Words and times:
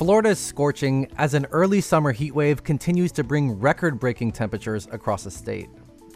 Florida 0.00 0.30
is 0.30 0.38
scorching 0.38 1.06
as 1.18 1.34
an 1.34 1.46
early 1.50 1.82
summer 1.82 2.10
heat 2.10 2.34
wave 2.34 2.64
continues 2.64 3.12
to 3.12 3.22
bring 3.22 3.60
record 3.60 4.00
breaking 4.00 4.32
temperatures 4.32 4.88
across 4.92 5.24
the 5.24 5.30
state. 5.30 5.68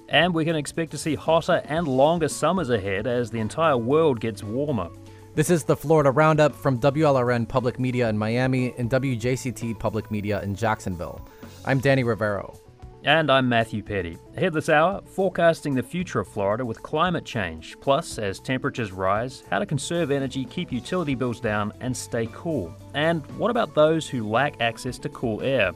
And 0.08 0.32
we 0.32 0.46
can 0.46 0.56
expect 0.56 0.90
to 0.92 0.96
see 0.96 1.14
hotter 1.14 1.60
and 1.66 1.86
longer 1.86 2.28
summers 2.28 2.70
ahead 2.70 3.06
as 3.06 3.30
the 3.30 3.40
entire 3.40 3.76
world 3.76 4.20
gets 4.20 4.42
warmer. 4.42 4.88
This 5.34 5.50
is 5.50 5.64
the 5.64 5.76
Florida 5.76 6.10
Roundup 6.10 6.54
from 6.54 6.80
WLRN 6.80 7.46
Public 7.46 7.78
Media 7.78 8.08
in 8.08 8.16
Miami 8.16 8.72
and 8.78 8.88
WJCT 8.88 9.78
Public 9.78 10.10
Media 10.10 10.40
in 10.40 10.54
Jacksonville. 10.54 11.20
I'm 11.66 11.78
Danny 11.78 12.04
Rivero. 12.04 12.58
And 13.06 13.30
I'm 13.30 13.50
Matthew 13.50 13.82
Peddie. 13.82 14.16
Ahead 14.34 14.54
this 14.54 14.70
hour, 14.70 15.02
forecasting 15.04 15.74
the 15.74 15.82
future 15.82 16.20
of 16.20 16.28
Florida 16.28 16.64
with 16.64 16.82
climate 16.82 17.26
change, 17.26 17.78
plus, 17.82 18.16
as 18.16 18.40
temperatures 18.40 18.92
rise, 18.92 19.42
how 19.50 19.58
to 19.58 19.66
conserve 19.66 20.10
energy, 20.10 20.46
keep 20.46 20.72
utility 20.72 21.14
bills 21.14 21.38
down, 21.38 21.70
and 21.82 21.94
stay 21.94 22.30
cool. 22.32 22.74
And 22.94 23.22
what 23.36 23.50
about 23.50 23.74
those 23.74 24.08
who 24.08 24.26
lack 24.26 24.58
access 24.62 24.96
to 25.00 25.10
cool 25.10 25.42
air? 25.42 25.72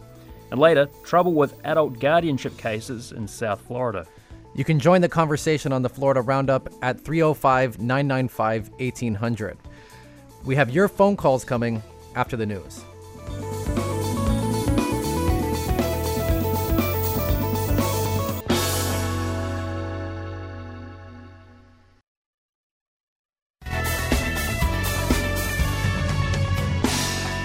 And 0.51 0.59
later, 0.59 0.89
trouble 1.05 1.35
with 1.35 1.61
adult 1.65 2.01
guardianship 2.01 2.57
cases 2.57 3.13
in 3.13 3.29
South 3.29 3.61
Florida. 3.61 4.07
You 4.55 4.65
can 4.65 4.81
join 4.81 5.03
the 5.03 5.09
conversation 5.11 5.71
on 5.71 5.83
the 5.83 5.91
Florida 5.91 6.23
Roundup 6.23 6.71
at 6.81 6.99
305 6.99 7.79
995 7.79 8.71
1800. 8.81 9.59
We 10.47 10.57
have 10.57 10.71
your 10.71 10.89
phone 10.89 11.15
calls 11.15 11.45
coming 11.45 11.83
after 12.15 12.39
the 12.39 12.47
news. 12.47 12.83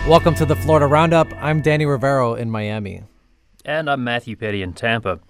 Welcome 0.07 0.35
to 0.35 0.45
the 0.45 0.57
Florida 0.57 0.85
Roundup. 0.85 1.33
I'm 1.41 1.61
Danny 1.61 1.85
Rivero 1.85 2.33
in 2.33 2.51
Miami. 2.51 3.03
And 3.63 3.89
I'm 3.89 4.03
Matthew 4.03 4.35
Peddie 4.35 4.61
in 4.61 4.73
Tampa. 4.73 5.21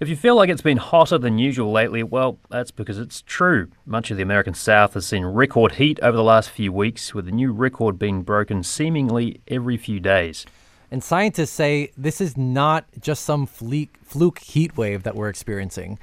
If 0.00 0.10
you 0.10 0.16
feel 0.16 0.36
like 0.36 0.50
it's 0.50 0.60
been 0.60 0.76
hotter 0.76 1.16
than 1.16 1.38
usual 1.38 1.72
lately, 1.72 2.02
well, 2.02 2.38
that's 2.50 2.70
because 2.70 2.98
it's 2.98 3.22
true. 3.22 3.70
Much 3.86 4.10
of 4.10 4.18
the 4.18 4.22
American 4.22 4.52
South 4.52 4.92
has 4.92 5.06
seen 5.06 5.24
record 5.24 5.72
heat 5.72 5.98
over 6.02 6.14
the 6.14 6.22
last 6.22 6.50
few 6.50 6.74
weeks, 6.74 7.14
with 7.14 7.26
a 7.26 7.30
new 7.30 7.52
record 7.54 7.98
being 7.98 8.22
broken 8.22 8.62
seemingly 8.62 9.40
every 9.48 9.78
few 9.78 9.98
days. 9.98 10.44
And 10.90 11.02
scientists 11.02 11.52
say 11.52 11.90
this 11.96 12.20
is 12.20 12.36
not 12.36 12.84
just 13.00 13.24
some 13.24 13.46
fluke 13.46 14.40
heat 14.40 14.76
wave 14.76 15.04
that 15.04 15.16
we're 15.16 15.30
experiencing. 15.30 15.98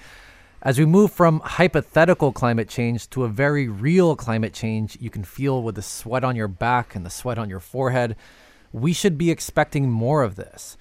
As 0.62 0.78
we 0.78 0.86
move 0.86 1.14
from 1.14 1.40
hypothetical 1.40 2.34
climate 2.34 2.68
change 2.68 3.10
to 3.12 3.24
a 3.24 3.30
very 3.30 3.70
real 3.70 4.18
climate 4.18 4.54
change 4.54 4.98
you 5.00 5.10
can 5.10 5.24
feel 5.24 5.64
with 5.64 5.76
the 5.76 5.82
sweat 5.82 6.26
on 6.26 6.36
your 6.36 6.50
back 6.50 6.96
and 6.96 7.06
the 7.06 7.10
sweat 7.10 7.38
on 7.38 7.50
your 7.50 7.62
forehead, 7.62 8.18
we 8.74 8.92
should 8.92 9.18
be 9.18 9.32
expecting 9.32 9.90
more 9.90 10.22
of 10.22 10.36
this. 10.36 10.76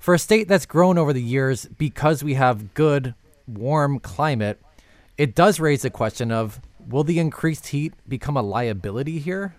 For 0.00 0.14
a 0.14 0.18
state 0.18 0.48
that's 0.48 0.66
grown 0.66 0.98
over 0.98 1.12
the 1.12 1.22
years 1.22 1.66
because 1.66 2.24
we 2.24 2.34
have 2.34 2.74
good, 2.74 3.14
warm 3.46 4.00
climate, 4.00 4.60
it 5.16 5.32
does 5.32 5.60
raise 5.60 5.82
the 5.82 5.90
question 5.90 6.32
of 6.32 6.60
will 6.88 7.04
the 7.04 7.20
increased 7.20 7.68
heat 7.68 7.94
become 8.08 8.36
a 8.36 8.42
liability 8.42 9.20
here? 9.20 9.54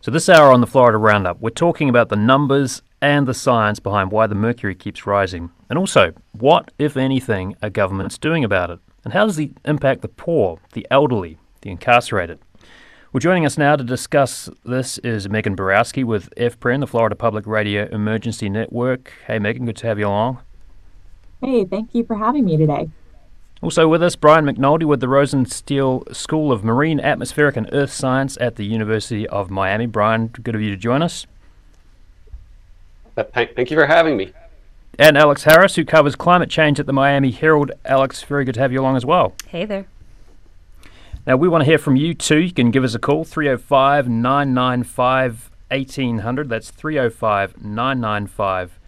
So, 0.00 0.12
this 0.12 0.28
hour 0.28 0.52
on 0.52 0.60
the 0.60 0.68
Florida 0.68 0.98
Roundup, 0.98 1.40
we're 1.40 1.50
talking 1.50 1.88
about 1.88 2.10
the 2.10 2.16
numbers 2.16 2.82
and 3.06 3.28
the 3.28 3.34
science 3.34 3.78
behind 3.78 4.10
why 4.10 4.26
the 4.26 4.34
mercury 4.34 4.74
keeps 4.74 5.06
rising. 5.06 5.50
And 5.70 5.78
also, 5.78 6.12
what, 6.32 6.72
if 6.76 6.96
anything, 6.96 7.54
are 7.62 7.70
governments 7.70 8.18
doing 8.18 8.42
about 8.42 8.68
it? 8.70 8.80
And 9.04 9.12
how 9.12 9.26
does 9.26 9.38
it 9.38 9.52
impact 9.64 10.02
the 10.02 10.08
poor, 10.08 10.58
the 10.72 10.84
elderly, 10.90 11.38
the 11.60 11.70
incarcerated? 11.70 12.40
Well, 13.12 13.20
joining 13.20 13.46
us 13.46 13.56
now 13.56 13.76
to 13.76 13.84
discuss 13.84 14.50
this 14.64 14.98
is 14.98 15.28
Megan 15.28 15.54
Borowski 15.54 16.02
with 16.02 16.34
FPREN, 16.36 16.80
the 16.80 16.88
Florida 16.88 17.14
Public 17.14 17.46
Radio 17.46 17.86
Emergency 17.92 18.48
Network. 18.48 19.12
Hey, 19.28 19.38
Megan, 19.38 19.66
good 19.66 19.76
to 19.76 19.86
have 19.86 20.00
you 20.00 20.08
along. 20.08 20.40
Hey, 21.40 21.64
thank 21.64 21.94
you 21.94 22.04
for 22.04 22.16
having 22.16 22.44
me 22.44 22.56
today. 22.56 22.90
Also 23.62 23.86
with 23.86 24.02
us, 24.02 24.16
Brian 24.16 24.44
McNoldy 24.44 24.84
with 24.84 24.98
the 24.98 25.06
Rosenstiel 25.06 26.12
School 26.12 26.50
of 26.50 26.64
Marine, 26.64 26.98
Atmospheric 26.98 27.56
and 27.56 27.70
Earth 27.72 27.92
Science 27.92 28.36
at 28.40 28.56
the 28.56 28.66
University 28.66 29.28
of 29.28 29.48
Miami. 29.48 29.86
Brian, 29.86 30.26
good 30.26 30.56
of 30.56 30.60
you 30.60 30.70
to 30.70 30.76
join 30.76 31.02
us. 31.02 31.24
Thank 33.16 33.70
you 33.70 33.76
for 33.76 33.86
having 33.86 34.16
me. 34.16 34.32
And 34.98 35.18
Alex 35.18 35.44
Harris, 35.44 35.76
who 35.76 35.84
covers 35.84 36.16
climate 36.16 36.48
change 36.48 36.80
at 36.80 36.86
the 36.86 36.92
Miami 36.92 37.30
Herald. 37.30 37.72
Alex, 37.84 38.22
very 38.22 38.44
good 38.44 38.54
to 38.54 38.60
have 38.60 38.72
you 38.72 38.80
along 38.80 38.96
as 38.96 39.04
well. 39.04 39.34
Hey 39.48 39.64
there. 39.64 39.86
Now, 41.26 41.36
we 41.36 41.48
want 41.48 41.62
to 41.62 41.66
hear 41.66 41.78
from 41.78 41.96
you 41.96 42.14
too. 42.14 42.38
You 42.38 42.52
can 42.52 42.70
give 42.70 42.84
us 42.84 42.94
a 42.94 43.00
call, 43.00 43.24
305 43.24 44.08
995 44.08 45.50
1800. 45.68 46.48
That's 46.48 46.70
305 46.70 47.64
995 47.64 48.78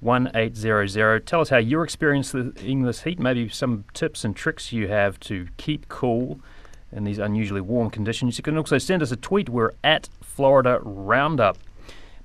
1800. 0.00 1.26
Tell 1.26 1.40
us 1.40 1.48
how 1.48 1.56
you're 1.56 1.82
experiencing 1.82 2.82
this 2.82 3.02
heat, 3.02 3.18
maybe 3.18 3.48
some 3.48 3.84
tips 3.94 4.24
and 4.24 4.36
tricks 4.36 4.72
you 4.72 4.86
have 4.88 5.18
to 5.20 5.48
keep 5.56 5.88
cool 5.88 6.40
in 6.92 7.04
these 7.04 7.18
unusually 7.18 7.60
warm 7.60 7.90
conditions. 7.90 8.38
You 8.38 8.44
can 8.44 8.56
also 8.56 8.78
send 8.78 9.02
us 9.02 9.10
a 9.10 9.16
tweet. 9.16 9.48
We're 9.48 9.72
at 9.82 10.08
Florida 10.22 10.78
Roundup. 10.82 11.58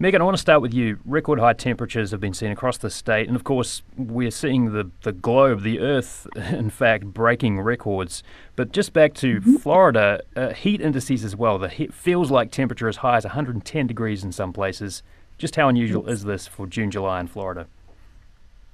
Megan, 0.03 0.22
I 0.22 0.25
want 0.25 0.36
to 0.36 0.41
start 0.41 0.62
with 0.62 0.74
you. 0.74 1.00
Record 1.06 1.40
high 1.40 1.53
temperatures 1.53 2.12
have 2.12 2.19
been 2.19 2.34
seen 2.34 2.52
across 2.52 2.78
the 2.78 2.90
state, 2.90 3.30
and 3.30 3.38
of 3.38 3.46
course, 3.46 3.84
we're 3.96 4.31
seeing 4.31 4.74
the, 4.74 4.91
the 5.03 5.14
globe, 5.14 5.62
the 5.62 5.80
Earth, 5.80 6.28
in 6.36 6.69
fact, 6.69 7.06
breaking 7.06 7.62
records. 7.62 8.22
But 8.58 8.74
just 8.74 8.92
back 8.92 9.13
to 9.13 9.40
mm-hmm. 9.40 9.56
Florida, 9.56 10.22
uh, 10.36 10.50
heat 10.50 10.81
indices 10.81 11.24
as 11.24 11.38
well. 11.38 11.58
The 11.58 11.69
heat 11.69 11.94
feels 11.94 12.31
like 12.31 12.52
temperature 12.52 12.90
as 12.90 12.97
high 12.97 13.16
as 13.16 13.24
110 13.24 13.88
degrees 13.88 14.25
in 14.25 14.34
some 14.34 14.52
places. 14.52 15.03
Just 15.38 15.56
how 15.56 15.69
unusual 15.69 16.09
is 16.09 16.25
this 16.25 16.47
for 16.47 16.68
June, 16.68 16.92
July 16.92 17.22
in 17.22 17.28
Florida? 17.28 17.68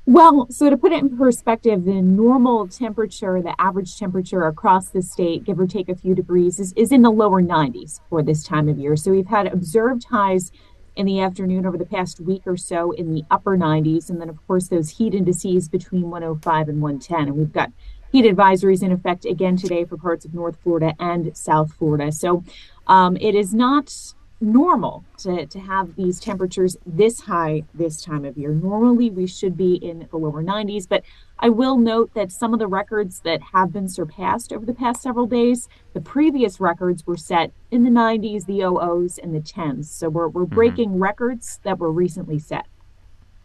Well, 0.07 0.47
so 0.49 0.71
to 0.71 0.77
put 0.77 0.93
it 0.93 1.03
in 1.03 1.15
perspective, 1.15 1.85
the 1.85 2.01
normal 2.01 2.67
temperature, 2.67 3.39
the 3.39 3.53
average 3.61 3.99
temperature 3.99 4.47
across 4.47 4.89
the 4.89 5.03
state, 5.03 5.43
give 5.43 5.59
or 5.59 5.67
take 5.67 5.89
a 5.89 5.95
few 5.95 6.15
degrees, 6.15 6.59
is, 6.59 6.73
is 6.73 6.91
in 6.91 7.03
the 7.03 7.11
lower 7.11 7.43
90s 7.43 7.99
for 8.09 8.23
this 8.23 8.43
time 8.43 8.67
of 8.67 8.79
year. 8.79 8.95
So 8.95 9.11
we've 9.11 9.27
had 9.27 9.45
observed 9.45 10.05
highs 10.05 10.51
in 10.95 11.05
the 11.05 11.19
afternoon 11.19 11.65
over 11.65 11.77
the 11.77 11.85
past 11.85 12.19
week 12.19 12.43
or 12.45 12.57
so 12.57 12.91
in 12.91 13.13
the 13.13 13.23
upper 13.29 13.57
90s. 13.57 14.09
And 14.09 14.19
then, 14.19 14.29
of 14.29 14.45
course, 14.47 14.67
those 14.67 14.91
heat 14.91 15.13
indices 15.13 15.69
between 15.69 16.09
105 16.09 16.69
and 16.69 16.81
110. 16.81 17.27
And 17.27 17.37
we've 17.37 17.51
got 17.51 17.71
heat 18.11 18.25
advisories 18.25 18.83
in 18.83 18.91
effect 18.91 19.25
again 19.25 19.57
today 19.57 19.85
for 19.85 19.97
parts 19.97 20.25
of 20.25 20.33
North 20.33 20.57
Florida 20.63 20.93
and 20.99 21.35
South 21.35 21.73
Florida. 21.73 22.11
So 22.11 22.43
um, 22.87 23.17
it 23.17 23.35
is 23.35 23.53
not 23.53 24.13
normal 24.41 25.03
to, 25.17 25.45
to 25.45 25.59
have 25.59 25.95
these 25.95 26.19
temperatures 26.19 26.77
this 26.85 27.21
high 27.21 27.63
this 27.73 28.01
time 28.01 28.25
of 28.25 28.37
year. 28.37 28.51
Normally, 28.51 29.09
we 29.09 29.27
should 29.27 29.57
be 29.57 29.75
in 29.75 30.07
the 30.09 30.17
lower 30.17 30.43
90s, 30.43 30.87
but 30.87 31.03
I 31.39 31.49
will 31.49 31.77
note 31.77 32.13
that 32.13 32.31
some 32.31 32.53
of 32.53 32.59
the 32.59 32.67
records 32.67 33.21
that 33.21 33.41
have 33.53 33.73
been 33.73 33.87
surpassed 33.87 34.53
over 34.53 34.65
the 34.65 34.73
past 34.73 35.01
several 35.01 35.25
days, 35.25 35.67
the 35.93 36.01
previous 36.01 36.59
records 36.59 37.05
were 37.05 37.17
set 37.17 37.51
in 37.71 37.83
the 37.83 37.89
90s, 37.89 38.45
the 38.45 38.59
00s, 38.59 39.19
and 39.21 39.35
the 39.35 39.39
10s. 39.39 39.85
So 39.85 40.09
we're, 40.09 40.27
we're 40.27 40.45
mm-hmm. 40.45 40.55
breaking 40.55 40.89
mm-hmm. 40.91 41.03
records 41.03 41.59
that 41.63 41.79
were 41.79 41.91
recently 41.91 42.39
set. 42.39 42.65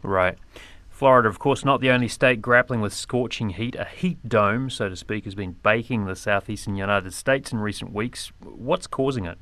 Right. 0.01 0.37
Florida, 0.89 1.27
of 1.27 1.39
course, 1.39 1.65
not 1.65 1.81
the 1.81 1.89
only 1.89 2.07
state 2.07 2.41
grappling 2.41 2.79
with 2.79 2.93
scorching 2.93 3.49
heat. 3.49 3.75
A 3.75 3.83
heat 3.83 4.29
dome, 4.29 4.69
so 4.69 4.87
to 4.87 4.95
speak, 4.95 5.25
has 5.25 5.35
been 5.35 5.57
baking 5.61 6.05
the 6.05 6.15
southeastern 6.15 6.77
United 6.77 7.13
States 7.13 7.51
in 7.51 7.59
recent 7.59 7.91
weeks. 7.91 8.31
What's 8.41 8.87
causing 8.87 9.25
it? 9.25 9.37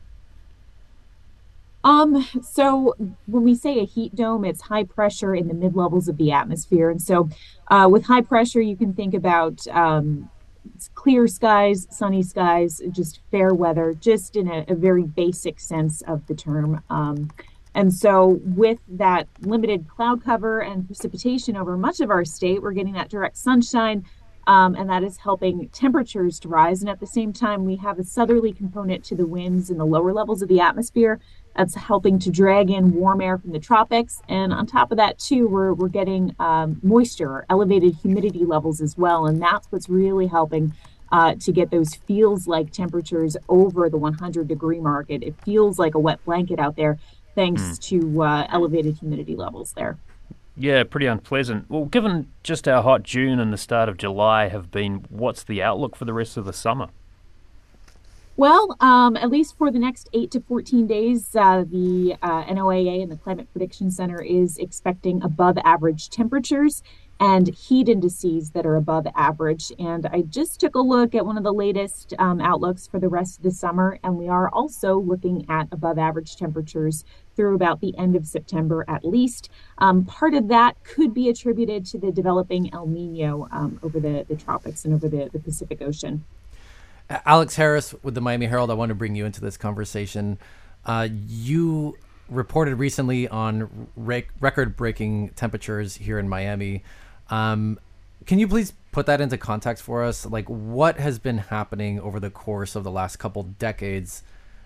Um, 1.84 2.26
so 2.42 2.96
when 3.26 3.44
we 3.44 3.56
say 3.56 3.80
a 3.80 3.86
heat 3.86 4.16
dome, 4.16 4.46
it's 4.46 4.62
high 4.62 4.86
pressure 4.86 5.36
in 5.36 5.48
the 5.48 5.54
mid 5.54 5.76
levels 5.76 6.08
of 6.08 6.18
the 6.18 6.32
atmosphere. 6.32 6.90
And 6.90 7.02
so 7.02 7.30
uh, 7.70 7.88
with 7.92 8.06
high 8.06 8.22
pressure, 8.22 8.62
you 8.62 8.78
can 8.78 8.94
think 8.94 9.14
about 9.14 9.68
um, 9.68 10.30
clear 10.96 11.28
skies, 11.28 11.88
sunny 11.90 12.24
skies, 12.24 12.82
just 12.92 13.20
fair 13.32 13.54
weather, 13.54 13.94
just 13.94 14.36
in 14.36 14.48
a, 14.48 14.66
a 14.68 14.76
very 14.76 15.04
basic 15.04 15.60
sense 15.60 16.02
of 16.04 16.26
the 16.28 16.36
term. 16.36 16.82
Um, 16.90 17.30
and 17.76 17.92
so, 17.92 18.40
with 18.44 18.78
that 18.88 19.28
limited 19.42 19.88
cloud 19.88 20.24
cover 20.24 20.60
and 20.60 20.86
precipitation 20.86 21.58
over 21.58 21.76
much 21.76 22.02
of 22.02 22.12
our 22.12 22.24
state, 22.24 22.62
we're 22.62 22.72
getting 22.72 22.94
that 22.94 23.10
direct 23.10 23.36
sunshine, 23.36 24.06
um, 24.46 24.76
and 24.76 24.88
that 24.92 25.04
is 25.04 25.18
helping 25.18 25.70
temperatures 25.70 26.40
to 26.42 26.50
rise. 26.50 26.82
And 26.82 26.90
at 26.90 27.00
the 27.00 27.08
same 27.08 27.34
time, 27.34 27.66
we 27.66 27.78
have 27.78 27.98
a 27.98 28.04
southerly 28.04 28.54
component 28.54 29.04
to 29.06 29.16
the 29.16 29.26
winds 29.26 29.72
in 29.72 29.80
the 29.80 29.86
lower 29.86 30.14
levels 30.14 30.44
of 30.44 30.50
the 30.50 30.60
atmosphere 30.60 31.20
that's 31.56 31.76
helping 31.76 32.20
to 32.20 32.32
drag 32.32 32.70
in 32.70 32.94
warm 32.94 33.22
air 33.22 33.38
from 33.38 33.52
the 33.52 33.60
tropics. 33.60 34.22
And 34.28 34.54
on 34.54 34.66
top 34.66 34.92
of 34.92 34.98
that, 34.98 35.20
too, 35.20 35.48
we're, 35.48 35.74
we're 35.74 35.88
getting 35.88 36.36
um, 36.40 36.80
moisture 36.82 37.30
or 37.30 37.46
elevated 37.50 37.96
humidity 38.02 38.46
levels 38.46 38.82
as 38.82 38.98
well. 38.98 39.26
And 39.26 39.42
that's 39.42 39.68
what's 39.72 39.90
really 39.90 40.28
helping 40.28 40.74
uh, 41.12 41.36
to 41.36 41.52
get 41.52 41.70
those 41.70 41.94
feels 41.94 42.48
like 42.48 42.72
temperatures 42.72 43.38
over 43.48 43.90
the 43.90 43.98
100 43.98 44.48
degree 44.48 44.80
mark. 44.80 45.06
It, 45.10 45.22
it 45.22 45.36
feels 45.44 45.78
like 45.78 45.94
a 45.96 46.00
wet 46.00 46.24
blanket 46.26 46.60
out 46.60 46.76
there 46.76 46.98
thanks 47.36 47.62
mm. 47.62 47.80
to 47.82 48.24
uh, 48.24 48.48
elevated 48.50 48.98
humidity 48.98 49.36
levels 49.36 49.74
there. 49.74 49.98
Yeah, 50.56 50.84
pretty 50.84 51.08
unpleasant. 51.08 51.70
Well, 51.70 51.86
given 51.86 52.32
just 52.44 52.66
how 52.66 52.82
hot 52.84 53.04
June 53.04 53.40
and 53.40 53.52
the 53.52 53.58
start 53.58 53.90
of 53.90 53.98
July 53.98 54.50
have 54.50 54.70
been, 54.70 55.06
what's 55.10 55.44
the 55.44 55.64
outlook 55.64 55.96
for 55.96 56.06
the 56.06 56.14
rest 56.14 56.38
of 56.38 56.46
the 56.46 56.54
summer? 56.54 56.90
Well, 58.36 58.76
um, 58.80 59.16
at 59.16 59.30
least 59.30 59.60
for 59.60 59.70
the 59.70 59.78
next 59.78 60.10
8 60.12 60.32
to 60.32 60.40
14 60.40 60.88
days, 60.88 61.36
uh, 61.36 61.66
the 61.70 62.16
uh, 62.24 62.44
NOAA 62.46 63.04
and 63.04 63.12
the 63.12 63.16
Climate 63.16 63.48
Prediction 63.52 63.92
Center 63.92 64.24
is 64.24 64.58
expecting 64.58 65.22
above 65.22 65.56
average 65.64 66.10
temperatures 66.10 66.82
and 67.20 67.48
heat 67.50 67.88
indices 67.88 68.50
that 68.52 68.66
are 68.66 68.76
above 68.76 69.06
average. 69.16 69.72
And 69.78 70.08
I 70.08 70.24
just 70.24 70.60
took 70.60 70.74
a 70.74 70.80
look 70.80 71.14
at 71.14 71.28
one 71.28 71.38
of 71.38 71.44
the 71.44 71.54
latest 71.54 72.16
um, 72.18 72.42
outlooks 72.42 72.88
for 72.88 73.00
the 73.00 73.08
rest 73.08 73.38
of 73.38 73.44
the 73.44 73.52
summer, 73.52 74.00
and 74.04 74.18
we 74.18 74.28
are 74.28 74.50
also 74.50 74.98
looking 74.98 75.46
at 75.48 75.68
above 75.72 76.00
average 76.00 76.36
temperatures 76.36 77.06
through 77.36 77.54
about 77.54 77.82
the 77.82 77.96
end 78.00 78.16
of 78.16 78.26
September 78.26 78.84
at 78.88 79.06
least. 79.06 79.52
Um, 79.78 80.06
part 80.06 80.34
of 80.34 80.48
that 80.48 80.84
could 80.84 81.14
be 81.14 81.30
attributed 81.30 81.86
to 81.86 82.00
the 82.00 82.12
developing 82.12 82.74
El 82.74 82.88
Nino 82.88 83.48
um, 83.52 83.80
over 83.84 84.00
the, 84.00 84.26
the 84.28 84.36
tropics 84.36 84.86
and 84.86 84.96
over 84.96 85.08
the, 85.08 85.30
the 85.32 85.40
Pacific 85.40 85.84
Ocean. 85.84 86.26
Alex 87.10 87.56
Harris 87.56 87.94
with 88.04 88.16
the 88.16 88.22
Miami 88.22 88.46
Herald, 88.46 88.72
I 88.72 88.74
want 88.74 88.90
to 88.90 88.96
bring 88.96 89.16
you 89.16 89.26
into 89.26 89.42
this 89.42 89.58
conversation. 89.58 90.38
Uh, 90.86 91.08
you 91.28 91.98
reported 92.30 92.76
recently 92.76 93.28
on 93.28 93.88
re- 93.96 94.28
record 94.40 94.76
breaking 94.76 95.30
temperatures 95.30 95.96
here 95.96 96.18
in 96.18 96.28
Miami. 96.28 96.84
Um, 97.30 97.80
can 98.26 98.40
you 98.40 98.48
please 98.48 98.74
put 98.92 99.06
that 99.06 99.22
into 99.22 99.38
context 99.38 99.84
for 99.84 100.04
us? 100.04 100.26
Like, 100.26 100.48
what 100.48 100.98
has 100.98 101.20
been 101.20 101.40
happening 101.40 102.00
over 102.00 102.20
the 102.20 102.30
course 102.30 102.76
of 102.76 102.84
the 102.84 102.92
last 102.92 103.18
couple 103.18 103.44
decades 103.44 104.24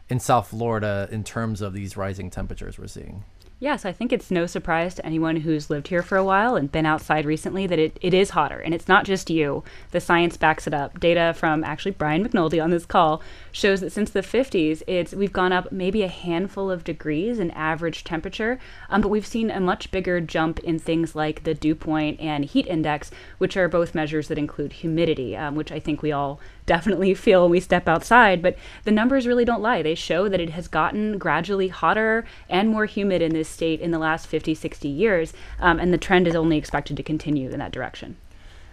in 0.10 0.20
South 0.20 0.48
Florida 0.48 1.08
in 1.12 1.24
terms 1.24 1.62
of 1.62 1.74
these 1.74 1.98
rising 1.98 2.30
temperatures 2.30 2.78
we're 2.78 2.88
seeing? 2.88 3.24
Yes, 3.60 3.86
I 3.86 3.92
think 3.92 4.14
it's 4.14 4.30
no 4.30 4.46
surprise 4.46 4.94
to 4.96 5.06
anyone 5.06 5.38
who's 5.38 5.72
lived 5.72 5.88
here 5.88 6.04
for 6.04 6.16
a 6.16 6.24
while 6.24 6.56
and 6.56 6.72
been 6.72 6.86
outside 6.86 7.26
recently 7.26 7.66
that 7.66 7.80
it, 7.80 7.98
it 8.02 8.14
is 8.14 8.30
hotter. 8.30 8.60
And 8.60 8.72
it's 8.72 8.88
not 8.88 9.04
just 9.04 9.32
you. 9.32 9.64
The 9.90 10.00
science 10.00 10.38
backs 10.38 10.68
it 10.68 10.76
up. 10.76 11.00
Data 11.00 11.34
from 11.36 11.64
actually 11.64 11.94
Brian 11.94 12.24
McNoldy 12.24 12.64
on 12.64 12.70
this 12.70 12.86
call 12.86 13.20
shows 13.52 13.82
that 13.82 13.92
since 13.92 14.12
the 14.12 14.22
50s, 14.22 14.84
it's 14.86 15.16
we've 15.16 15.34
gone 15.34 15.52
up 15.52 15.72
maybe 15.72 16.04
a 16.04 16.08
handful 16.08 16.70
of 16.70 16.84
degrees 16.84 17.40
in 17.40 17.50
average 17.50 18.04
temperature, 18.04 18.60
um, 18.92 19.02
but 19.02 19.10
we've 19.10 19.26
seen 19.26 19.50
a 19.50 19.60
much 19.60 19.90
bigger 19.90 20.22
jump 20.22 20.60
in 20.60 20.78
things 20.78 21.16
like 21.16 21.44
the 21.44 21.56
dew 21.56 21.74
point 21.74 22.20
and 22.20 22.46
heat 22.46 22.68
index, 22.68 23.10
which 23.40 23.58
are 23.58 23.68
both 23.68 23.96
measures 23.96 24.28
that 24.28 24.38
include 24.38 24.72
humidity, 24.72 25.36
um, 25.36 25.56
which 25.56 25.72
I 25.72 25.80
think 25.80 26.04
we 26.04 26.12
all 26.12 26.40
definitely 26.68 27.16
feel 27.16 27.42
when 27.42 27.52
we 27.52 27.60
step 27.60 27.88
outside. 27.88 28.44
But 28.44 28.56
the 28.84 28.92
numbers 28.92 29.26
really 29.26 29.46
don't 29.46 29.62
lie. 29.62 29.82
They 29.82 29.96
show 29.96 30.30
that 30.30 30.40
it 30.40 30.52
has 30.52 30.68
gotten 30.68 31.18
gradually 31.18 31.70
hotter 31.70 32.26
and 32.48 32.70
more 32.70 32.86
humid 32.86 33.24
in 33.24 33.34
this 33.34 33.50
state 33.50 33.82
in 33.82 33.90
the 33.90 33.98
last 33.98 34.28
50, 34.28 34.54
60 34.54 34.88
years, 34.88 35.34
um, 35.60 35.80
and 35.80 35.92
the 35.92 35.98
trend 35.98 36.28
is 36.28 36.36
only 36.36 36.58
expected 36.58 36.96
to 36.98 37.04
continue 37.04 37.50
in 37.50 37.58
that 37.58 37.72
direction. 37.72 38.18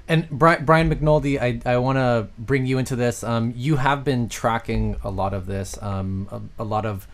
And 0.06 0.29
Brian, 0.29 0.64
Brian 0.67 0.91
McNoldy, 0.91 1.41
I, 1.41 1.61
I 1.70 1.79
want 1.79 1.96
to 1.96 2.29
bring 2.38 2.67
you 2.67 2.76
into 2.76 2.94
this. 2.94 3.25
Um, 3.25 3.55
you 3.56 3.76
have 3.76 4.05
been 4.05 4.29
tracking 4.29 4.96
a 5.02 5.11
lot 5.11 5.32
of 5.32 5.46
this, 5.46 5.81
um, 5.82 6.29
a, 6.31 6.62
a, 6.62 6.64
lot 6.64 6.85
of 6.85 7.08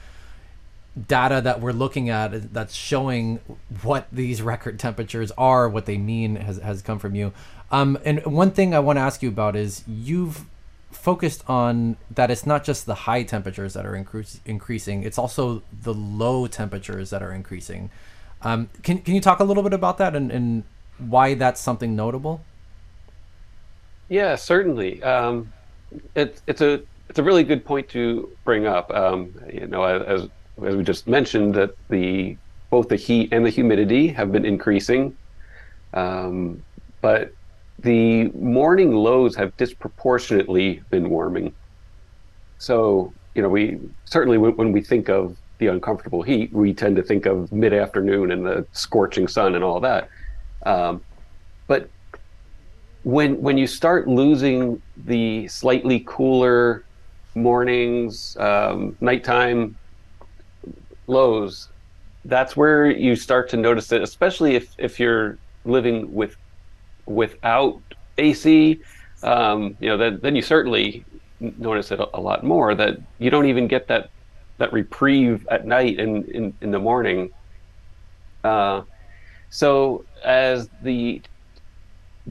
data 1.06 1.40
that 1.40 1.60
we're 1.60 1.72
looking 1.72 2.08
at 2.08 2.52
that's 2.52 2.74
showing 2.74 3.38
what 3.82 4.08
these 4.10 4.42
record 4.42 4.80
temperatures 4.80 5.30
are, 5.38 5.68
what 5.68 5.86
they 5.86 5.98
mean, 5.98 6.34
has, 6.34 6.58
has 6.58 6.82
come 6.82 6.98
from 6.98 7.14
you. 7.14 7.32
Um, 7.70 7.96
and 8.04 8.24
one 8.26 8.50
thing 8.50 8.74
I 8.74 8.80
want 8.80 8.96
to 8.96 9.02
ask 9.02 9.22
you 9.22 9.28
about 9.28 9.54
is 9.54 9.84
you've 9.86 10.44
focused 10.90 11.42
on 11.48 11.96
that 12.10 12.30
it's 12.30 12.46
not 12.46 12.64
just 12.64 12.86
the 12.86 12.94
high 12.94 13.22
temperatures 13.22 13.74
that 13.74 13.86
are 13.86 13.92
incre- 13.92 14.40
increasing, 14.44 15.02
it's 15.02 15.18
also 15.18 15.62
the 15.82 15.94
low 15.94 16.46
temperatures 16.46 17.10
that 17.10 17.22
are 17.22 17.32
increasing. 17.32 17.90
Um, 18.42 18.68
can, 18.82 18.98
can 18.98 19.14
you 19.14 19.20
talk 19.20 19.40
a 19.40 19.44
little 19.44 19.62
bit 19.62 19.72
about 19.72 19.98
that 19.98 20.14
and, 20.14 20.30
and 20.30 20.64
why 20.98 21.34
that's 21.34 21.60
something 21.60 21.96
notable? 21.96 22.42
Yeah, 24.08 24.34
certainly. 24.36 25.02
Um, 25.02 25.52
it's 26.14 26.42
it's 26.46 26.60
a 26.60 26.80
it's 27.08 27.18
a 27.18 27.22
really 27.22 27.44
good 27.44 27.64
point 27.64 27.88
to 27.90 28.28
bring 28.44 28.66
up. 28.66 28.92
Um, 28.92 29.34
you 29.52 29.66
know, 29.66 29.84
as 29.84 30.28
as 30.64 30.76
we 30.76 30.82
just 30.82 31.06
mentioned, 31.06 31.54
that 31.54 31.74
the 31.88 32.36
both 32.70 32.88
the 32.88 32.96
heat 32.96 33.32
and 33.32 33.44
the 33.44 33.50
humidity 33.50 34.08
have 34.08 34.32
been 34.32 34.44
increasing, 34.44 35.16
um, 35.94 36.62
but 37.00 37.32
the 37.82 38.24
morning 38.30 38.92
lows 38.92 39.34
have 39.36 39.56
disproportionately 39.56 40.82
been 40.90 41.08
warming. 41.08 41.54
So, 42.58 43.12
you 43.34 43.42
know, 43.42 43.48
we 43.48 43.78
certainly 44.04 44.38
when 44.38 44.72
we 44.72 44.80
think 44.80 45.08
of 45.08 45.36
the 45.58 45.68
uncomfortable 45.68 46.22
heat, 46.22 46.52
we 46.52 46.74
tend 46.74 46.96
to 46.96 47.02
think 47.02 47.26
of 47.26 47.52
mid 47.52 47.72
afternoon 47.72 48.32
and 48.32 48.44
the 48.44 48.66
scorching 48.72 49.28
sun 49.28 49.54
and 49.54 49.64
all 49.64 49.80
that. 49.80 50.08
Um, 50.64 51.02
but 51.66 51.88
when 53.02 53.40
when 53.40 53.56
you 53.56 53.66
start 53.66 54.08
losing 54.08 54.82
the 54.96 55.48
slightly 55.48 56.02
cooler 56.06 56.84
mornings, 57.34 58.36
um, 58.36 58.96
nighttime 59.00 59.76
lows, 61.06 61.68
that's 62.26 62.56
where 62.56 62.90
you 62.90 63.16
start 63.16 63.48
to 63.50 63.56
notice 63.56 63.90
it, 63.92 64.02
especially 64.02 64.54
if 64.54 64.74
if 64.76 65.00
you're 65.00 65.38
living 65.64 66.12
with 66.12 66.36
without 67.14 67.80
AC, 68.18 68.80
um, 69.22 69.76
you 69.80 69.88
know, 69.88 69.96
then, 69.96 70.20
then 70.22 70.36
you 70.36 70.42
certainly 70.42 71.04
notice 71.40 71.90
it 71.90 72.00
a, 72.00 72.20
lot 72.20 72.44
more 72.44 72.74
that 72.74 72.98
you 73.18 73.30
don't 73.30 73.46
even 73.46 73.66
get 73.66 73.88
that 73.88 74.10
that 74.58 74.72
reprieve 74.74 75.46
at 75.50 75.66
night 75.66 75.98
and 75.98 76.26
in, 76.28 76.52
in 76.60 76.70
the 76.70 76.78
morning. 76.78 77.30
Uh, 78.44 78.82
so 79.48 80.04
as 80.22 80.68
the 80.82 81.22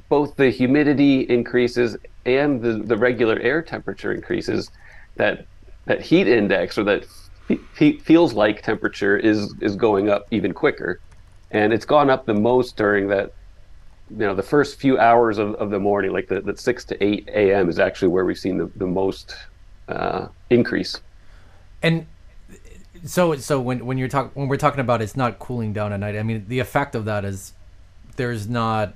both 0.07 0.35
the 0.35 0.51
humidity 0.51 1.21
increases 1.21 1.97
and 2.25 2.61
the, 2.61 2.73
the 2.73 2.95
regular 2.95 3.39
air 3.39 3.63
temperature 3.63 4.13
increases, 4.13 4.69
that 5.15 5.45
that 5.85 6.01
heat 6.01 6.27
index 6.27 6.77
or 6.77 6.83
that 6.83 7.05
feels 8.03 8.33
like 8.33 8.61
temperature 8.61 9.17
is 9.17 9.53
is 9.59 9.75
going 9.75 10.09
up 10.09 10.27
even 10.29 10.53
quicker, 10.53 10.99
and 11.51 11.73
it's 11.73 11.85
gone 11.85 12.09
up 12.11 12.25
the 12.25 12.33
most 12.33 12.77
during 12.77 13.07
that 13.07 13.33
you 14.11 14.17
know 14.25 14.35
the 14.35 14.43
first 14.43 14.79
few 14.79 14.97
hours 14.97 15.37
of, 15.37 15.55
of 15.55 15.69
the 15.69 15.79
morning 15.79 16.11
like 16.11 16.27
the, 16.27 16.41
the 16.41 16.55
6 16.55 16.85
to 16.85 17.03
8 17.03 17.29
a.m 17.33 17.69
is 17.69 17.79
actually 17.79 18.07
where 18.07 18.25
we've 18.25 18.37
seen 18.37 18.57
the, 18.57 18.65
the 18.75 18.87
most 18.87 19.35
uh, 19.87 20.27
increase. 20.49 20.99
And 21.81 22.05
so 23.05 23.35
so 23.37 23.59
when 23.59 23.85
when 23.85 23.97
you're 23.97 24.07
talking 24.07 24.31
when 24.33 24.47
we're 24.47 24.57
talking 24.57 24.81
about 24.81 25.01
it's 25.01 25.15
not 25.15 25.39
cooling 25.39 25.71
down 25.71 25.93
at 25.93 26.01
night 26.01 26.17
i 26.17 26.21
mean 26.21 26.43
the 26.49 26.59
effect 26.59 26.95
of 26.95 27.05
that 27.05 27.23
is 27.23 27.53
there's 28.17 28.49
not 28.49 28.93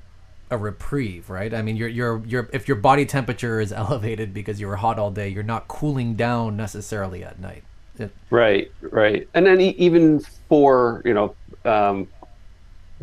a 0.52 0.58
reprieve 0.58 1.30
right? 1.30 1.54
I 1.54 1.62
mean 1.62 1.76
you're 1.76 1.88
you're 1.88 2.22
you're 2.26 2.50
if 2.54 2.68
your 2.68 2.78
body 2.78 3.06
temperature 3.06 3.60
is 3.60 3.72
elevated 3.84 4.34
because 4.34 4.62
you 4.62 4.68
were 4.68 4.76
hot 4.76 5.00
all 5.00 5.12
day 5.12 5.30
you're 5.30 5.44
not 5.44 5.68
cooling 5.68 6.16
down 6.16 6.56
necessarily 6.56 7.24
at 7.24 7.40
night. 7.40 7.64
It, 7.98 8.12
right 8.30 8.72
right. 8.82 9.28
And 9.34 9.46
then 9.46 9.62
even 9.62 10.20
for 10.50 11.02
you 11.06 11.14
know 11.14 11.36
um, 11.66 12.08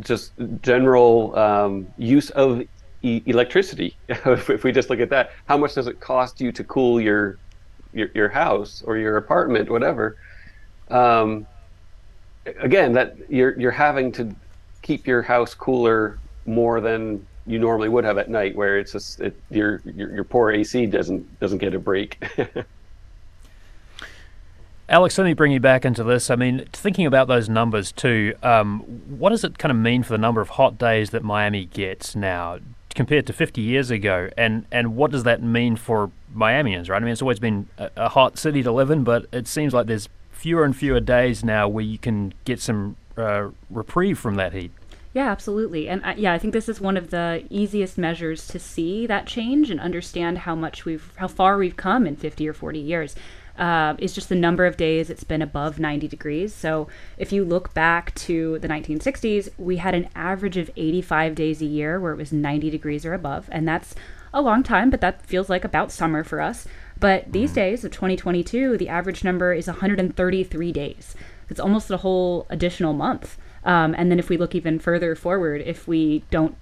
just 0.00 0.32
general 0.62 1.36
um, 1.38 1.86
use 1.96 2.30
of 2.30 2.62
e- 3.02 3.22
electricity. 3.26 3.96
if 4.08 4.64
we 4.64 4.72
just 4.72 4.90
look 4.90 5.00
at 5.00 5.10
that, 5.10 5.32
how 5.46 5.56
much 5.56 5.74
does 5.74 5.86
it 5.86 6.00
cost 6.00 6.40
you 6.40 6.52
to 6.52 6.64
cool 6.64 7.00
your 7.00 7.38
your, 7.92 8.08
your 8.14 8.28
house 8.28 8.82
or 8.86 8.96
your 8.96 9.16
apartment, 9.16 9.70
whatever? 9.70 10.16
Um, 10.88 11.46
again, 12.60 12.92
that 12.92 13.16
you're 13.28 13.58
you're 13.58 13.70
having 13.70 14.12
to 14.12 14.34
keep 14.82 15.06
your 15.06 15.22
house 15.22 15.54
cooler 15.54 16.18
more 16.46 16.80
than 16.80 17.26
you 17.46 17.58
normally 17.58 17.88
would 17.88 18.04
have 18.04 18.18
at 18.18 18.30
night, 18.30 18.54
where 18.54 18.78
it's 18.78 18.92
just 18.92 19.20
it, 19.20 19.36
your, 19.50 19.80
your 19.84 20.14
your 20.14 20.24
poor 20.24 20.50
AC 20.52 20.86
doesn't 20.86 21.40
doesn't 21.40 21.58
get 21.58 21.74
a 21.74 21.78
break. 21.78 22.22
Alex, 24.90 25.16
let 25.16 25.24
me 25.24 25.34
bring 25.34 25.52
you 25.52 25.60
back 25.60 25.84
into 25.84 26.02
this. 26.02 26.30
I 26.30 26.34
mean, 26.34 26.64
thinking 26.72 27.06
about 27.06 27.28
those 27.28 27.48
numbers 27.48 27.92
too, 27.92 28.34
um, 28.42 28.80
what 28.80 29.30
does 29.30 29.44
it 29.44 29.56
kind 29.56 29.70
of 29.70 29.78
mean 29.78 30.02
for 30.02 30.10
the 30.10 30.18
number 30.18 30.40
of 30.40 30.48
hot 30.48 30.78
days 30.78 31.10
that 31.10 31.22
Miami 31.22 31.66
gets 31.66 32.16
now 32.16 32.58
compared 32.96 33.24
to 33.28 33.32
50 33.32 33.60
years 33.60 33.92
ago? 33.92 34.30
And, 34.36 34.66
and 34.72 34.96
what 34.96 35.12
does 35.12 35.22
that 35.22 35.44
mean 35.44 35.76
for 35.76 36.10
Miamians, 36.34 36.90
right? 36.90 37.00
I 37.00 37.04
mean, 37.04 37.12
it's 37.12 37.22
always 37.22 37.38
been 37.38 37.68
a, 37.78 37.88
a 37.96 38.08
hot 38.08 38.36
city 38.36 38.64
to 38.64 38.72
live 38.72 38.90
in, 38.90 39.04
but 39.04 39.26
it 39.30 39.46
seems 39.46 39.72
like 39.72 39.86
there's 39.86 40.08
fewer 40.32 40.64
and 40.64 40.74
fewer 40.74 40.98
days 40.98 41.44
now 41.44 41.68
where 41.68 41.84
you 41.84 41.96
can 41.96 42.34
get 42.44 42.58
some 42.60 42.96
uh, 43.16 43.50
reprieve 43.70 44.18
from 44.18 44.34
that 44.34 44.52
heat. 44.52 44.72
Yeah, 45.14 45.30
absolutely. 45.30 45.88
And 45.88 46.04
uh, 46.04 46.14
yeah, 46.16 46.32
I 46.32 46.38
think 46.38 46.52
this 46.52 46.68
is 46.68 46.80
one 46.80 46.96
of 46.96 47.10
the 47.10 47.44
easiest 47.48 47.96
measures 47.96 48.48
to 48.48 48.58
see 48.58 49.06
that 49.06 49.26
change 49.28 49.70
and 49.70 49.78
understand 49.78 50.38
how 50.38 50.56
much 50.56 50.84
we've, 50.84 51.12
how 51.14 51.28
far 51.28 51.58
we've 51.58 51.76
come 51.76 52.08
in 52.08 52.16
50 52.16 52.48
or 52.48 52.52
40 52.52 52.80
years 52.80 53.14
uh, 53.58 53.94
is 53.98 54.12
just 54.12 54.28
the 54.28 54.34
number 54.34 54.66
of 54.66 54.76
days 54.76 55.10
it's 55.10 55.24
been 55.24 55.42
above 55.42 55.78
90 55.78 56.08
degrees. 56.08 56.54
So 56.54 56.88
if 57.18 57.32
you 57.32 57.44
look 57.44 57.74
back 57.74 58.14
to 58.16 58.58
the 58.58 58.68
1960s, 58.68 59.50
we 59.58 59.76
had 59.76 59.94
an 59.94 60.08
average 60.14 60.56
of 60.56 60.70
85 60.76 61.34
days 61.34 61.60
a 61.60 61.66
year 61.66 62.00
where 62.00 62.12
it 62.12 62.16
was 62.16 62.32
90 62.32 62.70
degrees 62.70 63.04
or 63.04 63.14
above. 63.14 63.48
And 63.52 63.66
that's 63.66 63.94
a 64.32 64.42
long 64.42 64.62
time, 64.62 64.90
but 64.90 65.00
that 65.00 65.26
feels 65.26 65.48
like 65.48 65.64
about 65.64 65.92
summer 65.92 66.24
for 66.24 66.40
us. 66.40 66.66
But 66.98 67.32
these 67.32 67.50
mm-hmm. 67.50 67.60
days 67.60 67.84
of 67.84 67.92
2022, 67.92 68.76
the 68.76 68.88
average 68.88 69.24
number 69.24 69.52
is 69.52 69.66
133 69.66 70.72
days. 70.72 71.14
It's 71.48 71.60
almost 71.60 71.90
a 71.90 71.98
whole 71.98 72.46
additional 72.48 72.92
month. 72.92 73.38
Um, 73.64 73.94
and 73.98 74.10
then 74.10 74.18
if 74.18 74.28
we 74.28 74.36
look 74.36 74.54
even 74.54 74.78
further 74.78 75.14
forward, 75.14 75.62
if 75.64 75.86
we 75.88 76.24
don't 76.30 76.56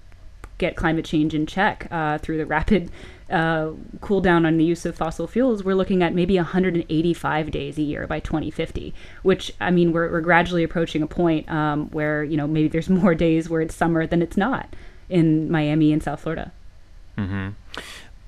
get 0.59 0.77
climate 0.77 1.05
change 1.05 1.35
in 1.35 1.47
check 1.47 1.87
uh, 1.91 2.19
through 2.19 2.37
the 2.37 2.47
rapid 2.47 2.91
uh, 3.31 3.73
cool 4.01 4.21
down 4.21 4.47
on 4.47 4.57
the 4.57 4.65
use 4.65 4.87
of 4.87 4.97
fossil 4.97 5.27
fuels, 5.27 5.63
we're 5.63 5.75
looking 5.75 6.03
at 6.03 6.15
maybe 6.15 6.37
185 6.37 7.51
days 7.51 7.77
a 7.79 7.83
year 7.83 8.07
by 8.07 8.21
2050. 8.21 8.95
Which 9.23 9.53
I 9.61 9.71
mean, 9.71 9.93
we're, 9.93 10.11
we're 10.11 10.23
gradually 10.23 10.65
approaching 10.65 11.03
a 11.03 11.07
point 11.07 11.49
um, 11.51 11.91
where 11.91 12.25
you 12.25 12.37
know 12.37 12.47
maybe 12.47 12.69
there's 12.69 12.89
more 12.89 13.15
days 13.15 13.49
where 13.49 13.61
it's 13.61 13.75
summer 13.75 14.07
than 14.07 14.23
it's 14.23 14.37
not 14.37 14.75
in 15.09 15.51
Miami 15.51 15.93
and 15.93 16.03
South 16.03 16.21
Florida. 16.21 16.53
Mm-hmm. 17.17 17.49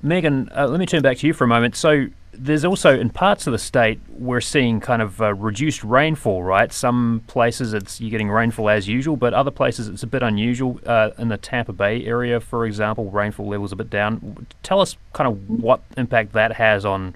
Megan, 0.03 0.49
uh, 0.55 0.67
let 0.67 0.79
me 0.79 0.85
turn 0.85 1.01
back 1.01 1.17
to 1.17 1.27
you 1.27 1.33
for 1.33 1.43
a 1.45 1.47
moment. 1.47 1.75
So 1.75 2.07
there's 2.33 2.63
also 2.63 2.97
in 2.97 3.09
parts 3.09 3.45
of 3.47 3.51
the 3.51 3.59
state 3.59 3.99
we're 4.09 4.41
seeing 4.41 4.79
kind 4.79 5.01
of 5.01 5.21
uh, 5.21 5.33
reduced 5.33 5.83
rainfall, 5.83 6.43
right? 6.43 6.71
Some 6.71 7.23
places 7.27 7.73
it's 7.73 7.99
you're 7.99 8.11
getting 8.11 8.29
rainfall 8.29 8.69
as 8.69 8.87
usual, 8.87 9.17
but 9.17 9.33
other 9.33 9.51
places 9.51 9.87
it's 9.87 10.03
a 10.03 10.07
bit 10.07 10.23
unusual. 10.23 10.79
Uh, 10.85 11.11
in 11.17 11.27
the 11.27 11.37
Tampa 11.37 11.73
Bay 11.73 12.05
area, 12.05 12.39
for 12.39 12.65
example, 12.65 13.09
rainfall 13.09 13.47
levels 13.47 13.71
a 13.71 13.75
bit 13.75 13.89
down. 13.89 14.47
Tell 14.63 14.79
us 14.79 14.97
kind 15.13 15.27
of 15.27 15.49
what 15.49 15.81
impact 15.97 16.33
that 16.33 16.53
has 16.53 16.85
on 16.85 17.15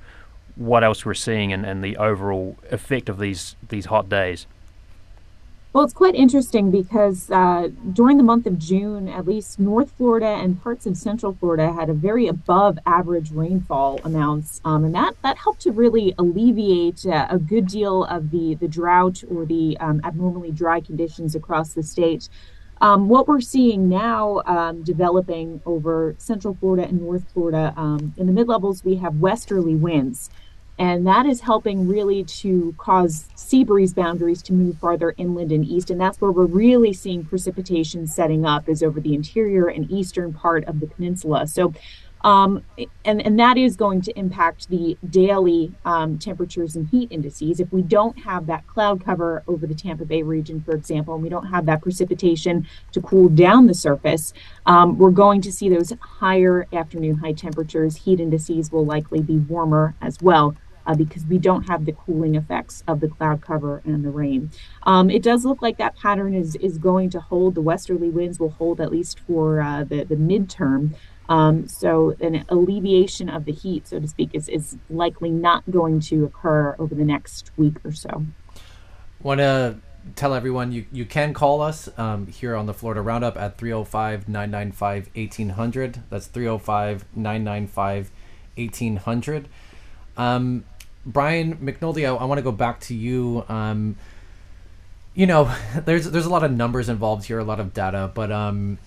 what 0.55 0.83
else 0.83 1.05
we're 1.05 1.13
seeing 1.13 1.51
and, 1.53 1.65
and 1.65 1.83
the 1.83 1.97
overall 1.97 2.57
effect 2.71 3.09
of 3.09 3.19
these 3.19 3.55
these 3.69 3.85
hot 3.85 4.09
days. 4.09 4.47
Well, 5.75 5.83
it's 5.83 5.93
quite 5.93 6.15
interesting 6.15 6.71
because 6.71 7.29
uh, 7.29 7.67
during 7.91 8.15
the 8.15 8.23
month 8.23 8.45
of 8.47 8.57
June, 8.57 9.09
at 9.09 9.27
least 9.27 9.59
North 9.59 9.91
Florida 9.97 10.25
and 10.25 10.63
parts 10.63 10.85
of 10.85 10.95
Central 10.95 11.33
Florida 11.33 11.73
had 11.73 11.89
a 11.89 11.93
very 11.93 12.27
above 12.27 12.79
average 12.85 13.31
rainfall 13.31 13.99
amounts, 14.05 14.61
um, 14.63 14.85
and 14.85 14.95
that 14.95 15.21
that 15.21 15.37
helped 15.37 15.59
to 15.63 15.73
really 15.73 16.15
alleviate 16.17 17.05
uh, 17.05 17.27
a 17.29 17.37
good 17.37 17.67
deal 17.67 18.05
of 18.05 18.31
the 18.31 18.55
the 18.55 18.69
drought 18.69 19.21
or 19.29 19.45
the 19.45 19.75
um, 19.81 19.99
abnormally 20.05 20.49
dry 20.49 20.79
conditions 20.79 21.35
across 21.35 21.73
the 21.73 21.83
state. 21.83 22.29
Um, 22.79 23.09
what 23.09 23.27
we're 23.27 23.41
seeing 23.41 23.89
now 23.89 24.43
um, 24.45 24.81
developing 24.81 25.61
over 25.65 26.15
Central 26.19 26.55
Florida 26.55 26.83
and 26.87 27.01
North 27.01 27.25
Florida 27.33 27.73
um, 27.75 28.13
in 28.15 28.27
the 28.27 28.31
mid 28.31 28.47
levels, 28.47 28.85
we 28.85 28.95
have 28.95 29.15
westerly 29.15 29.75
winds. 29.75 30.29
And 30.77 31.07
that 31.07 31.25
is 31.25 31.41
helping 31.41 31.87
really 31.87 32.23
to 32.23 32.75
cause 32.77 33.27
sea 33.35 33.63
breeze 33.63 33.93
boundaries 33.93 34.41
to 34.43 34.53
move 34.53 34.77
farther 34.77 35.13
inland 35.17 35.51
and 35.51 35.65
east. 35.65 35.89
And 35.89 35.99
that's 35.99 36.19
where 36.19 36.31
we're 36.31 36.45
really 36.45 36.91
seeing 36.91 37.23
precipitation 37.23 38.07
setting 38.07 38.45
up 38.45 38.67
is 38.67 38.83
over 38.83 38.99
the 38.99 39.13
interior 39.13 39.67
and 39.67 39.89
eastern 39.89 40.33
part 40.33 40.65
of 40.65 40.81
the 40.81 40.87
peninsula. 40.87 41.47
So, 41.47 41.73
um, 42.25 42.63
and, 43.05 43.21
and 43.21 43.39
that 43.39 43.55
is 43.55 43.75
going 43.75 44.01
to 44.01 44.19
impact 44.19 44.67
the 44.69 44.97
daily 45.07 45.71
um, 45.85 46.17
temperatures 46.17 46.75
and 46.75 46.87
heat 46.87 47.09
indices. 47.11 47.59
If 47.59 47.71
we 47.71 47.83
don't 47.83 48.17
have 48.19 48.47
that 48.47 48.65
cloud 48.65 49.05
cover 49.05 49.43
over 49.47 49.67
the 49.67 49.75
Tampa 49.75 50.05
Bay 50.05 50.23
region, 50.23 50.59
for 50.59 50.73
example, 50.73 51.13
and 51.13 51.21
we 51.21 51.29
don't 51.29 51.45
have 51.45 51.67
that 51.67 51.83
precipitation 51.83 52.67
to 52.93 53.01
cool 53.01 53.29
down 53.29 53.67
the 53.67 53.75
surface, 53.75 54.33
um, 54.65 54.97
we're 54.97 55.11
going 55.11 55.39
to 55.41 55.51
see 55.51 55.69
those 55.69 55.93
higher 56.01 56.67
afternoon 56.73 57.17
high 57.17 57.33
temperatures. 57.33 57.95
Heat 57.95 58.19
indices 58.19 58.71
will 58.71 58.85
likely 58.85 59.21
be 59.21 59.37
warmer 59.37 59.93
as 60.01 60.19
well 60.19 60.55
uh, 60.85 60.95
because 60.95 61.25
we 61.25 61.37
don't 61.37 61.63
have 61.63 61.85
the 61.85 61.91
cooling 61.91 62.35
effects 62.35 62.83
of 62.87 62.99
the 62.99 63.07
cloud 63.07 63.41
cover 63.41 63.81
and 63.85 64.03
the 64.03 64.09
rain. 64.09 64.51
Um, 64.83 65.09
it 65.09 65.23
does 65.23 65.45
look 65.45 65.61
like 65.61 65.77
that 65.77 65.95
pattern 65.95 66.33
is, 66.33 66.55
is 66.57 66.77
going 66.77 67.09
to 67.11 67.19
hold. 67.19 67.55
The 67.55 67.61
westerly 67.61 68.09
winds 68.09 68.39
will 68.39 68.51
hold 68.51 68.79
at 68.81 68.91
least 68.91 69.19
for 69.19 69.61
uh, 69.61 69.83
the, 69.83 70.03
the 70.03 70.15
midterm. 70.15 70.95
Um, 71.27 71.67
so 71.67 72.15
an 72.21 72.45
alleviation 72.49 73.29
of 73.29 73.45
the 73.45 73.51
heat, 73.51 73.87
so 73.87 73.99
to 73.99 74.07
speak, 74.07 74.29
is, 74.33 74.47
is 74.47 74.77
likely 74.89 75.31
not 75.31 75.63
going 75.71 75.99
to 76.01 76.25
occur 76.25 76.75
over 76.77 76.93
the 76.93 77.05
next 77.05 77.51
week 77.57 77.77
or 77.83 77.91
so. 77.91 78.25
Want 79.21 79.39
to 79.39 79.77
tell 80.15 80.35
everyone 80.35 80.71
you, 80.71 80.85
you 80.91 81.05
can 81.05 81.33
call 81.33 81.61
us 81.61 81.89
um, 81.97 82.27
here 82.27 82.55
on 82.55 82.67
the 82.67 82.73
Florida 82.73 83.01
Roundup 83.01 83.37
at 83.37 83.57
305 83.57 84.29
995 84.29 85.09
1800. 85.15 86.03
That's 86.09 86.27
305 86.27 87.05
995 87.15 88.11
1800. 88.55 89.49
Brian 91.05 91.57
McNoldy, 91.57 92.05
I, 92.05 92.15
I 92.15 92.25
want 92.25 92.39
to 92.39 92.43
go 92.43 92.51
back 92.51 92.79
to 92.81 92.95
you. 92.95 93.45
Um, 93.47 93.95
you 95.13 95.25
know, 95.25 95.53
there's 95.85 96.09
there's 96.09 96.25
a 96.25 96.29
lot 96.29 96.43
of 96.43 96.51
numbers 96.51 96.89
involved 96.89 97.25
here, 97.25 97.39
a 97.39 97.43
lot 97.43 97.59
of 97.59 97.73
data, 97.73 98.11
but 98.13 98.31
um, 98.31 98.77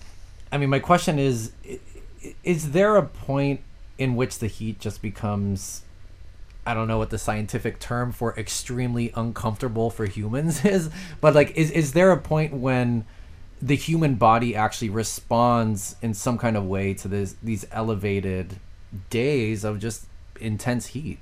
I 0.51 0.57
mean, 0.57 0.69
my 0.69 0.79
question 0.79 1.19
is, 1.19 1.51
is 2.43 2.71
there 2.71 2.97
a 2.97 3.05
point 3.05 3.61
in 3.97 4.15
which 4.15 4.39
the 4.39 4.47
heat 4.47 4.79
just 4.79 5.01
becomes 5.01 5.83
I 6.69 6.75
don't 6.75 6.87
know 6.87 6.99
what 6.99 7.09
the 7.09 7.17
scientific 7.17 7.79
term 7.79 8.11
for 8.11 8.37
extremely 8.37 9.11
uncomfortable 9.15 9.89
for 9.89 10.05
humans 10.05 10.63
is, 10.65 10.89
but 11.19 11.33
like, 11.33 11.55
is 11.55 11.71
is 11.71 11.93
there 11.93 12.11
a 12.11 12.17
point 12.17 12.53
when 12.53 13.05
the 13.61 13.75
human 13.75 14.15
body 14.15 14.55
actually 14.55 14.89
responds 14.89 15.95
in 16.01 16.13
some 16.13 16.37
kind 16.37 16.55
of 16.55 16.65
way 16.65 16.93
to 16.93 17.07
this 17.07 17.35
these 17.41 17.65
elevated 17.71 18.57
days 19.09 19.63
of 19.63 19.79
just 19.79 20.05
intense 20.39 20.87
heat? 20.87 21.19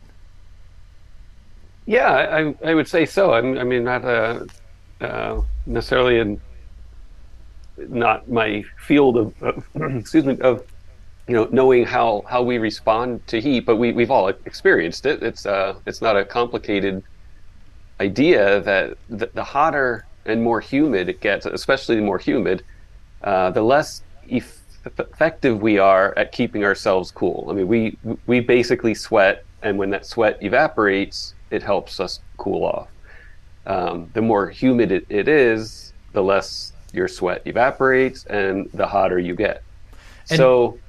Yeah, 1.87 2.11
I, 2.63 2.69
I 2.69 2.75
would 2.75 2.87
say 2.87 3.05
so. 3.05 3.31
I, 3.31 3.39
I 3.39 3.63
mean, 3.63 3.85
not 3.85 4.05
uh, 4.05 4.45
uh, 5.01 5.41
necessarily 5.65 6.19
in 6.19 6.41
not 7.77 8.29
my 8.29 8.63
field 8.77 9.17
of, 9.17 9.33
of 9.41 9.67
excuse 9.75 10.25
me 10.25 10.37
of 10.41 10.63
you 11.27 11.35
know 11.35 11.47
knowing 11.51 11.85
how 11.85 12.23
how 12.29 12.43
we 12.43 12.57
respond 12.57 13.25
to 13.27 13.39
heat, 13.41 13.61
but 13.61 13.77
we 13.77 13.93
we've 13.93 14.11
all 14.11 14.27
experienced 14.27 15.05
it. 15.05 15.23
It's 15.23 15.45
uh 15.45 15.75
it's 15.85 16.01
not 16.01 16.17
a 16.17 16.25
complicated 16.25 17.03
idea 18.01 18.61
that 18.61 18.97
the, 19.09 19.29
the 19.33 19.43
hotter 19.43 20.05
and 20.25 20.43
more 20.43 20.59
humid 20.61 21.09
it 21.09 21.21
gets, 21.21 21.45
especially 21.45 21.95
the 21.95 22.01
more 22.01 22.19
humid, 22.19 22.63
uh, 23.23 23.51
the 23.51 23.61
less 23.63 24.03
effective 24.27 25.61
we 25.61 25.79
are 25.79 26.13
at 26.17 26.31
keeping 26.33 26.63
ourselves 26.65 27.11
cool. 27.11 27.47
I 27.49 27.53
mean, 27.53 27.67
we 27.67 27.97
we 28.25 28.41
basically 28.41 28.93
sweat, 28.93 29.45
and 29.61 29.77
when 29.77 29.89
that 29.91 30.05
sweat 30.05 30.37
evaporates, 30.43 31.35
it 31.51 31.63
helps 31.63 31.99
us 31.99 32.19
cool 32.37 32.65
off. 32.65 32.89
Um, 33.65 34.09
the 34.13 34.21
more 34.21 34.49
humid 34.49 34.91
it, 34.91 35.05
it 35.09 35.27
is, 35.27 35.93
the 36.13 36.23
less 36.23 36.73
your 36.93 37.07
sweat 37.07 37.41
evaporates 37.45 38.25
and 38.25 38.69
the 38.73 38.87
hotter 38.87 39.19
you 39.19 39.35
get. 39.35 39.63
And 40.29 40.37
so, 40.37 40.79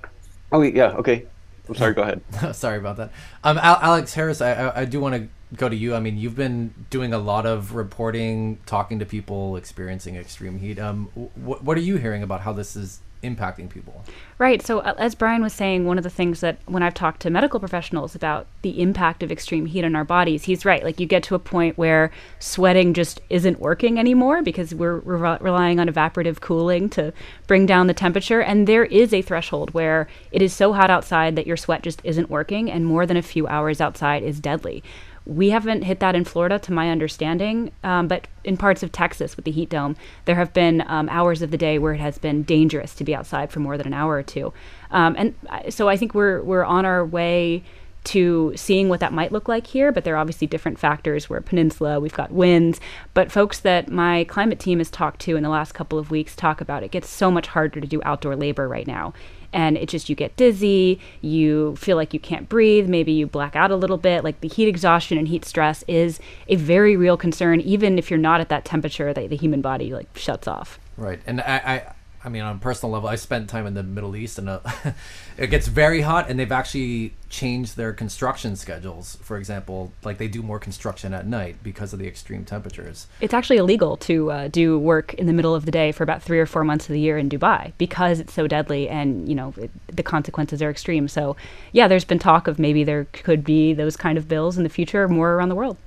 oh 0.53 0.63
yeah, 0.63 0.93
okay. 0.93 1.27
I'm 1.69 1.75
sorry. 1.75 1.95
Go 1.95 2.03
ahead. 2.03 2.23
sorry 2.55 2.79
about 2.79 2.97
that. 2.97 3.11
Um, 3.45 3.59
Alex 3.59 4.15
Harris, 4.15 4.41
I, 4.41 4.73
I, 4.75 4.85
do 4.87 5.01
want 5.01 5.15
to 5.17 5.29
go 5.55 5.69
to 5.69 5.77
you. 5.77 5.95
I 5.95 6.01
mean, 6.01 6.17
you've 6.17 6.37
been 6.37 6.73
doing 6.89 7.13
a 7.13 7.19
lot 7.19 7.45
of 7.45 7.75
reporting, 7.75 8.59
talking 8.65 8.99
to 9.01 9.07
people 9.07 9.57
experiencing 9.57 10.17
extreme 10.17 10.59
heat. 10.59 10.79
Um, 10.79 11.07
wh- 11.35 11.63
what 11.63 11.77
are 11.77 11.83
you 11.83 11.97
hearing 11.97 12.23
about 12.23 12.41
how 12.41 12.55
this 12.55 12.75
is 12.75 13.01
impacting 13.23 13.69
people. 13.69 14.05
Right. 14.39 14.63
So, 14.63 14.79
uh, 14.79 14.95
as 14.99 15.15
Brian 15.15 15.43
was 15.43 15.53
saying, 15.53 15.85
one 15.85 15.99
of 15.99 16.05
the 16.05 16.11
things 16.11 16.41
that 16.41 16.59
when 16.67 16.83
I've 16.83 16.95
talked 16.95 17.21
to 17.23 17.31
medical 17.31 17.59
professionals 17.59 18.15
about 18.15 18.47
the 18.63 18.81
impact 18.81 19.23
of 19.23 19.33
extreme 19.33 19.67
heat 19.67 19.85
on 19.85 19.97
our 19.97 20.05
bodies, 20.05 20.45
he's 20.45 20.65
right. 20.65 20.85
Like, 20.85 21.01
you 21.01 21.07
get 21.07 21.25
to 21.25 21.35
a 21.35 21.41
point 21.41 21.77
where 21.77 22.13
sweating 22.39 22.95
just 22.95 23.21
isn't 23.31 23.61
working 23.61 23.99
anymore 23.99 24.43
because 24.43 24.75
we're 24.75 24.99
re- 24.99 25.39
relying 25.41 25.81
on 25.81 25.89
evaporative 25.89 26.41
cooling 26.41 26.89
to 26.91 27.13
bring 27.47 27.67
down 27.67 27.89
the 27.89 27.95
temperature. 27.95 28.41
And 28.41 28.67
there 28.67 28.85
is 28.85 29.13
a 29.13 29.23
threshold 29.23 29.75
where 29.75 30.07
it 30.31 30.43
is 30.43 30.53
so 30.53 30.73
hot 30.73 30.91
outside 30.91 31.35
that 31.37 31.47
your 31.47 31.57
sweat 31.57 31.83
just 31.83 32.01
isn't 32.05 32.31
working, 32.31 32.71
and 32.71 32.87
more 32.87 33.07
than 33.07 33.17
a 33.17 33.23
few 33.23 33.47
hours 33.49 33.81
outside 33.81 34.23
is 34.23 34.39
deadly. 34.41 34.85
We 35.29 35.51
haven't 35.51 35.83
hit 35.83 36.01
that 36.01 36.15
in 36.15 36.25
Florida, 36.25 36.59
to 36.59 36.73
my 36.73 36.91
understanding, 36.91 37.71
um, 37.85 38.09
but 38.09 38.27
in 38.45 38.57
parts 38.57 38.83
of 38.83 38.91
Texas 38.91 39.37
with 39.37 39.45
the 39.45 39.51
heat 39.51 39.69
dome, 39.69 39.95
there 40.25 40.37
have 40.37 40.55
been 40.55 40.83
um, 40.87 41.09
hours 41.11 41.43
of 41.43 41.51
the 41.51 41.59
day 41.59 41.79
where 41.79 41.93
it 41.93 42.01
has 42.01 42.17
been 42.17 42.43
dangerous 42.45 42.95
to 42.95 43.05
be 43.05 43.15
outside 43.15 43.53
for 43.53 43.61
more 43.61 43.77
than 43.77 43.87
an 43.87 43.93
hour 43.93 44.15
or 44.15 44.23
two. 44.23 44.55
Um, 44.91 45.15
and 45.19 45.35
so 45.69 45.87
I 45.87 45.99
think 45.99 46.15
we're 46.15 46.43
we're 46.43 46.65
on 46.65 46.87
our 46.87 47.05
way 47.05 47.63
to 48.09 48.53
seeing 48.57 48.89
what 48.89 49.01
that 49.01 49.13
might 49.13 49.33
look 49.33 49.49
like 49.49 49.67
here, 49.67 49.93
but 49.93 50.05
there 50.05 50.15
are 50.15 50.19
obviously 50.19 50.47
different 50.47 50.79
factors. 50.79 51.29
We're 51.29 51.39
a 51.39 51.43
peninsula, 51.43 52.01
we've 52.01 52.15
got 52.15 52.33
winds, 52.33 52.81
but 53.13 53.31
folks 53.31 53.61
that 53.61 53.91
my 53.91 54.25
climate 54.25 54.59
team 54.59 54.79
has 54.79 54.91
talked 54.91 55.21
to 55.23 55.37
in 55.37 55.43
the 55.43 55.49
last 55.51 55.73
couple 55.73 55.99
of 55.99 56.11
weeks 56.11 56.35
talk 56.35 56.61
about 56.61 56.83
it 56.83 56.91
gets 56.91 57.11
so 57.11 57.31
much 57.31 57.49
harder 57.49 57.81
to 57.81 57.87
do 57.87 58.01
outdoor 58.05 58.35
labor 58.35 58.67
right 58.67 58.87
now. 58.87 59.13
And 59.53 59.77
it 59.79 59.89
just 59.89 60.09
you 60.09 60.15
get 60.15 60.37
dizzy 60.37 61.01
you 61.21 61.77
feel 61.77 61.97
like 61.97 62.13
you 62.13 62.21
can't 62.21 62.49
breathe 62.49 62.87
maybe 62.87 63.13
you 63.13 63.27
black 63.27 63.57
out 63.57 63.71
a 63.71 63.77
little 63.77 63.97
bit. 63.97 64.25
Like 64.25 64.41
the 64.41 64.49
heat 64.49 64.69
exhaustion 64.69 65.19
and 65.19 65.29
heat 65.29 65.45
stress 65.45 65.85
is 65.87 66.19
a 66.49 66.57
very 66.57 66.97
real 66.97 67.17
concern 67.17 67.61
even 67.61 67.99
if 67.99 68.11
you're 68.11 68.19
not 68.19 68.41
at 68.41 68.49
that 68.49 68.65
temperature 68.65 69.13
that 69.13 69.31
the 69.31 69.37
human 69.37 69.61
body 69.61 69.93
like 69.93 70.09
shuts 70.17 70.49
off. 70.49 70.79
Right. 70.97 71.21
And 71.27 71.41
i, 71.41 71.57
I 71.65 71.93
I 72.29 72.31
mean, 72.31 72.43
on 72.43 72.57
a 72.57 72.59
personal 72.59 72.93
level, 72.93 73.09
I 73.09 73.17
spent 73.17 73.49
time 73.49 73.67
in 73.67 73.73
the 73.73 73.83
Middle 73.83 74.15
East, 74.15 74.39
and 74.39 74.51
uh, 74.51 74.61
it 75.39 75.47
gets 75.47 75.67
very 75.67 76.03
hot. 76.03 76.29
And 76.29 76.39
they've 76.39 76.53
actually 76.53 77.15
changed 77.31 77.79
their 77.79 77.95
construction 77.95 78.55
schedules. 78.55 79.17
For 79.23 79.39
example, 79.39 79.93
like 80.05 80.19
they 80.19 80.29
do 80.29 80.43
more 80.43 80.59
construction 80.59 81.15
at 81.15 81.27
night 81.27 81.57
because 81.63 81.95
of 81.95 81.99
the 81.99 82.07
extreme 82.07 82.45
temperatures. 82.45 83.07
It's 83.23 83.33
actually 83.33 83.57
illegal 83.57 83.97
to 83.99 84.31
uh, 84.31 84.49
do 84.49 84.79
work 84.79 85.15
in 85.15 85.25
the 85.27 85.33
middle 85.33 85.55
of 85.55 85.65
the 85.65 85.71
day 85.71 85.91
for 85.91 86.03
about 86.03 86.23
three 86.23 86.39
or 86.39 86.45
four 86.45 86.65
months 86.65 86.85
of 86.85 86.93
the 86.93 87.01
year 87.01 87.17
in 87.17 87.31
Dubai 87.31 87.73
because 87.79 88.21
it's 88.21 88.35
so 88.35 88.47
deadly, 88.47 88.91
and 88.91 89.27
you 89.27 89.35
know 89.35 89.55
it, 89.57 89.71
the 89.87 90.03
consequences 90.03 90.61
are 90.61 90.69
extreme. 90.69 91.09
So, 91.09 91.35
yeah, 91.73 91.89
there's 91.89 92.05
been 92.05 92.19
talk 92.19 92.47
of 92.47 92.59
maybe 92.59 92.85
there 92.85 93.07
could 93.07 93.43
be 93.43 93.73
those 93.73 93.97
kind 93.97 94.19
of 94.19 94.29
bills 94.29 94.59
in 94.59 94.65
the 94.65 94.69
future 94.69 95.09
more 95.09 95.33
around 95.33 95.49
the 95.49 95.55
world. 95.55 95.79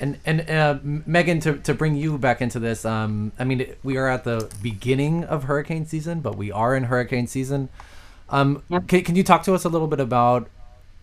And 0.00 0.18
and 0.24 0.48
uh, 0.50 0.78
Megan, 0.82 1.40
to, 1.40 1.58
to 1.58 1.74
bring 1.74 1.94
you 1.94 2.16
back 2.18 2.40
into 2.40 2.58
this, 2.58 2.84
um, 2.84 3.32
I 3.38 3.44
mean, 3.44 3.74
we 3.82 3.96
are 3.98 4.08
at 4.08 4.24
the 4.24 4.50
beginning 4.62 5.24
of 5.24 5.44
hurricane 5.44 5.86
season, 5.86 6.20
but 6.20 6.36
we 6.36 6.50
are 6.50 6.74
in 6.74 6.84
hurricane 6.84 7.26
season. 7.26 7.68
Um, 8.30 8.62
Yep. 8.68 8.88
can, 8.88 9.02
can 9.04 9.16
you 9.16 9.22
talk 9.24 9.42
to 9.44 9.54
us 9.54 9.64
a 9.64 9.68
little 9.68 9.88
bit 9.88 10.00
about 10.00 10.48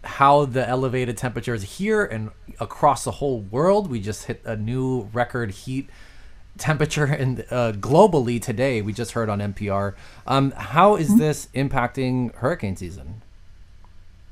how 0.03 0.45
the 0.45 0.67
elevated 0.67 1.17
temperatures 1.17 1.63
here 1.77 2.03
and 2.03 2.31
across 2.59 3.03
the 3.03 3.11
whole 3.11 3.41
world? 3.41 3.89
We 3.89 3.99
just 3.99 4.25
hit 4.25 4.41
a 4.45 4.55
new 4.55 5.09
record 5.13 5.51
heat 5.51 5.89
temperature 6.57 7.05
and 7.05 7.41
uh, 7.51 7.73
globally 7.73 8.41
today. 8.41 8.81
We 8.81 8.93
just 8.93 9.11
heard 9.11 9.29
on 9.29 9.39
NPR. 9.39 9.93
Um, 10.25 10.51
how 10.51 10.95
is 10.95 11.17
this 11.17 11.49
impacting 11.53 12.33
hurricane 12.35 12.75
season? 12.75 13.21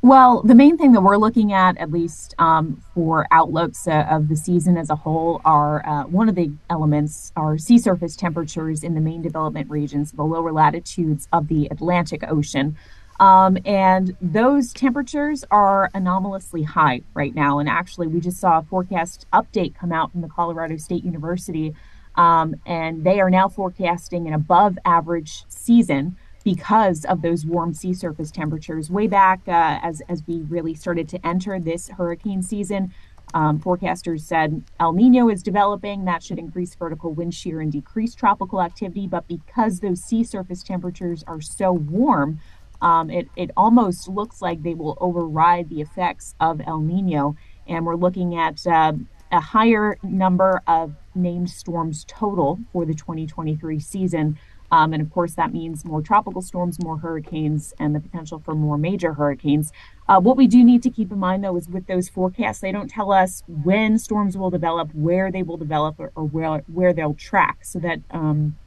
Well, 0.06 0.44
the 0.44 0.54
main 0.54 0.78
thing 0.78 0.92
that 0.92 1.02
we're 1.02 1.18
looking 1.18 1.52
at, 1.52 1.80
at 1.80 1.90
least 1.90 2.36
um, 2.38 2.80
for 2.94 3.26
outlooks 3.32 3.88
uh, 3.88 4.06
of 4.08 4.28
the 4.28 4.36
season 4.36 4.78
as 4.78 4.92
a 4.92 4.96
whole, 4.96 5.42
are 5.44 5.84
uh, 5.84 6.04
one 6.04 6.30
of 6.30 6.36
the 6.36 6.52
elements 6.70 7.32
are 7.36 7.58
sea 7.58 7.80
surface 7.80 8.16
temperatures 8.16 8.84
in 8.84 8.94
the 8.94 9.02
main 9.02 9.24
development 9.24 9.68
regions, 9.68 10.12
the 10.12 10.22
lower 10.22 10.52
latitudes 10.52 11.28
of 11.34 11.48
the 11.48 11.68
Atlantic 11.72 12.24
Ocean. 12.28 12.78
Um, 13.20 13.58
and 13.66 14.16
those 14.22 14.74
temperatures 14.74 15.44
are 15.50 15.90
anomalously 15.96 16.62
high 16.62 17.02
right 17.16 17.34
now. 17.34 17.58
And 17.58 17.68
actually, 17.68 18.06
we 18.06 18.20
just 18.20 18.38
saw 18.38 18.60
a 18.60 18.62
forecast 18.62 19.26
update 19.34 19.74
come 19.74 19.92
out 19.92 20.12
from 20.12 20.22
the 20.22 20.30
Colorado 20.30 20.78
State 20.78 21.04
University, 21.04 21.74
um, 22.14 22.54
and 22.68 23.04
they 23.04 23.20
are 23.22 23.32
now 23.32 23.50
forecasting 23.50 24.28
an 24.28 24.36
above 24.36 24.78
average 24.86 25.46
season 25.50 26.16
because 26.46 27.04
of 27.06 27.24
those 27.24 27.44
warm 27.44 27.74
sea 27.74 27.94
surface 27.94 28.32
temperatures. 28.32 28.90
Way 28.90 29.08
back 29.08 29.42
uh, 29.48 29.80
as, 29.82 30.02
as 30.08 30.24
we 30.28 30.42
really 30.44 30.76
started 30.76 31.10
to 31.10 31.28
enter 31.28 31.60
this 31.60 31.90
hurricane 31.90 32.44
season, 32.44 32.94
um, 33.34 33.60
forecasters 33.60 34.22
said 34.22 34.64
El 34.80 34.94
Nino 34.94 35.28
is 35.28 35.42
developing. 35.42 36.06
That 36.06 36.24
should 36.24 36.38
increase 36.38 36.76
vertical 36.76 37.14
wind 37.14 37.34
shear 37.34 37.60
and 37.60 37.72
decrease 37.72 38.14
tropical 38.14 38.62
activity. 38.62 39.08
But 39.08 39.28
because 39.28 39.80
those 39.80 40.04
sea 40.04 40.24
surface 40.24 40.62
temperatures 40.62 41.24
are 41.26 41.42
so 41.42 41.74
warm, 41.74 42.40
um, 42.80 43.10
it, 43.10 43.28
it 43.36 43.50
almost 43.58 44.08
looks 44.08 44.40
like 44.40 44.62
they 44.62 44.76
will 44.76 44.98
override 45.02 45.70
the 45.70 45.82
effects 45.82 46.36
of 46.40 46.62
El 46.68 46.80
Nino. 46.80 47.36
And 47.68 47.88
we're 47.88 47.96
looking 47.96 48.38
at 48.38 48.66
uh, 48.68 48.94
a 49.32 49.40
higher 49.40 49.98
number 50.04 50.62
of 50.68 50.94
named 51.16 51.50
storms 51.50 52.06
total 52.08 52.60
for 52.72 52.86
the 52.86 52.94
2023 52.94 53.80
season. 53.80 54.38
Um, 54.72 54.94
and 54.94 55.02
of 55.02 55.12
course, 55.12 55.36
that 55.36 55.54
means 55.54 55.86
more 55.86 56.02
tropical 56.02 56.42
storms, 56.42 56.82
more 56.84 56.98
hurricanes, 56.98 57.74
and 57.80 57.96
the 57.96 58.00
potential 58.00 58.42
for 58.44 58.56
more 58.56 58.78
major 58.78 59.14
hurricanes. 59.14 59.72
Uh, 60.08 60.20
what 60.20 60.38
we 60.38 60.48
do 60.48 60.64
need 60.64 60.84
to 60.84 60.90
keep 60.90 61.12
in 61.12 61.20
mind, 61.20 61.44
though, 61.44 61.56
is 61.56 61.70
with 61.70 61.88
those 61.88 62.10
forecasts, 62.10 62.60
they 62.60 62.72
don't 62.72 62.90
tell 62.90 63.12
us 63.12 63.44
when 63.48 63.98
storms 63.98 64.38
will 64.38 64.50
develop, 64.50 64.94
where 64.94 65.32
they 65.32 65.44
will 65.44 65.58
develop, 65.58 66.00
or, 66.00 66.12
or 66.16 66.24
where, 66.24 66.64
where 66.68 66.94
they'll 66.94 67.14
track. 67.14 67.60
So 67.64 67.80
that 67.80 68.00
um, 68.12 68.58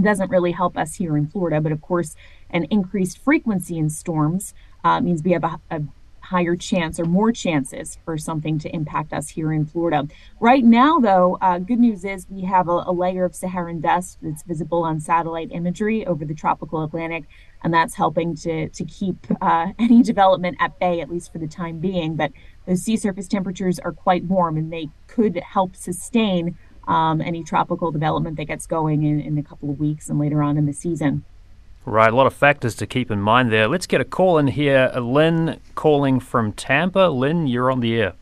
doesn't 0.00 0.30
really 0.30 0.52
help 0.52 0.76
us 0.78 0.94
here 0.94 1.16
in 1.16 1.26
Florida. 1.26 1.60
But 1.60 1.72
of 1.72 1.80
course, 1.80 2.14
an 2.50 2.64
increased 2.64 3.18
frequency 3.18 3.78
in 3.78 3.90
storms 3.90 4.54
uh, 4.84 5.00
means 5.00 5.22
we 5.22 5.32
have 5.32 5.44
a, 5.44 5.60
a 5.70 5.82
higher 6.32 6.56
chance 6.56 6.98
or 6.98 7.04
more 7.04 7.30
chances 7.30 7.98
for 8.06 8.16
something 8.16 8.58
to 8.58 8.74
impact 8.74 9.12
us 9.12 9.28
here 9.28 9.52
in 9.52 9.66
Florida. 9.66 10.08
Right 10.40 10.64
now, 10.64 10.98
though, 10.98 11.36
uh, 11.42 11.58
good 11.58 11.78
news 11.78 12.06
is 12.06 12.26
we 12.30 12.40
have 12.44 12.68
a, 12.68 12.84
a, 12.86 12.92
layer 12.92 13.26
of 13.26 13.34
Saharan 13.34 13.82
dust 13.82 14.16
that's 14.22 14.42
visible 14.42 14.82
on 14.82 14.98
satellite 14.98 15.50
imagery 15.52 16.06
over 16.06 16.24
the 16.24 16.34
tropical 16.34 16.82
Atlantic, 16.82 17.24
and 17.62 17.74
that's 17.74 17.94
helping 17.94 18.34
to, 18.36 18.70
to 18.70 18.84
keep 18.86 19.26
uh, 19.42 19.72
any 19.78 20.02
development 20.02 20.56
at 20.58 20.78
bay, 20.78 21.02
at 21.02 21.10
least 21.10 21.30
for 21.30 21.38
the 21.38 21.46
time 21.46 21.80
being. 21.80 22.16
But 22.16 22.32
those 22.66 22.82
sea 22.82 22.96
surface 22.96 23.28
temperatures 23.28 23.78
are 23.78 23.92
quite 23.92 24.24
warm, 24.24 24.56
and 24.56 24.72
they 24.72 24.88
could 25.08 25.36
help 25.36 25.76
sustain 25.76 26.56
um, 26.88 27.20
any 27.20 27.44
tropical 27.44 27.92
development 27.92 28.38
that 28.38 28.46
gets 28.46 28.66
going 28.66 29.02
in, 29.02 29.20
in 29.20 29.36
a 29.36 29.42
couple 29.42 29.68
of 29.68 29.78
weeks 29.78 30.08
and 30.08 30.18
later 30.18 30.42
on 30.42 30.56
in 30.56 30.64
the 30.64 30.72
season. 30.72 31.26
Right, 31.84 32.12
a 32.12 32.16
lot 32.16 32.26
of 32.26 32.34
factors 32.34 32.76
to 32.76 32.86
keep 32.86 33.10
in 33.10 33.20
mind 33.20 33.50
there. 33.50 33.66
Let's 33.66 33.86
get 33.86 34.00
a 34.00 34.04
call 34.04 34.38
in 34.38 34.46
here. 34.46 34.90
Lynn 34.94 35.60
calling 35.74 36.20
from 36.20 36.52
Tampa. 36.52 37.08
Lynn, 37.08 37.46
you're 37.48 37.70
on 37.72 37.80
the 37.80 38.00
air. 38.00 38.12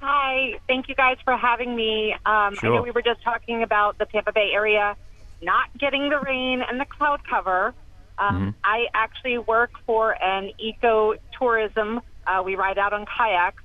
Hi, 0.00 0.58
thank 0.68 0.88
you 0.88 0.94
guys 0.94 1.16
for 1.24 1.36
having 1.36 1.74
me. 1.74 2.14
Um, 2.24 2.54
Sure. 2.54 2.72
I 2.72 2.76
know 2.76 2.82
we 2.82 2.90
were 2.92 3.02
just 3.02 3.22
talking 3.22 3.62
about 3.62 3.98
the 3.98 4.04
Tampa 4.06 4.32
Bay 4.32 4.50
area 4.52 4.96
not 5.42 5.76
getting 5.76 6.08
the 6.08 6.20
rain 6.20 6.62
and 6.62 6.80
the 6.80 6.84
cloud 6.84 7.20
cover. 7.28 7.74
Um, 8.18 8.54
I 8.62 8.86
actually 8.94 9.38
work 9.38 9.72
for 9.84 10.12
an 10.22 10.52
eco 10.58 11.14
tourism. 11.38 12.00
Uh, 12.26 12.42
we 12.44 12.54
ride 12.54 12.78
out 12.78 12.92
on 12.92 13.06
kayaks. 13.06 13.62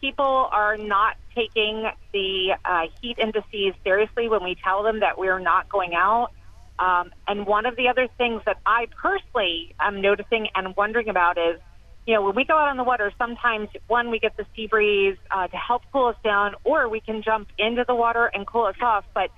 People 0.00 0.48
are 0.52 0.76
not 0.76 1.16
taking 1.34 1.90
the 2.12 2.54
uh, 2.64 2.82
heat 3.00 3.18
indices 3.18 3.74
seriously 3.82 4.28
when 4.28 4.44
we 4.44 4.56
tell 4.56 4.82
them 4.82 5.00
that 5.00 5.18
we're 5.18 5.38
not 5.38 5.68
going 5.68 5.94
out. 5.94 6.30
Um, 6.78 7.10
and 7.28 7.46
one 7.46 7.66
of 7.66 7.76
the 7.76 7.88
other 7.88 8.08
things 8.18 8.42
that 8.46 8.58
I 8.66 8.86
personally 9.00 9.74
am 9.80 10.00
noticing 10.00 10.48
and 10.54 10.74
wondering 10.76 11.08
about 11.08 11.38
is, 11.38 11.60
you 12.06 12.14
know, 12.14 12.22
when 12.22 12.34
we 12.34 12.44
go 12.44 12.58
out 12.58 12.68
on 12.68 12.76
the 12.76 12.84
water, 12.84 13.12
sometimes 13.16 13.68
one, 13.86 14.10
we 14.10 14.18
get 14.18 14.36
the 14.36 14.44
sea 14.54 14.66
breeze 14.66 15.16
uh, 15.30 15.46
to 15.46 15.56
help 15.56 15.82
cool 15.92 16.08
us 16.08 16.16
down, 16.22 16.54
or 16.64 16.88
we 16.88 17.00
can 17.00 17.22
jump 17.22 17.48
into 17.58 17.84
the 17.86 17.94
water 17.94 18.30
and 18.32 18.46
cool 18.46 18.66
us 18.66 18.76
off. 18.82 19.04
But 19.14 19.30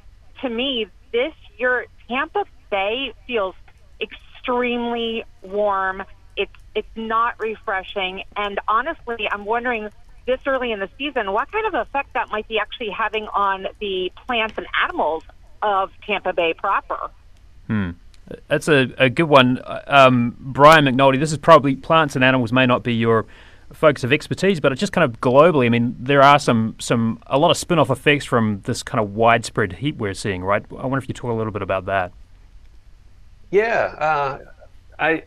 to 0.42 0.48
me, 0.48 0.86
this 1.12 1.34
year, 1.58 1.86
Tampa 2.08 2.44
Bay 2.70 3.12
feels 3.26 3.54
extremely 4.00 5.24
warm. 5.42 6.02
It's 6.36 6.52
it's 6.74 6.88
not 6.96 7.38
refreshing, 7.38 8.22
and 8.36 8.58
honestly, 8.68 9.28
I'm 9.30 9.44
wondering 9.44 9.90
this 10.26 10.40
early 10.44 10.72
in 10.72 10.80
the 10.80 10.90
season 10.98 11.32
what 11.32 11.50
kind 11.50 11.66
of 11.66 11.86
effect 11.86 12.12
that 12.14 12.30
might 12.30 12.48
be 12.48 12.58
actually 12.58 12.90
having 12.90 13.28
on 13.32 13.66
the 13.80 14.10
plants 14.26 14.54
and 14.58 14.66
animals 14.84 15.22
of 15.62 15.90
Tampa 16.06 16.32
Bay 16.32 16.52
proper. 16.52 17.10
That's 18.48 18.68
a, 18.68 18.92
a 18.98 19.08
good 19.08 19.28
one. 19.28 19.58
Uh, 19.58 19.82
Um, 19.86 20.36
Brian 20.38 20.84
McNoldy, 20.84 21.18
this 21.18 21.32
is 21.32 21.38
probably 21.38 21.76
plants 21.76 22.16
and 22.16 22.24
animals 22.24 22.52
may 22.52 22.66
not 22.66 22.82
be 22.82 22.94
your 22.94 23.24
focus 23.72 24.04
of 24.04 24.12
expertise, 24.12 24.60
but 24.60 24.72
it's 24.72 24.80
just 24.80 24.92
kind 24.92 25.04
of 25.04 25.20
globally. 25.20 25.66
I 25.66 25.68
mean, 25.68 25.96
there 25.98 26.22
are 26.22 26.38
some, 26.38 26.76
some 26.78 27.20
a 27.26 27.38
lot 27.38 27.50
of 27.50 27.56
spin 27.56 27.78
off 27.78 27.90
effects 27.90 28.24
from 28.24 28.62
this 28.64 28.82
kind 28.82 29.02
of 29.02 29.14
widespread 29.14 29.74
heat 29.74 29.96
we're 29.96 30.14
seeing, 30.14 30.42
right? 30.42 30.64
I 30.70 30.86
wonder 30.86 30.98
if 30.98 31.08
you 31.08 31.14
talk 31.14 31.30
a 31.30 31.34
little 31.34 31.52
bit 31.52 31.62
about 31.62 31.86
that. 31.86 32.12
Yeah, 33.50 33.94
uh, 33.98 34.38
I 34.98 35.22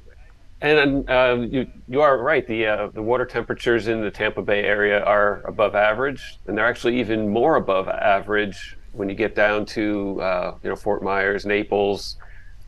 and 0.61 1.09
uh, 1.09 1.37
you 1.49 1.67
you 1.87 2.01
are 2.01 2.17
right. 2.17 2.45
The 2.45 2.65
uh, 2.65 2.87
the 2.87 3.01
water 3.01 3.25
temperatures 3.25 3.87
in 3.87 4.01
the 4.01 4.11
Tampa 4.11 4.41
Bay 4.41 4.63
area 4.63 5.01
are 5.03 5.41
above 5.45 5.73
average, 5.73 6.37
and 6.47 6.57
they're 6.57 6.67
actually 6.67 6.99
even 6.99 7.29
more 7.29 7.55
above 7.55 7.87
average 7.87 8.77
when 8.91 9.07
you 9.07 9.15
get 9.15 9.35
down 9.35 9.65
to 9.67 10.21
uh, 10.21 10.55
you 10.63 10.69
know 10.69 10.75
Fort 10.75 11.01
Myers, 11.01 11.45
Naples, 11.45 12.17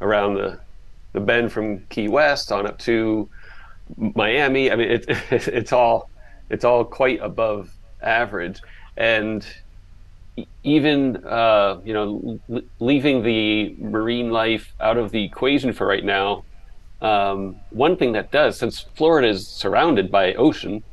around 0.02 0.36
the 0.36 0.60
the 1.14 1.20
bend 1.20 1.52
from 1.52 1.80
Key 1.88 2.08
West 2.08 2.52
on 2.52 2.66
up 2.66 2.80
to 2.80 3.30
Miami. 3.98 4.72
I 4.72 4.76
mean, 4.76 4.90
it, 4.90 5.06
it's 5.32 5.74
all 5.74 6.10
it's 6.50 6.66
all 6.66 6.84
quite 6.84 7.20
above 7.22 7.72
average, 8.02 8.62
and 8.98 9.46
even 10.64 11.18
uh, 11.26 11.80
you 11.84 11.94
know 11.94 12.40
l- 12.50 12.62
leaving 12.80 13.24
the 13.24 13.76
marine 13.80 14.32
life 14.32 14.74
out 14.80 14.98
of 14.98 15.12
the 15.12 15.24
equation 15.24 15.74
for 15.74 15.88
right 15.88 16.04
now. 16.04 16.44
Um, 17.02 17.56
one 17.72 17.98
thing 17.98 18.12
that 18.12 18.32
does, 18.32 18.60
since 18.60 18.82
Florida 18.96 19.28
is 19.28 19.48
surrounded 19.48 20.12
by 20.12 20.36
ocean, 20.36 20.84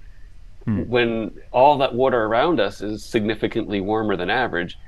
when 0.64 1.30
all 1.50 1.78
that 1.78 1.94
water 1.94 2.24
around 2.24 2.60
us 2.60 2.80
is 2.80 3.04
significantly 3.04 3.80
warmer 3.80 4.16
than 4.16 4.30
average, 4.30 4.78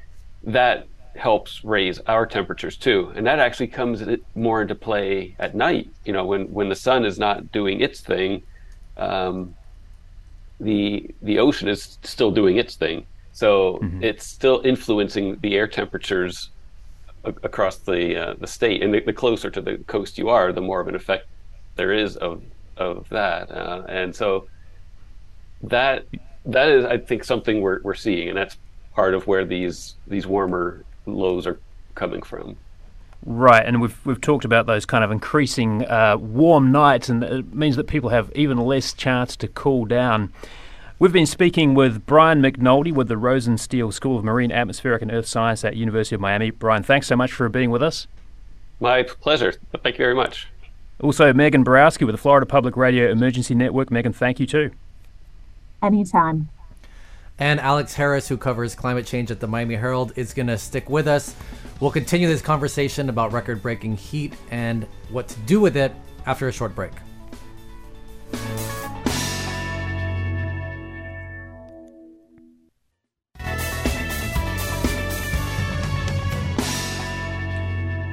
that 0.44 0.86
helps 1.16 1.64
raise 1.64 1.98
our 2.00 2.26
temperatures 2.26 2.76
too, 2.76 3.12
and 3.16 3.26
that 3.26 3.38
actually 3.38 3.66
comes 3.66 4.02
more 4.34 4.62
into 4.62 4.74
play 4.74 5.34
at 5.38 5.54
night. 5.54 5.88
You 6.04 6.12
know, 6.12 6.24
when 6.24 6.52
when 6.52 6.68
the 6.68 6.76
sun 6.76 7.04
is 7.04 7.18
not 7.18 7.52
doing 7.52 7.80
its 7.80 8.00
thing, 8.00 8.42
um, 8.96 9.54
the 10.60 11.12
the 11.22 11.38
ocean 11.38 11.68
is 11.68 11.98
still 12.02 12.30
doing 12.30 12.56
its 12.56 12.76
thing. 12.76 13.06
So 13.32 13.78
it's 14.02 14.26
still 14.26 14.60
influencing 14.64 15.38
the 15.40 15.56
air 15.56 15.66
temperatures 15.66 16.50
a- 17.24 17.34
across 17.42 17.76
the 17.78 18.16
uh, 18.16 18.34
the 18.38 18.46
state. 18.46 18.82
And 18.82 18.92
the, 18.92 19.00
the 19.00 19.12
closer 19.12 19.50
to 19.50 19.60
the 19.60 19.78
coast 19.86 20.18
you 20.18 20.28
are, 20.28 20.52
the 20.52 20.60
more 20.60 20.80
of 20.80 20.88
an 20.88 20.94
effect 20.94 21.26
there 21.76 21.92
is 21.92 22.16
of 22.16 22.42
of 22.76 23.08
that. 23.08 23.50
Uh, 23.50 23.82
and 23.88 24.14
so 24.14 24.46
that 25.62 26.06
that 26.46 26.68
is, 26.68 26.84
I 26.84 26.98
think, 26.98 27.24
something 27.24 27.60
we're 27.60 27.80
we're 27.82 27.94
seeing, 27.94 28.28
and 28.28 28.36
that's 28.36 28.56
part 28.94 29.14
of 29.14 29.26
where 29.26 29.44
these 29.44 29.94
these 30.06 30.26
warmer 30.26 30.84
lows 31.06 31.46
are 31.46 31.58
coming 31.94 32.22
from. 32.22 32.56
Right, 33.26 33.64
and 33.64 33.82
we've 33.82 33.98
we've 34.06 34.20
talked 34.20 34.46
about 34.46 34.66
those 34.66 34.86
kind 34.86 35.04
of 35.04 35.10
increasing 35.10 35.84
uh, 35.84 36.16
warm 36.16 36.72
nights, 36.72 37.08
and 37.10 37.22
it 37.22 37.52
means 37.54 37.76
that 37.76 37.86
people 37.86 38.08
have 38.10 38.32
even 38.34 38.56
less 38.58 38.94
chance 38.94 39.36
to 39.36 39.48
cool 39.48 39.84
down. 39.84 40.32
We've 40.98 41.12
been 41.12 41.26
speaking 41.26 41.74
with 41.74 42.04
Brian 42.06 42.42
McNoldy 42.42 42.92
with 42.92 43.08
the 43.08 43.16
Rosenstiel 43.16 43.92
School 43.92 44.18
of 44.18 44.24
Marine 44.24 44.52
Atmospheric 44.52 45.02
and 45.02 45.10
Earth 45.10 45.26
Science 45.26 45.64
at 45.64 45.76
University 45.76 46.14
of 46.14 46.20
Miami. 46.20 46.50
Brian, 46.50 46.82
thanks 46.82 47.06
so 47.06 47.16
much 47.16 47.32
for 47.32 47.48
being 47.48 47.70
with 47.70 47.82
us. 47.82 48.06
My 48.80 49.02
pleasure. 49.02 49.54
Thank 49.82 49.98
you 49.98 50.04
very 50.04 50.14
much. 50.14 50.48
Also, 51.02 51.32
Megan 51.32 51.62
Borowski 51.62 52.04
with 52.04 52.14
the 52.14 52.18
Florida 52.18 52.44
Public 52.44 52.76
Radio 52.76 53.10
Emergency 53.10 53.54
Network. 53.54 53.90
Megan, 53.90 54.12
thank 54.12 54.40
you 54.40 54.46
too. 54.46 54.70
Anytime. 55.82 56.50
And 57.40 57.58
Alex 57.58 57.94
Harris, 57.94 58.28
who 58.28 58.36
covers 58.36 58.74
climate 58.74 59.06
change 59.06 59.30
at 59.30 59.40
the 59.40 59.48
Miami 59.48 59.74
Herald, 59.74 60.12
is 60.14 60.34
going 60.34 60.48
to 60.48 60.58
stick 60.58 60.90
with 60.90 61.08
us. 61.08 61.34
We'll 61.80 61.90
continue 61.90 62.28
this 62.28 62.42
conversation 62.42 63.08
about 63.08 63.32
record 63.32 63.62
breaking 63.62 63.96
heat 63.96 64.34
and 64.50 64.86
what 65.08 65.26
to 65.28 65.40
do 65.40 65.58
with 65.58 65.74
it 65.74 65.94
after 66.26 66.48
a 66.48 66.52
short 66.52 66.74
break. 66.74 66.92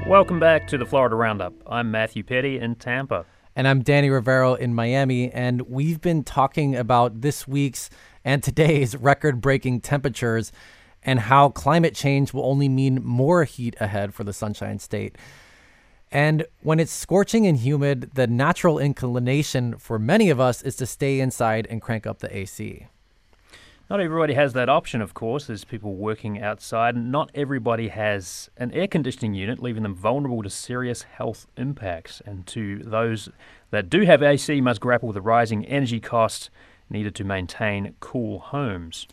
Welcome 0.08 0.40
back 0.40 0.70
to 0.70 0.78
the 0.78 0.86
Florida 0.86 1.18
Roundup. 1.18 1.54
I'm 1.68 1.92
Matthew 1.92 2.24
Peddie 2.24 2.60
in 2.60 2.76
Tampa. 2.76 3.26
And 3.58 3.68
I'm 3.68 3.82
Danny 3.82 4.10
Rivero 4.10 4.54
in 4.54 4.74
Miami. 4.74 5.32
And 5.32 5.64
we've 5.64 6.00
been 6.00 6.24
talking 6.24 6.78
about 6.78 7.20
this 7.20 7.46
week's 7.46 7.90
and 8.28 8.44
today's 8.44 8.94
record 8.98 9.40
breaking 9.40 9.80
temperatures 9.80 10.52
and 11.02 11.18
how 11.18 11.48
climate 11.48 11.96
change 11.96 12.34
will 12.34 12.46
only 12.46 12.68
mean 12.68 13.02
more 13.02 13.46
heat 13.46 13.74
ahead 13.80 14.14
for 14.14 14.26
the 14.26 14.34
Sunshine 14.34 14.80
State. 14.80 15.18
And 16.12 16.46
when 16.62 16.78
it's 16.78 16.92
scorching 16.92 17.48
and 17.48 17.58
humid, 17.58 18.12
the 18.16 18.28
natural 18.28 18.80
inclination 18.80 19.78
for 19.78 19.98
many 19.98 20.30
of 20.30 20.42
us 20.42 20.62
is 20.62 20.76
to 20.76 20.86
stay 20.86 21.22
inside 21.22 21.68
and 21.70 21.82
crank 21.82 22.06
up 22.06 22.20
the 22.20 22.36
AC. 22.36 22.88
Not 23.90 24.02
everybody 24.02 24.34
has 24.34 24.52
that 24.52 24.68
option, 24.68 25.00
of 25.00 25.14
course. 25.14 25.48
There's 25.48 25.64
people 25.64 25.96
working 25.96 26.42
outside, 26.42 26.96
and 26.96 27.10
not 27.10 27.32
everybody 27.34 27.88
has 27.88 28.50
an 28.58 28.74
air 28.74 28.88
conditioning 28.88 29.36
unit, 29.36 29.64
leaving 29.64 29.84
them 29.84 29.96
vulnerable 29.96 30.44
to 30.44 30.50
serious 30.50 31.04
health 31.04 31.48
impacts. 31.56 32.22
And 32.26 32.46
to 32.48 32.80
those 32.80 33.30
that 33.72 33.90
do 33.90 34.02
have 34.02 34.22
AC, 34.22 34.60
must 34.60 34.82
grapple 34.82 35.08
with 35.08 35.16
the 35.16 35.22
rising 35.22 35.66
energy 35.66 36.02
costs 36.02 36.50
needed 36.90 37.16
to 37.16 37.24
maintain 37.24 37.96
cool 38.00 38.40
homes. 38.40 39.08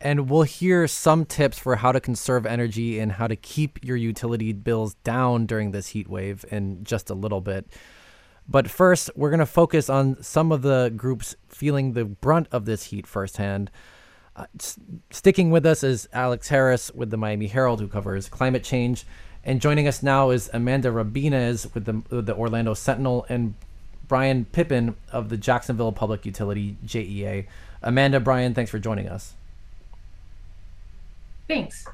And 0.00 0.30
we'll 0.30 0.42
hear 0.42 0.88
some 0.88 1.26
tips 1.26 1.58
for 1.58 1.76
how 1.76 1.92
to 1.92 2.00
conserve 2.00 2.46
energy 2.46 2.98
and 2.98 3.12
how 3.12 3.26
to 3.26 3.36
keep 3.36 3.84
your 3.84 3.96
utility 3.96 4.52
bills 4.52 4.94
down 5.04 5.44
during 5.44 5.72
this 5.72 5.88
heat 5.88 6.08
wave 6.08 6.44
in 6.50 6.84
just 6.84 7.10
a 7.10 7.14
little 7.14 7.42
bit. 7.42 7.66
But 8.48 8.70
first, 8.70 9.10
we're 9.14 9.30
going 9.30 9.40
to 9.40 9.46
focus 9.46 9.90
on 9.90 10.22
some 10.22 10.52
of 10.52 10.62
the 10.62 10.92
groups 10.96 11.36
feeling 11.48 11.92
the 11.92 12.04
brunt 12.04 12.48
of 12.50 12.64
this 12.64 12.84
heat 12.84 13.06
firsthand. 13.06 13.70
Uh, 14.34 14.46
sticking 15.10 15.50
with 15.50 15.66
us 15.66 15.84
is 15.84 16.08
Alex 16.12 16.48
Harris 16.48 16.90
with 16.92 17.10
the 17.10 17.18
Miami 17.18 17.46
Herald, 17.46 17.80
who 17.80 17.86
covers 17.86 18.28
climate 18.28 18.64
change. 18.64 19.04
And 19.44 19.60
joining 19.60 19.86
us 19.86 20.02
now 20.02 20.30
is 20.30 20.50
Amanda 20.52 20.90
Rabines 20.90 21.72
with 21.74 21.84
the, 21.84 22.02
with 22.14 22.26
the 22.26 22.34
Orlando 22.34 22.74
Sentinel 22.74 23.26
and 23.28 23.54
Brian 24.10 24.44
Pippin 24.44 24.96
of 25.12 25.28
the 25.28 25.36
Jacksonville 25.36 25.92
Public 25.92 26.26
Utility, 26.26 26.76
JEA. 26.84 27.46
Amanda, 27.80 28.18
Brian, 28.18 28.54
thanks 28.54 28.68
for 28.68 28.80
joining 28.80 29.08
us. 29.08 29.34
Thanks. 31.46 31.86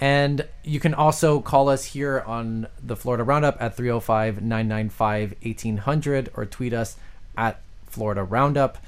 And 0.00 0.48
you 0.64 0.80
can 0.80 0.94
also 0.94 1.42
call 1.42 1.68
us 1.68 1.84
here 1.84 2.24
on 2.26 2.68
the 2.82 2.96
Florida 2.96 3.22
Roundup 3.22 3.60
at 3.60 3.76
305 3.76 4.40
995 4.40 5.34
1800 5.42 6.30
or 6.34 6.46
tweet 6.46 6.72
us 6.72 6.96
at 7.36 7.60
Florida 7.84 8.24
Roundup. 8.24 8.78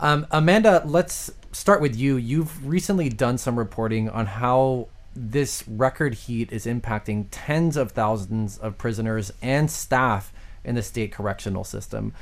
Um, 0.00 0.26
Amanda, 0.30 0.84
let's 0.86 1.30
start 1.52 1.82
with 1.82 1.94
you. 1.94 2.16
You've 2.16 2.66
recently 2.66 3.10
done 3.10 3.36
some 3.36 3.58
reporting 3.58 4.08
on 4.08 4.24
how 4.24 4.88
this 5.14 5.68
record 5.68 6.14
heat 6.14 6.50
is 6.50 6.64
impacting 6.64 7.26
tens 7.30 7.76
of 7.76 7.92
thousands 7.92 8.56
of 8.56 8.78
prisoners 8.78 9.34
and 9.42 9.70
staff 9.70 10.32
in 10.66 10.74
the 10.74 10.82
state 10.82 11.12
correctional 11.12 11.64
system. 11.64 12.12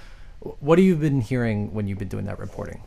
What 0.61 0.79
have 0.79 0.85
you 0.85 0.95
been 0.95 1.23
hearing 1.23 1.73
when 1.75 1.89
you've 1.89 1.99
been 1.99 2.09
doing 2.09 2.27
that 2.27 2.39
reporting? 2.39 2.83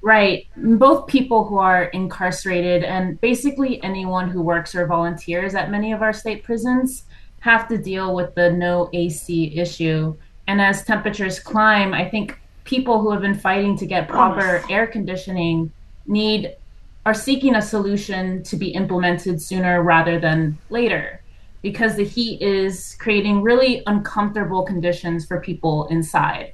Right. 0.00 0.48
Both 0.56 1.06
people 1.06 1.44
who 1.44 1.58
are 1.58 1.84
incarcerated 1.84 2.82
and 2.82 3.20
basically 3.20 3.80
anyone 3.84 4.28
who 4.28 4.42
works 4.42 4.74
or 4.74 4.86
volunteers 4.86 5.54
at 5.54 5.70
many 5.70 5.92
of 5.92 6.02
our 6.02 6.12
state 6.12 6.42
prisons 6.42 7.04
have 7.40 7.68
to 7.68 7.78
deal 7.78 8.14
with 8.14 8.34
the 8.34 8.50
no 8.50 8.88
AC 8.92 9.56
issue. 9.56 10.16
And 10.48 10.60
as 10.60 10.84
temperatures 10.84 11.38
climb, 11.38 11.94
I 11.94 12.08
think 12.08 12.40
people 12.64 13.00
who 13.00 13.12
have 13.12 13.20
been 13.20 13.34
fighting 13.34 13.76
to 13.76 13.86
get 13.86 14.08
proper 14.08 14.64
air 14.68 14.86
conditioning 14.86 15.70
need 16.06 16.56
are 17.04 17.14
seeking 17.14 17.54
a 17.54 17.62
solution 17.62 18.42
to 18.44 18.56
be 18.56 18.70
implemented 18.70 19.40
sooner 19.40 19.82
rather 19.82 20.18
than 20.18 20.58
later 20.70 21.21
because 21.62 21.94
the 21.96 22.04
heat 22.04 22.42
is 22.42 22.96
creating 22.98 23.40
really 23.40 23.82
uncomfortable 23.86 24.64
conditions 24.64 25.24
for 25.24 25.40
people 25.40 25.86
inside. 25.86 26.52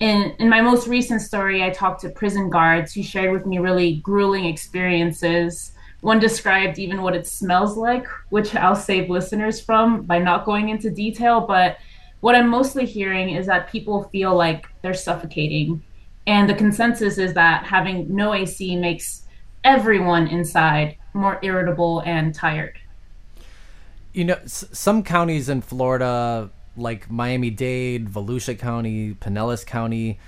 In, 0.00 0.34
in 0.38 0.48
my 0.48 0.60
most 0.62 0.88
recent 0.88 1.20
story, 1.20 1.62
I 1.62 1.70
talked 1.70 2.00
to 2.02 2.08
prison 2.08 2.48
guards 2.48 2.92
who 2.92 3.02
shared 3.02 3.32
with 3.32 3.46
me 3.46 3.58
really 3.58 3.96
grueling 3.96 4.46
experiences. 4.46 5.72
One 6.00 6.18
described 6.20 6.78
even 6.78 7.02
what 7.02 7.16
it 7.16 7.26
smells 7.26 7.76
like, 7.76 8.06
which 8.30 8.54
I'll 8.54 8.76
save 8.76 9.10
listeners 9.10 9.60
from 9.60 10.02
by 10.02 10.18
not 10.18 10.44
going 10.44 10.68
into 10.68 10.90
detail. 10.90 11.40
But 11.40 11.78
what 12.20 12.36
I'm 12.36 12.48
mostly 12.48 12.86
hearing 12.86 13.30
is 13.30 13.46
that 13.46 13.70
people 13.70 14.04
feel 14.04 14.34
like 14.34 14.66
they're 14.82 14.94
suffocating. 14.94 15.82
And 16.26 16.48
the 16.48 16.54
consensus 16.54 17.18
is 17.18 17.34
that 17.34 17.64
having 17.64 18.14
no 18.14 18.34
AC 18.34 18.76
makes 18.76 19.24
everyone 19.64 20.28
inside 20.28 20.96
more 21.12 21.38
irritable 21.42 22.00
and 22.06 22.34
tired. 22.34 22.77
You 24.18 24.24
know, 24.24 24.38
s- 24.42 24.64
some 24.72 25.04
counties 25.04 25.48
in 25.48 25.60
Florida, 25.60 26.50
like 26.76 27.08
Miami 27.08 27.50
Dade, 27.50 28.08
Volusia 28.08 28.58
County, 28.58 29.14
Pinellas 29.14 29.64
County, 29.64 30.18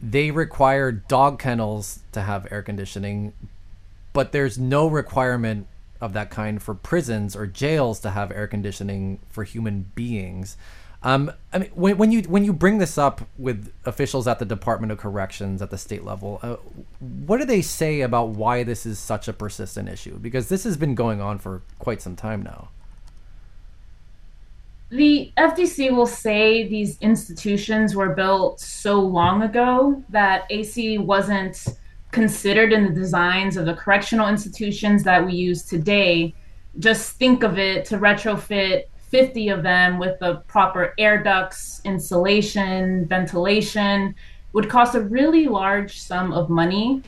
they 0.00 0.30
require 0.30 0.90
dog 0.90 1.38
kennels 1.38 2.00
to 2.12 2.22
have 2.22 2.50
air 2.50 2.62
conditioning, 2.62 3.34
but 4.14 4.32
there's 4.32 4.58
no 4.58 4.86
requirement 4.86 5.66
of 6.00 6.14
that 6.14 6.30
kind 6.30 6.62
for 6.62 6.74
prisons 6.74 7.36
or 7.36 7.46
jails 7.46 8.00
to 8.00 8.12
have 8.12 8.32
air 8.32 8.46
conditioning 8.46 9.18
for 9.28 9.44
human 9.44 9.90
beings. 9.94 10.56
Um, 11.02 11.30
I 11.52 11.58
mean, 11.58 11.70
when, 11.74 11.98
when 11.98 12.12
you 12.12 12.22
when 12.22 12.46
you 12.46 12.54
bring 12.54 12.78
this 12.78 12.96
up 12.96 13.28
with 13.36 13.70
officials 13.84 14.26
at 14.26 14.38
the 14.38 14.46
Department 14.46 14.90
of 14.90 14.96
Corrections 14.96 15.60
at 15.60 15.68
the 15.68 15.76
state 15.76 16.02
level, 16.02 16.40
uh, 16.42 16.56
what 17.26 17.40
do 17.40 17.44
they 17.44 17.60
say 17.60 18.00
about 18.00 18.30
why 18.30 18.62
this 18.62 18.86
is 18.86 18.98
such 18.98 19.28
a 19.28 19.34
persistent 19.34 19.90
issue? 19.90 20.18
Because 20.18 20.48
this 20.48 20.64
has 20.64 20.78
been 20.78 20.94
going 20.94 21.20
on 21.20 21.38
for 21.38 21.60
quite 21.78 22.00
some 22.00 22.16
time 22.16 22.42
now. 22.42 22.70
The 24.90 25.32
FDC 25.36 25.90
will 25.94 26.06
say 26.06 26.68
these 26.68 26.98
institutions 27.00 27.96
were 27.96 28.14
built 28.14 28.60
so 28.60 29.00
long 29.00 29.42
ago 29.42 30.02
that 30.10 30.46
AC 30.50 30.98
wasn't 30.98 31.64
considered 32.12 32.72
in 32.72 32.84
the 32.84 32.90
designs 32.90 33.56
of 33.56 33.66
the 33.66 33.74
correctional 33.74 34.28
institutions 34.28 35.02
that 35.02 35.24
we 35.24 35.32
use 35.32 35.62
today. 35.62 36.34
Just 36.78 37.16
think 37.16 37.42
of 37.42 37.58
it 37.58 37.84
to 37.86 37.98
retrofit 37.98 38.84
50 39.08 39.48
of 39.48 39.62
them 39.62 39.98
with 39.98 40.18
the 40.20 40.36
proper 40.46 40.94
air 40.98 41.22
ducts, 41.22 41.80
insulation, 41.84 43.06
ventilation 43.06 44.14
would 44.52 44.70
cost 44.70 44.94
a 44.94 45.00
really 45.00 45.46
large 45.46 46.00
sum 46.00 46.32
of 46.32 46.48
money. 46.48 47.02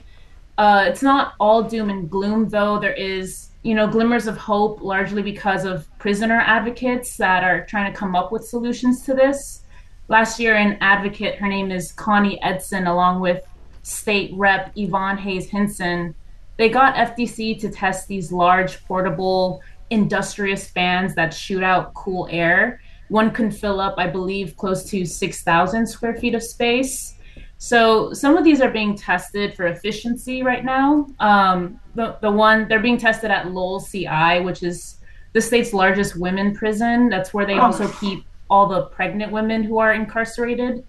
Uh, 0.59 0.85
it's 0.89 1.03
not 1.03 1.35
all 1.39 1.63
doom 1.63 1.91
and 1.91 2.11
gloom, 2.11 2.49
though. 2.49 2.79
There 2.79 2.93
is, 2.93 3.46
you 3.67 3.75
know, 3.75 3.89
glimmers 3.89 4.29
of 4.29 4.37
hope, 4.37 4.81
largely 4.81 5.23
because 5.23 5.65
of 5.65 5.89
prisoner 5.99 6.41
advocates 6.47 7.17
that 7.17 7.43
are 7.43 7.67
trying 7.67 7.93
to 7.93 7.99
come 7.99 8.15
up 8.15 8.31
with 8.31 8.47
solutions 8.47 9.03
to 9.03 9.13
this. 9.13 9.63
Last 10.07 10.39
year, 10.39 10.55
an 10.55 10.79
advocate, 10.81 11.35
her 11.35 11.49
name 11.49 11.73
is 11.73 11.91
Connie 11.91 12.41
Edson, 12.45 12.87
along 12.87 13.19
with 13.19 13.45
state 13.83 14.31
rep 14.35 14.71
Yvonne 14.77 15.19
Hayes 15.19 15.51
Hinson, 15.51 16.15
they 16.59 16.69
got 16.69 16.95
FDC 16.95 17.59
to 17.61 17.69
test 17.69 18.07
these 18.07 18.31
large 18.31 18.85
portable 18.85 19.61
industrious 19.91 20.71
fans 20.71 21.17
that 21.17 21.35
shoot 21.35 21.65
out 21.65 21.93
cool 21.93 22.29
air. 22.31 22.81
One 23.09 23.33
can 23.33 23.51
fill 23.51 23.81
up, 23.81 23.97
I 23.99 24.07
believe, 24.07 24.57
close 24.57 24.85
to 24.91 25.05
6,000 25.05 25.89
square 25.89 26.15
feet 26.15 26.37
of 26.37 26.43
space. 26.45 27.16
So 27.59 28.13
some 28.13 28.37
of 28.37 28.45
these 28.45 28.61
are 28.61 28.71
being 28.71 28.97
tested 28.97 29.55
for 29.55 29.67
efficiency 29.67 30.43
right 30.43 30.65
now. 30.65 31.07
Um, 31.21 31.81
the, 31.95 32.17
the 32.21 32.31
one, 32.31 32.69
they're 32.69 32.81
being 32.81 32.99
tested 32.99 33.31
at 33.31 33.51
Lowell 33.51 33.81
CI, 33.81 34.41
which 34.41 34.63
is 34.63 34.99
the 35.33 35.41
state's 35.41 35.73
largest 35.73 36.17
women 36.17 36.55
prison. 36.55 37.09
That's 37.09 37.33
where 37.33 37.47
they 37.47 37.59
also 37.59 37.89
keep 37.89 38.25
all 38.51 38.67
the 38.67 38.83
pregnant 38.83 39.33
women 39.33 39.63
who 39.63 39.79
are 39.79 39.93
incarcerated. 39.93 40.85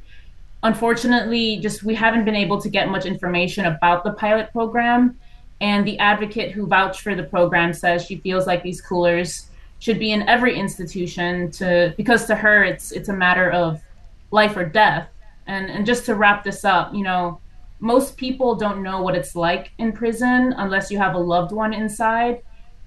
Unfortunately, 0.64 1.60
just 1.60 1.84
we 1.84 1.96
haven't 1.96 2.26
been 2.26 2.36
able 2.36 2.60
to 2.62 2.70
get 2.70 2.90
much 2.90 3.06
information 3.06 3.66
about 3.66 4.04
the 4.04 4.12
pilot 4.14 4.52
program 4.52 5.18
and 5.62 5.86
the 5.86 5.98
advocate 6.00 6.52
who 6.52 6.68
vouched 6.68 7.02
for 7.02 7.16
the 7.16 7.24
program 7.24 7.74
says 7.74 8.06
she 8.06 8.18
feels 8.18 8.46
like 8.46 8.62
these 8.64 8.82
coolers 8.82 9.48
should 9.80 10.00
be 10.00 10.12
in 10.12 10.28
every 10.28 10.56
institution 10.58 11.52
to 11.52 11.94
because 11.98 12.26
to 12.26 12.36
her 12.36 12.64
it's 12.64 12.92
it's 12.92 13.10
a 13.10 13.14
matter 13.14 13.52
of 13.52 13.82
life 14.32 14.56
or 14.58 14.66
death. 14.66 15.10
And 15.48 15.70
and 15.70 15.86
just 15.86 16.06
to 16.06 16.16
wrap 16.16 16.44
this 16.44 16.64
up, 16.66 16.94
you 16.94 17.04
know, 17.04 17.40
most 17.80 18.18
people 18.18 18.56
don't 18.56 18.84
know 18.84 19.02
what 19.02 19.16
it's 19.16 19.36
like 19.36 19.72
in 19.78 19.92
prison 19.92 20.54
unless 20.58 20.92
you 20.92 20.98
have 20.98 21.16
a 21.16 21.20
loved 21.20 21.52
one 21.52 21.74
inside. 21.74 22.42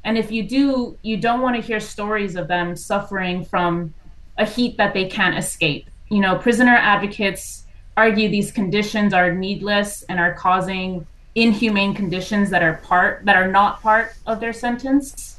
And 0.05 0.17
if 0.17 0.31
you 0.31 0.43
do, 0.43 0.99
you 1.03 1.17
don't 1.17 1.43
want 1.43 1.57
to 1.57 1.63
hear 1.63 1.81
stories 1.81 2.37
of 2.37 2.49
them 2.49 2.75
suffering 2.75 3.45
from 3.45 3.95
a 4.39 4.45
heat 4.45 4.77
that 4.79 4.95
they 4.95 5.07
can't 5.07 5.37
escape. 5.37 5.89
You 6.09 6.21
know, 6.21 6.37
prisoner 6.37 6.77
advocates 6.77 7.65
argue 7.97 8.29
these 8.29 8.51
conditions 8.51 9.13
are 9.13 9.33
needless 9.33 10.03
and 10.05 10.19
are 10.19 10.35
causing 10.35 11.07
inhumane 11.35 11.95
conditions 11.95 12.51
that 12.51 12.63
are 12.63 12.75
part 12.83 13.25
that 13.25 13.37
are 13.37 13.47
not 13.47 13.81
part 13.83 14.15
of 14.27 14.41
their 14.41 14.53
sentence. 14.53 15.37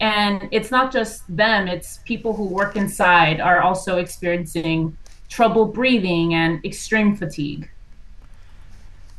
And 0.00 0.48
it's 0.52 0.70
not 0.70 0.92
just 0.92 1.22
them, 1.28 1.68
it's 1.68 1.98
people 2.04 2.32
who 2.34 2.44
work 2.44 2.76
inside 2.76 3.40
are 3.40 3.60
also 3.60 3.98
experiencing 3.98 4.96
trouble 5.28 5.66
breathing 5.66 6.34
and 6.34 6.64
extreme 6.64 7.16
fatigue. 7.16 7.70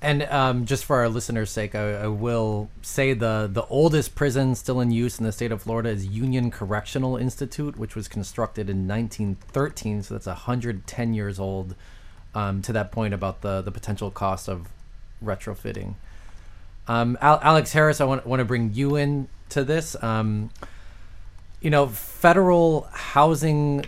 And 0.02 0.24
um, 0.24 0.66
just 0.66 0.86
for 0.86 0.98
our 0.98 1.10
listeners' 1.10 1.52
sake, 1.52 1.76
I, 1.76 2.04
I, 2.04 2.08
will 2.08 2.70
say 2.82 3.12
the 3.12 3.50
the 3.52 3.66
oldest 3.66 4.16
prison 4.16 4.56
still 4.56 4.80
in 4.80 4.92
use 4.92 5.20
in 5.20 5.26
the 5.26 5.34
state 5.34 5.52
of 5.52 5.64
Florida 5.64 5.90
is 5.90 6.08
Union 6.08 6.52
Correctional 6.52 7.18
Institute, 7.18 7.78
which 7.78 7.98
was 7.98 8.08
constructed 8.08 8.70
in 8.70 8.88
1913. 8.88 10.04
So 10.04 10.14
that's 10.14 10.26
110 10.26 11.14
years 11.14 11.38
old. 11.38 11.76
Um, 12.34 12.62
to 12.62 12.74
that 12.74 12.92
point 12.92 13.14
about 13.14 13.42
the 13.42 13.62
the 13.62 13.72
potential 13.72 14.12
cost 14.12 14.48
of 14.48 14.70
retrofitting. 15.24 15.96
Um, 16.88 17.18
Al- 17.22 17.40
Alex 17.42 17.74
Harris, 17.74 18.00
I 18.00 18.06
want 18.06 18.26
want 18.26 18.40
to 18.40 18.46
bring 18.46 18.74
you 18.74 18.96
in 18.96 19.28
to 19.50 19.64
this. 19.64 20.02
Um, 20.02 20.50
you 21.62 21.70
know, 21.70 21.88
federal 21.88 22.88
housing, 22.92 23.86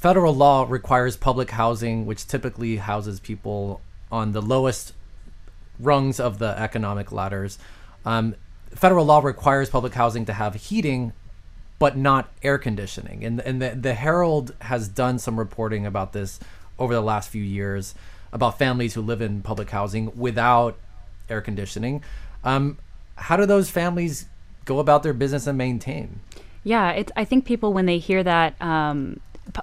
federal 0.00 0.34
law 0.34 0.66
requires 0.68 1.16
public 1.16 1.50
housing, 1.50 2.06
which 2.06 2.26
typically 2.26 2.76
houses 2.76 3.20
people 3.20 3.80
on 4.10 4.32
the 4.32 4.42
lowest 4.42 4.94
rungs 5.78 6.18
of 6.18 6.38
the 6.38 6.58
economic 6.58 7.12
ladders. 7.12 7.58
Um, 8.04 8.34
federal 8.70 9.04
law 9.04 9.20
requires 9.20 9.68
public 9.68 9.94
housing 9.94 10.24
to 10.24 10.32
have 10.32 10.54
heating, 10.54 11.12
but 11.78 11.96
not 11.96 12.32
air 12.42 12.58
conditioning. 12.58 13.24
And 13.24 13.40
and 13.40 13.60
the, 13.60 13.70
the 13.70 13.94
Herald 13.94 14.54
has 14.62 14.88
done 14.88 15.18
some 15.18 15.38
reporting 15.38 15.86
about 15.86 16.12
this 16.12 16.40
over 16.78 16.94
the 16.94 17.02
last 17.02 17.28
few 17.28 17.42
years 17.42 17.94
about 18.32 18.58
families 18.58 18.94
who 18.94 19.02
live 19.02 19.20
in 19.20 19.42
public 19.42 19.70
housing 19.70 20.16
without 20.16 20.78
air 21.28 21.40
conditioning. 21.40 22.02
Um, 22.42 22.78
how 23.16 23.36
do 23.36 23.44
those 23.44 23.70
families 23.70 24.26
go 24.64 24.78
about 24.78 25.02
their 25.02 25.12
business 25.12 25.46
and 25.46 25.58
maintain? 25.58 26.20
Yeah. 26.62 27.02
I 27.16 27.24
think 27.24 27.44
people 27.44 27.72
when 27.72 27.86
they 27.86 27.98
hear 27.98 28.22
that 28.22 28.60
um, 28.62 29.20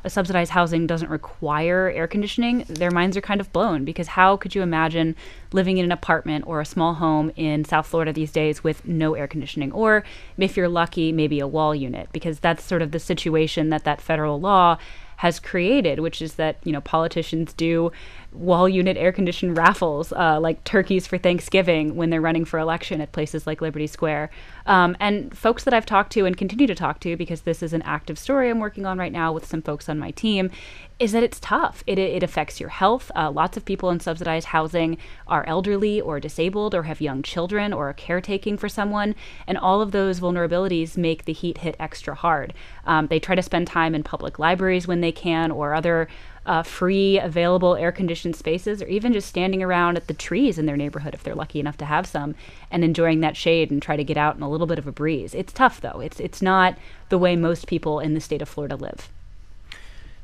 subsidized 0.08 0.52
housing 0.52 0.88
doesn't 0.88 1.10
require 1.10 1.90
air 1.90 2.08
conditioning, 2.08 2.66
their 2.68 2.92
minds 2.92 3.18
are 3.18 3.22
kind 3.22 3.42
of 3.42 3.52
blown 3.52 3.86
because 3.86 4.08
how 4.08 4.38
could 4.38 4.56
you 4.56 4.62
imagine 4.62 5.16
living 5.54 5.78
in 5.78 5.86
an 5.86 5.92
apartment 5.92 6.46
or 6.48 6.62
a 6.62 6.66
small 6.66 6.96
home 6.96 7.32
in 7.36 7.66
South 7.66 7.88
Florida 7.88 8.14
these 8.14 8.32
days 8.32 8.64
with 8.64 8.86
no 8.86 9.14
air 9.14 9.28
conditioning? 9.28 9.72
Or 9.72 10.04
if 10.38 10.58
you're 10.58 10.70
lucky, 10.70 11.12
maybe 11.12 11.40
a 11.40 11.48
wall 11.48 11.74
unit, 11.76 12.10
because 12.12 12.40
that's 12.40 12.64
sort 12.64 12.82
of 12.82 12.92
the 12.92 13.00
situation 13.00 13.70
that 13.70 13.84
that 13.84 14.02
federal 14.02 14.40
law 14.40 14.78
has 15.18 15.40
created, 15.40 16.00
which 16.00 16.22
is 16.22 16.36
that 16.36 16.58
you 16.64 16.72
know 16.72 16.82
politicians 16.82 17.54
do 17.54 17.92
wall 18.38 18.70
unit 18.70 18.98
air 18.98 19.12
conditioned 19.12 19.58
raffles 19.58 20.14
uh, 20.14 20.40
like 20.40 20.64
turkeys 20.64 21.08
for 21.08 21.18
Thanksgiving 21.18 21.96
when 21.96 22.10
they're 22.10 22.22
running 22.22 22.46
for 22.46 22.60
election 22.60 23.02
at 23.02 23.12
places 23.12 23.48
like 23.48 23.62
Liberty 23.62 23.88
Square. 23.88 24.30
Um, 24.66 24.96
and 25.00 25.36
folks 25.36 25.64
that 25.64 25.74
I've 25.74 25.86
talked 25.86 26.12
to 26.14 26.26
and 26.26 26.38
continue 26.38 26.68
to 26.68 26.76
talk 26.76 27.00
to, 27.02 27.18
because 27.18 27.42
this 27.42 27.64
is 27.64 27.74
an 27.74 27.82
active 27.82 28.20
story 28.20 28.50
I'm 28.50 28.60
working 28.60 28.86
on 28.86 28.98
right 28.98 29.12
now 29.12 29.32
with 29.32 29.46
some 29.46 29.62
folks 29.62 29.90
on 29.90 29.98
my 29.98 30.12
team, 30.12 30.52
is 31.00 31.12
that 31.12 31.24
it's 31.24 31.40
tough. 31.40 31.84
It, 31.86 32.00
it 32.00 32.24
affects 32.24 32.60
your 32.60 32.70
health. 32.70 33.12
Uh, 33.16 33.30
lots 33.30 33.56
of 33.56 33.66
people 33.66 33.90
in 33.90 34.00
subsidized 34.00 34.48
housing 34.48 34.98
are 35.28 35.46
elderly 35.46 36.02
or 36.02 36.20
disabled 36.20 36.74
or 36.74 36.84
have 36.84 37.02
young 37.02 37.22
children 37.22 37.72
or 37.72 37.90
are 37.90 37.94
caretaking 37.94 38.58
for 38.58 38.68
someone. 38.68 39.16
And 39.46 39.58
all 39.58 39.82
of 39.82 39.92
those 39.92 40.20
vulnerabilities 40.20 40.98
make 40.98 41.26
the 41.26 41.34
heat 41.34 41.60
hit 41.60 41.76
extra 41.80 42.16
hard. 42.16 42.54
Um, 42.86 43.08
they 43.08 43.20
try 43.20 43.36
to 43.36 43.44
spend 43.44 43.68
time 43.68 43.94
in 43.94 44.04
public 44.04 44.40
libraries 44.40 44.88
when 44.88 45.02
they 45.02 45.12
can 45.12 45.52
or 45.52 45.74
other 45.74 46.08
uh, 46.48 46.64
free, 46.64 47.20
available 47.20 47.76
air 47.76 47.92
conditioned 47.92 48.36
spaces, 48.36 48.82
or 48.82 48.88
even 48.88 49.12
just 49.12 49.28
standing 49.28 49.62
around 49.62 49.98
at 49.98 50.08
the 50.08 50.14
trees 50.14 50.58
in 50.58 50.66
their 50.66 50.78
neighborhood 50.78 51.14
if 51.14 51.22
they're 51.22 51.36
lucky 51.36 51.60
enough 51.60 51.78
to 51.78 51.86
have 51.86 52.08
some 52.08 52.34
and 52.72 52.84
enjoying 52.84 53.20
that 53.20 53.36
shade 53.36 53.70
and 53.70 53.82
try 53.82 53.98
to 53.98 54.04
get 54.04 54.18
out 54.18 54.38
in 54.38 54.42
a 54.42 54.50
little 54.50 54.66
bit 54.66 54.80
of 54.80 54.88
a 54.88 54.92
breeze. 54.92 55.36
It's 55.36 55.52
tough 55.52 55.82
though. 55.82 56.00
It's, 56.00 56.20
it's 56.22 56.42
not 56.42 56.78
the 57.10 57.18
way 57.18 57.36
most 57.36 57.68
people 57.68 58.00
in 58.00 58.14
the 58.14 58.22
state 58.22 58.42
of 58.42 58.48
Florida 58.48 58.78
live. 58.78 59.10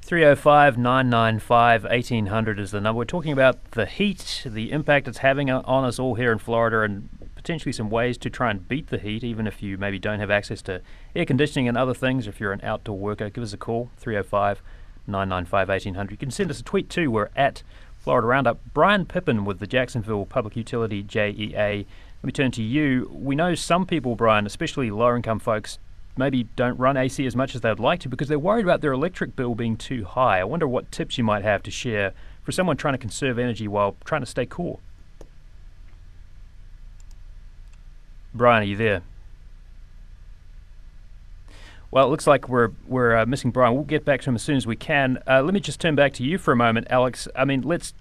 305 0.02 0.78
995 0.78 1.84
1800 1.84 2.60
is 2.60 2.72
the 2.72 2.82
number. 2.82 3.00
We're 3.00 3.06
talking 3.06 3.32
about 3.34 3.72
the 3.72 3.86
heat, 3.86 4.44
the 4.46 4.72
impact 4.72 5.08
it's 5.08 5.20
having 5.20 5.50
on 5.50 5.86
us 5.86 6.00
all 6.00 6.16
here 6.16 6.32
in 6.32 6.40
Florida, 6.40 6.82
and 6.82 7.10
potentially 7.36 7.74
some 7.74 7.90
ways 7.90 8.18
to 8.20 8.30
try 8.30 8.50
and 8.52 8.68
beat 8.68 8.88
the 8.88 8.98
heat, 8.98 9.24
even 9.24 9.48
if 9.48 9.62
you 9.62 9.78
maybe 9.78 10.00
don't 10.00 10.20
have 10.20 10.32
access 10.32 10.62
to 10.64 10.82
air 11.16 11.26
conditioning 11.26 11.68
and 11.68 11.78
other 11.78 11.94
things. 11.94 12.28
If 12.28 12.40
you're 12.40 12.54
an 12.54 12.62
outdoor 12.64 12.98
worker, 12.98 13.30
give 13.30 13.44
us 13.44 13.54
a 13.54 13.58
call 13.58 13.92
305 13.98 14.62
995 15.08 15.70
1800. 15.70 16.12
You 16.12 16.18
can 16.18 16.32
send 16.32 16.50
us 16.50 16.60
a 16.60 16.64
tweet 16.64 16.90
too. 16.90 17.12
We're 17.12 17.30
at 17.36 17.64
Florida 17.98 18.28
Roundup. 18.28 18.60
Brian 18.74 19.06
Pippin 19.06 19.46
with 19.46 19.60
the 19.60 19.68
Jacksonville 19.68 20.26
Public 20.26 20.56
Utility 20.56 21.04
JEA. 21.04 21.86
Let 21.86 22.24
me 22.24 22.32
turn 22.32 22.52
to 22.52 22.64
you. 22.64 23.10
We 23.14 23.36
know 23.36 23.56
some 23.56 23.86
people, 23.86 24.16
Brian, 24.16 24.46
especially 24.46 24.92
lower 24.92 25.16
income 25.16 25.40
folks, 25.40 25.80
maybe 26.18 26.44
don't 26.56 26.78
run 26.78 26.98
AC 26.98 27.26
as 27.26 27.36
much 27.36 27.56
as 27.56 27.62
they'd 27.62 27.80
like 27.80 28.00
to 28.02 28.10
because 28.10 28.28
they're 28.28 28.40
worried 28.40 28.66
about 28.66 28.82
their 28.82 28.92
electric 28.92 29.36
bill 29.36 29.56
being 29.56 29.78
too 29.78 30.06
high. 30.06 30.40
I 30.40 30.44
wonder 30.44 30.68
what 30.68 30.92
tips 30.92 31.18
you 31.18 31.24
might 31.24 31.44
have 31.44 31.64
to 31.64 31.72
share 31.72 32.14
for 32.44 32.52
someone 32.52 32.78
trying 32.78 32.94
to 32.94 33.00
conserve 33.00 33.40
energy 33.40 33.68
while 33.68 33.96
trying 34.04 34.22
to 34.22 34.28
stay 34.28 34.46
cool. 34.46 34.82
Brian, 38.34 38.64
are 38.64 38.66
you 38.66 38.76
there? 38.76 39.02
Well, 41.94 42.08
it 42.08 42.10
looks 42.10 42.26
like 42.26 42.50
we're 42.50 42.72
we're 42.88 43.16
uh, 43.16 43.28
missing 43.28 43.52
Brian. 43.52 43.76
We'll 43.76 43.84
get 43.84 44.04
back 44.04 44.22
to 44.22 44.30
him 44.32 44.34
as 44.36 44.42
soon 44.42 44.56
as 44.56 44.66
we 44.66 44.76
can. 44.76 45.22
Uh, 45.28 45.44
let 45.44 45.54
me 45.54 45.60
just 45.60 45.80
turn 45.80 45.94
back 45.94 46.12
to 46.14 46.24
you 46.24 46.40
for 46.40 46.52
a 46.52 46.56
moment, 46.56 46.88
Alex. 46.90 47.28
I 47.36 47.46
mean, 47.46 47.62
let's 47.62 47.94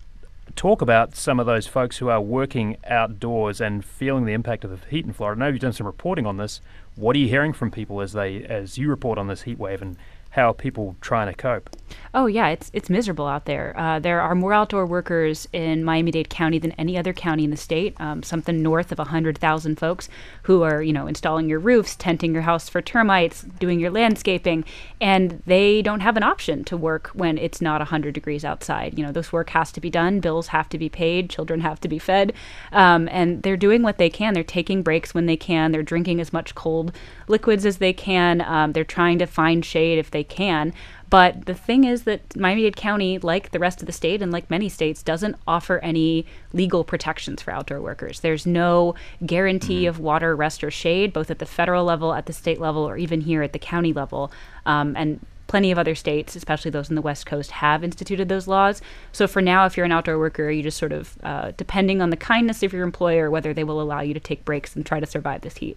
talk 0.57 0.81
about 0.81 1.15
some 1.15 1.39
of 1.39 1.45
those 1.45 1.67
folks 1.67 1.99
who 1.99 2.09
are 2.09 2.19
working 2.19 2.79
outdoors 2.87 3.61
and 3.61 3.85
feeling 3.85 4.25
the 4.25 4.33
impact 4.33 4.65
of 4.65 4.71
the 4.71 4.79
heat 4.89 5.05
in 5.05 5.13
Florida. 5.13 5.39
I 5.39 5.41
know 5.45 5.53
you've 5.53 5.61
done 5.61 5.75
some 5.75 5.87
reporting 5.87 6.25
on 6.25 6.39
this. 6.39 6.63
What 6.97 7.17
are 7.17 7.19
you 7.19 7.29
hearing 7.29 7.53
from 7.53 7.71
people 7.71 8.01
as 8.01 8.15
they 8.15 8.43
as 8.45 8.79
you 8.79 8.89
report 8.89 9.19
on 9.19 9.27
this 9.27 9.43
heat 9.43 9.59
wave, 9.59 9.83
and 9.83 9.99
how 10.33 10.49
are 10.51 10.55
people 10.55 10.97
trying 11.01 11.29
to 11.29 11.35
cope? 11.35 11.69
Oh 12.15 12.27
yeah, 12.27 12.49
it's 12.49 12.71
it's 12.73 12.91
miserable 12.91 13.27
out 13.27 13.45
there. 13.45 13.75
Uh, 13.79 13.99
there 13.99 14.21
are 14.21 14.35
more 14.35 14.53
outdoor 14.53 14.87
workers 14.87 15.47
in 15.53 15.85
Miami-Dade 15.85 16.31
County 16.31 16.59
than 16.59 16.73
any 16.73 16.97
other 16.97 17.13
county 17.13 17.45
in 17.45 17.51
the 17.51 17.57
state. 17.57 17.99
Um, 18.01 18.23
something 18.23 18.63
north 18.63 18.93
of 18.93 18.99
hundred 18.99 19.37
thousand 19.39 19.79
folks 19.79 20.09
who 20.45 20.63
are 20.63 20.83
you 20.83 20.93
know 20.93 21.07
installing 21.07 21.49
your 21.49 21.59
roofs, 21.59 21.95
tenting 21.97 22.33
your 22.33 22.43
house 22.43 22.69
for 22.69 22.81
termites, 22.81 23.43
doing 23.43 23.79
your 23.79 23.91
landscaping, 23.91 24.65
and 25.01 25.43
they 25.47 25.83
don't 25.83 26.01
have 26.01 26.17
an 26.17 26.23
option 26.23 26.65
to 26.65 26.77
work 26.77 27.09
when 27.09 27.37
it's 27.37 27.61
not 27.61 27.83
hundred 27.83 28.15
degrees 28.15 28.45
outside. 28.45 28.99
You 28.99 29.05
know 29.05 29.13
this 29.13 29.33
work 29.33 29.51
has 29.51 29.71
to 29.73 29.81
be 29.81 29.91
done, 29.91 30.21
bills 30.21 30.49
have 30.49 30.69
to 30.71 30.79
be 30.79 30.89
paid, 30.89 31.29
children 31.31 31.61
have 31.61 31.81
to 31.81 31.89
be 31.89 31.99
fed, 31.99 32.33
um, 32.73 33.09
and 33.11 33.43
they're 33.43 33.57
doing 33.57 33.83
what 33.83 33.99
they 33.99 34.09
can. 34.11 34.33
They're 34.33 34.45
taking 34.45 34.83
breaks 34.83 35.13
when 35.13 35.27
they 35.27 35.37
can. 35.37 35.73
They're 35.73 35.83
drinking 35.83 36.21
as 36.21 36.33
much 36.33 36.55
cold 36.55 36.93
liquids 37.29 37.67
as 37.67 37.79
they 37.79 37.93
can. 37.93 38.41
Um, 38.41 38.73
they're 38.73 38.85
trying 38.85 39.19
to 39.19 39.27
find 39.27 39.65
shade 39.65 39.99
if 39.99 40.11
they 40.11 40.22
can. 40.25 40.73
But 41.11 41.45
the 41.45 41.55
thing 41.55 41.85
is 41.85 42.05
that 42.05 42.37
Miami 42.37 42.63
Dade 42.63 42.77
County, 42.77 43.19
like 43.19 43.51
the 43.51 43.59
rest 43.59 43.81
of 43.81 43.87
the 43.87 43.93
state 43.93 44.23
and 44.23 44.33
like 44.33 44.49
many 44.49 44.69
states, 44.69 45.03
doesn't 45.03 45.37
offer 45.47 45.79
any 45.81 46.25
legal 46.53 46.85
protections 46.85 47.43
for 47.43 47.51
outdoor 47.51 47.81
workers. 47.81 48.21
There's 48.21 48.47
no 48.47 48.95
guarantee 49.27 49.83
mm-hmm. 49.83 49.91
of 49.91 49.99
water, 49.99 50.35
rest, 50.35 50.65
or 50.65 50.71
shade, 50.71 51.13
both 51.13 51.31
at 51.31 51.39
the 51.39 51.47
federal 51.47 51.85
level, 51.85 52.15
at 52.15 52.27
the 52.27 52.33
state 52.33 52.61
level, 52.61 52.89
or 52.89 52.97
even 52.97 53.21
here 53.21 53.43
at 53.43 53.53
the 53.53 53.59
county 53.59 53.93
level. 53.93 54.33
Um, 54.65 54.97
and 54.97 55.21
plenty 55.49 55.71
of 55.71 55.77
other 55.77 55.95
states, 55.95 56.35
especially 56.35 56.71
those 56.71 56.89
in 56.89 56.97
the 56.97 57.03
West 57.03 57.27
Coast, 57.27 57.51
have 57.51 57.85
instituted 57.85 58.31
those 58.31 58.49
laws. 58.49 58.81
So 59.13 59.27
for 59.27 59.43
now, 59.43 59.67
if 59.67 59.77
you're 59.77 59.85
an 59.85 59.93
outdoor 59.93 60.19
worker, 60.19 60.51
you 60.51 60.63
just 60.63 60.79
sort 60.79 60.93
of, 60.93 61.19
uh, 61.23 61.53
depending 61.59 62.01
on 62.01 62.09
the 62.09 62.17
kindness 62.17 62.63
of 62.63 62.73
your 62.73 62.85
employer, 62.85 63.31
whether 63.31 63.53
they 63.53 63.65
will 63.65 63.83
allow 63.83 64.01
you 64.01 64.15
to 64.15 64.21
take 64.21 64.47
breaks 64.47 64.75
and 64.75 64.87
try 64.87 64.99
to 64.99 65.05
survive 65.05 65.43
this 65.43 65.59
heat. 65.59 65.77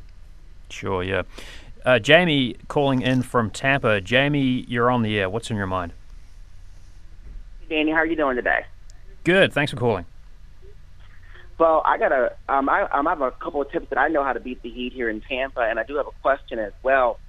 Sure, 0.69 1.03
yeah. 1.03 1.23
Uh, 1.85 1.99
Jamie 1.99 2.55
calling 2.67 3.01
in 3.01 3.21
from 3.21 3.51
Tampa. 3.51 4.01
Jamie, 4.01 4.65
you're 4.67 4.89
on 4.89 5.03
the 5.03 5.19
air. 5.19 5.29
What's 5.29 5.51
in 5.51 5.57
your 5.57 5.67
mind? 5.67 5.93
Danny, 7.69 7.91
how 7.91 7.97
are 7.97 8.05
you 8.05 8.15
doing 8.15 8.35
today? 8.35 8.65
Good. 9.23 9.53
Thanks 9.53 9.71
for 9.71 9.77
calling. 9.77 10.05
Well, 11.57 11.83
I 11.85 11.97
got 11.97 12.11
a 12.11 12.35
um, 12.49 12.67
I, 12.67 12.81
um, 12.89 13.07
I 13.07 13.11
have 13.11 13.21
a 13.21 13.31
couple 13.31 13.61
of 13.61 13.71
tips 13.71 13.89
that 13.89 13.99
I 13.99 14.07
know 14.07 14.23
how 14.23 14.33
to 14.33 14.39
beat 14.39 14.61
the 14.61 14.69
heat 14.69 14.93
here 14.93 15.09
in 15.09 15.21
Tampa, 15.21 15.61
and 15.61 15.79
I 15.79 15.83
do 15.83 15.95
have 15.95 16.07
a 16.07 16.11
question 16.21 16.59
as 16.59 16.73
well. 16.83 17.19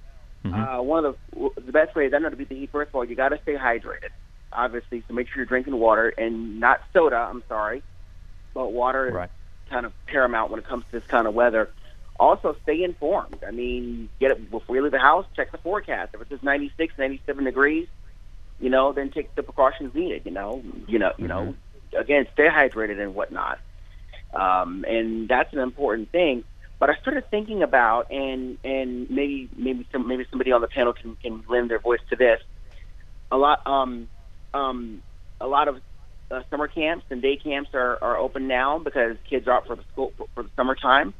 Mm-hmm. 0.43 0.61
Uh, 0.61 0.81
one 0.81 1.05
of 1.05 1.17
the 1.31 1.49
the 1.61 1.71
best 1.71 1.95
ways 1.95 2.13
I 2.13 2.19
know 2.19 2.29
to 2.29 2.35
beat 2.35 2.49
the 2.49 2.55
heat. 2.55 2.71
First 2.71 2.89
of 2.89 2.95
all, 2.95 3.05
you 3.05 3.15
got 3.15 3.29
to 3.29 3.39
stay 3.43 3.55
hydrated, 3.55 4.09
obviously. 4.51 5.03
So 5.07 5.13
make 5.13 5.27
sure 5.27 5.37
you're 5.37 5.45
drinking 5.45 5.79
water 5.79 6.09
and 6.09 6.59
not 6.59 6.81
soda. 6.93 7.15
I'm 7.15 7.43
sorry, 7.47 7.83
but 8.53 8.73
water 8.73 9.11
right. 9.13 9.29
is 9.29 9.69
kind 9.69 9.85
of 9.85 9.93
paramount 10.07 10.51
when 10.51 10.59
it 10.59 10.65
comes 10.65 10.83
to 10.85 10.99
this 10.99 11.07
kind 11.07 11.25
of 11.25 11.33
weather 11.33 11.69
also 12.19 12.55
stay 12.63 12.83
informed. 12.83 13.43
I 13.47 13.51
mean, 13.51 14.09
get 14.19 14.31
it 14.31 14.49
before 14.49 14.75
you 14.75 14.83
leave 14.83 14.91
the 14.91 14.99
house. 14.99 15.25
Check 15.35 15.51
the 15.51 15.57
forecast. 15.57 16.13
If 16.13 16.21
it 16.21 16.27
says 16.29 16.39
96, 16.41 16.93
97 16.97 17.43
degrees, 17.43 17.87
you 18.59 18.69
know, 18.69 18.93
then 18.93 19.11
take 19.11 19.33
the 19.35 19.43
precautions 19.43 19.93
needed. 19.93 20.23
You 20.25 20.31
know, 20.31 20.63
you 20.87 20.99
know, 20.99 21.13
you 21.17 21.27
know. 21.27 21.41
Mm-hmm. 21.41 21.97
Again, 21.97 22.27
stay 22.33 22.47
hydrated 22.47 22.99
and 22.99 23.15
whatnot. 23.15 23.59
Um, 24.33 24.85
and 24.87 25.27
that's 25.27 25.53
an 25.53 25.59
important 25.59 26.11
thing. 26.11 26.43
But 26.79 26.89
I 26.89 26.95
started 27.01 27.29
thinking 27.31 27.63
about, 27.63 28.11
and 28.11 28.57
and 28.63 29.09
maybe 29.09 29.49
maybe 29.55 29.87
some 29.91 30.07
maybe 30.07 30.25
somebody 30.29 30.51
on 30.51 30.61
the 30.61 30.67
panel 30.67 30.93
can 30.93 31.15
can 31.15 31.43
lend 31.47 31.71
their 31.71 31.79
voice 31.79 32.01
to 32.09 32.15
this. 32.15 32.39
A 33.31 33.37
lot 33.37 33.65
um 33.65 34.07
um 34.53 35.01
a 35.41 35.47
lot 35.47 35.67
of 35.67 35.81
uh, 36.29 36.41
summer 36.49 36.67
camps 36.67 37.05
and 37.09 37.21
day 37.21 37.37
camps 37.37 37.71
are, 37.73 37.97
are 38.01 38.17
open 38.17 38.47
now 38.47 38.79
because 38.79 39.17
kids 39.29 39.47
are 39.47 39.53
out 39.53 39.67
for 39.67 39.75
the 39.75 39.83
school 39.91 40.13
for, 40.17 40.27
for 40.35 40.43
the 40.43 40.49
summertime. 40.55 41.13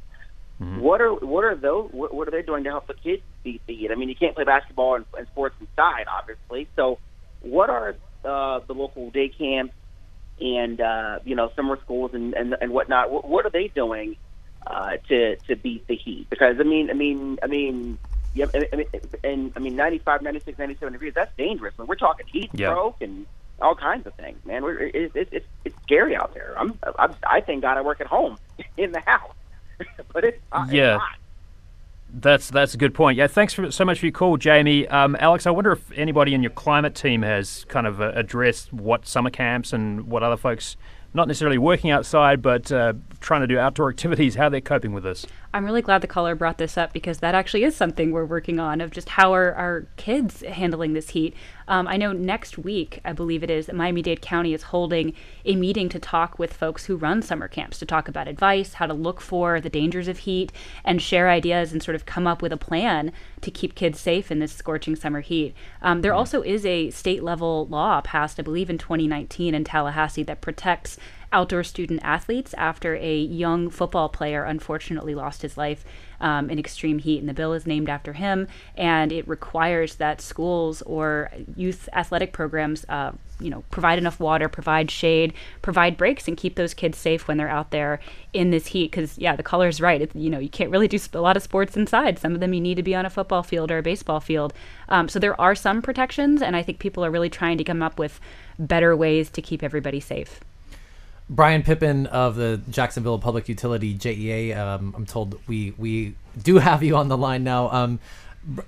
Mm-hmm. 0.61 0.79
What 0.79 1.01
are 1.01 1.13
what 1.13 1.43
are 1.43 1.55
those 1.55 1.91
what, 1.91 2.13
what, 2.13 2.27
are 2.27 2.31
they 2.31 2.41
doing 2.41 2.63
to 2.63 2.71
help 2.71 2.87
the 2.87 2.95
kids 2.95 3.21
beat 3.43 3.61
the 3.67 3.75
heat? 3.75 3.91
I 3.91 3.95
mean, 3.95 4.09
you 4.09 4.15
can't 4.15 4.33
play 4.33 4.43
basketball 4.43 4.95
and, 4.95 5.05
and 5.17 5.27
sports 5.27 5.55
inside, 5.59 6.05
obviously. 6.07 6.67
So, 6.75 6.97
what 7.41 7.69
are 7.69 7.95
uh, 8.25 8.59
the 8.65 8.73
local 8.73 9.11
day 9.11 9.29
camps 9.29 9.73
and 10.41 10.81
uh, 10.81 11.19
you 11.25 11.35
know 11.35 11.51
summer 11.55 11.77
schools 11.83 12.11
and, 12.13 12.33
and, 12.33 12.55
and 12.59 12.71
whatnot? 12.71 13.11
What, 13.11 13.27
what 13.27 13.45
are 13.45 13.51
they 13.51 13.67
doing 13.67 14.17
uh, 14.65 14.97
to 15.09 15.35
to 15.35 15.55
beat 15.55 15.85
the 15.87 15.95
heat? 15.95 16.27
Because 16.29 16.59
I 16.59 16.63
mean, 16.63 16.89
I 16.89 16.93
mean, 16.93 17.37
I 17.43 17.47
mean, 17.47 17.99
yeah, 18.33 18.47
I 18.53 18.75
mean, 18.75 18.87
and 19.23 19.53
I 19.55 19.59
mean, 19.59 19.75
95, 19.75 20.23
96, 20.23 20.57
97 20.57 20.93
degrees. 20.93 21.13
That's 21.13 21.35
dangerous. 21.37 21.77
When 21.77 21.87
we're 21.87 21.95
talking 21.95 22.25
heat 22.25 22.49
stroke 22.51 22.97
and 23.01 23.27
all 23.61 23.75
kinds 23.75 24.05
of 24.05 24.13
things, 24.15 24.37
man. 24.45 24.63
We're, 24.63 24.79
it, 24.79 25.11
it, 25.15 25.27
it's 25.31 25.47
it's 25.65 25.75
scary 25.83 26.15
out 26.15 26.33
there. 26.33 26.53
I'm, 26.57 26.77
I'm 26.97 27.15
I 27.27 27.41
thank 27.41 27.61
God 27.61 27.77
I 27.77 27.81
work 27.81 28.01
at 28.01 28.07
home 28.07 28.37
in 28.77 28.91
the 28.91 28.99
house, 28.99 29.35
but 30.13 30.23
it's 30.23 30.39
hot. 30.51 30.71
yeah. 30.71 30.95
It's 30.95 31.01
hot. 31.03 31.17
That's 32.09 32.49
that's 32.49 32.73
a 32.73 32.77
good 32.77 32.93
point. 32.93 33.17
Yeah, 33.17 33.27
thanks 33.27 33.53
for, 33.53 33.69
so 33.69 33.83
much 33.83 33.99
for 33.99 34.05
your 34.05 34.13
call, 34.13 34.37
Jamie. 34.37 34.87
Um, 34.87 35.17
Alex, 35.19 35.45
I 35.45 35.51
wonder 35.51 35.73
if 35.73 35.91
anybody 35.91 36.33
in 36.33 36.41
your 36.41 36.51
climate 36.51 36.95
team 36.95 37.21
has 37.21 37.65
kind 37.65 37.85
of 37.85 37.99
uh, 38.01 38.13
addressed 38.15 38.71
what 38.71 39.05
summer 39.05 39.29
camps 39.29 39.73
and 39.73 40.07
what 40.07 40.23
other 40.23 40.37
folks, 40.37 40.77
not 41.13 41.27
necessarily 41.27 41.57
working 41.57 41.91
outside, 41.91 42.41
but 42.41 42.71
uh, 42.71 42.93
trying 43.19 43.41
to 43.41 43.47
do 43.47 43.59
outdoor 43.59 43.89
activities, 43.97 44.35
how 44.35 44.47
are 44.47 44.49
they're 44.49 44.61
coping 44.61 44.93
with 44.93 45.03
this. 45.03 45.25
I'm 45.53 45.65
really 45.65 45.81
glad 45.81 46.01
the 46.01 46.07
caller 46.07 46.35
brought 46.35 46.57
this 46.57 46.77
up 46.77 46.93
because 46.93 47.19
that 47.19 47.33
actually 47.33 47.63
is 47.63 47.75
something 47.75 48.11
we're 48.11 48.25
working 48.25 48.59
on 48.59 48.81
of 48.81 48.91
just 48.91 49.09
how 49.09 49.33
are 49.33 49.53
our 49.53 49.87
kids 49.95 50.41
handling 50.41 50.93
this 50.93 51.09
heat. 51.11 51.33
Um, 51.67 51.87
I 51.87 51.97
know 51.97 52.11
next 52.11 52.57
week, 52.57 52.99
I 53.03 53.13
believe 53.13 53.43
it 53.43 53.49
is, 53.49 53.65
that 53.65 53.75
Miami 53.75 54.01
Dade 54.01 54.21
County 54.21 54.53
is 54.53 54.63
holding 54.63 55.13
a 55.45 55.55
meeting 55.55 55.89
to 55.89 55.99
talk 55.99 56.37
with 56.37 56.53
folks 56.53 56.85
who 56.85 56.95
run 56.95 57.21
summer 57.21 57.47
camps 57.47 57.79
to 57.79 57.85
talk 57.85 58.07
about 58.07 58.27
advice, 58.27 58.73
how 58.73 58.85
to 58.85 58.93
look 58.93 59.19
for 59.19 59.59
the 59.59 59.69
dangers 59.69 60.07
of 60.07 60.19
heat, 60.19 60.51
and 60.85 61.01
share 61.01 61.29
ideas 61.29 61.71
and 61.71 61.81
sort 61.81 61.95
of 61.95 62.05
come 62.05 62.27
up 62.27 62.41
with 62.41 62.53
a 62.53 62.57
plan 62.57 63.11
to 63.41 63.51
keep 63.51 63.75
kids 63.75 63.99
safe 63.99 64.31
in 64.31 64.39
this 64.39 64.53
scorching 64.53 64.95
summer 64.95 65.21
heat. 65.21 65.53
Um, 65.81 66.01
there 66.01 66.11
mm-hmm. 66.11 66.19
also 66.19 66.41
is 66.41 66.65
a 66.65 66.89
state 66.91 67.23
level 67.23 67.67
law 67.67 68.01
passed, 68.01 68.39
I 68.39 68.43
believe, 68.43 68.69
in 68.69 68.77
2019 68.77 69.53
in 69.53 69.63
Tallahassee 69.63 70.23
that 70.23 70.41
protects 70.41 70.97
outdoor 71.31 71.63
student 71.63 71.99
athletes 72.03 72.53
after 72.55 72.95
a 72.95 73.17
young 73.17 73.69
football 73.69 74.09
player 74.09 74.43
unfortunately 74.43 75.13
lost 75.13 75.41
his 75.41 75.57
life 75.57 75.83
um, 76.19 76.49
in 76.49 76.57
extreme 76.57 76.99
heat. 76.99 77.19
And 77.19 77.29
the 77.29 77.33
bill 77.33 77.53
is 77.53 77.67
named 77.67 77.89
after 77.89 78.13
him, 78.13 78.47
and 78.75 79.11
it 79.11 79.27
requires 79.27 79.95
that 79.95 80.21
schools 80.21 80.81
or 80.83 81.31
youth 81.55 81.89
athletic 81.93 82.33
programs, 82.33 82.85
uh, 82.89 83.11
you 83.39 83.49
know, 83.49 83.63
provide 83.69 83.99
enough 83.99 84.19
water, 84.19 84.49
provide 84.49 84.89
shade, 84.89 85.33
provide 85.61 85.97
breaks, 85.97 86.27
and 86.27 86.37
keep 86.37 86.55
those 86.55 86.73
kids 86.73 86.97
safe 86.97 87.27
when 87.27 87.37
they're 87.37 87.49
out 87.49 87.71
there 87.71 87.99
in 88.33 88.49
this 88.49 88.67
heat. 88.67 88.91
Because 88.91 89.17
yeah, 89.17 89.35
the 89.35 89.43
color's 89.43 89.79
right. 89.79 90.09
You 90.15 90.29
know, 90.29 90.39
you 90.39 90.49
can't 90.49 90.71
really 90.71 90.87
do 90.87 90.99
a 91.13 91.21
lot 91.21 91.37
of 91.37 91.43
sports 91.43 91.77
inside. 91.77 92.17
Some 92.17 92.33
of 92.33 92.39
them 92.39 92.53
you 92.53 92.61
need 92.61 92.75
to 92.75 92.83
be 92.83 92.95
on 92.95 93.05
a 93.05 93.09
football 93.09 93.43
field 93.43 93.69
or 93.69 93.77
a 93.77 93.83
baseball 93.83 94.19
field. 94.19 94.53
Um, 94.89 95.07
so 95.09 95.19
there 95.19 95.39
are 95.39 95.55
some 95.55 95.81
protections, 95.81 96.41
and 96.41 96.55
I 96.55 96.63
think 96.63 96.79
people 96.79 97.05
are 97.05 97.11
really 97.11 97.29
trying 97.29 97.57
to 97.59 97.63
come 97.63 97.83
up 97.83 97.99
with 97.99 98.19
better 98.57 98.95
ways 98.95 99.29
to 99.31 99.41
keep 99.41 99.61
everybody 99.61 99.99
safe. 99.99 100.39
Brian 101.29 101.61
Pippin 101.63 102.07
of 102.07 102.35
the 102.35 102.61
Jacksonville 102.69 103.19
Public 103.19 103.49
Utility 103.49 103.95
JEA. 103.95 104.55
Um, 104.55 104.93
I'm 104.95 105.05
told 105.05 105.39
we 105.47 105.73
we 105.77 106.15
do 106.41 106.57
have 106.59 106.83
you 106.83 106.95
on 106.95 107.07
the 107.07 107.17
line 107.17 107.43
now. 107.43 107.69
Um, 107.71 107.99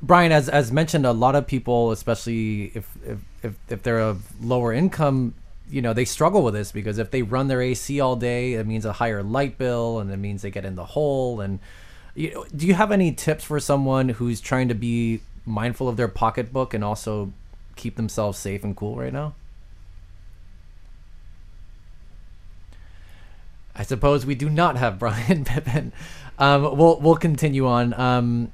Brian, 0.02 0.32
as 0.32 0.50
as 0.50 0.72
mentioned, 0.72 1.06
a 1.06 1.14
lot 1.14 1.36
of 1.36 1.48
people, 1.48 1.92
especially 1.92 2.72
if 2.76 2.90
if 3.06 3.20
if, 3.44 3.54
if 3.70 3.84
they're 3.84 4.00
of 4.00 4.44
lower 4.44 4.74
income, 4.74 5.34
you 5.70 5.82
know, 5.82 5.94
they 5.94 6.06
struggle 6.06 6.44
with 6.44 6.54
this 6.54 6.72
because 6.72 6.98
if 6.98 7.12
they 7.12 7.22
run 7.22 7.48
their 7.48 7.62
AC 7.62 8.00
all 8.02 8.18
day, 8.18 8.54
it 8.54 8.68
means 8.68 8.84
a 8.84 8.94
higher 8.94 9.24
light 9.24 9.58
bill, 9.58 10.00
and 10.00 10.12
it 10.12 10.18
means 10.18 10.42
they 10.42 10.52
get 10.52 10.66
in 10.66 10.76
the 10.76 10.86
hole. 10.86 11.40
And 11.40 11.60
you 12.14 12.34
know, 12.34 12.46
do 12.54 12.68
you 12.68 12.74
have 12.74 12.92
any 12.92 13.14
tips 13.14 13.46
for 13.46 13.60
someone 13.62 14.10
who's 14.10 14.42
trying 14.42 14.68
to 14.68 14.76
be 14.76 15.22
mindful 15.46 15.88
of 15.88 15.96
their 15.96 16.10
pocketbook 16.10 16.74
and 16.74 16.84
also 16.84 17.32
keep 17.78 17.96
themselves 17.96 18.38
safe 18.38 18.66
and 18.66 18.76
cool 18.76 18.98
right 18.98 19.14
now? 19.14 19.34
I 23.80 23.84
suppose 23.84 24.26
we 24.26 24.36
do 24.36 24.50
not 24.50 24.76
have 24.76 25.00
Brian 25.00 25.46
Pippin. 25.46 25.94
Um, 26.38 26.78
we'll 26.78 27.00
we'll 27.00 27.16
continue 27.16 27.66
on. 27.66 27.94
Um, 27.94 28.52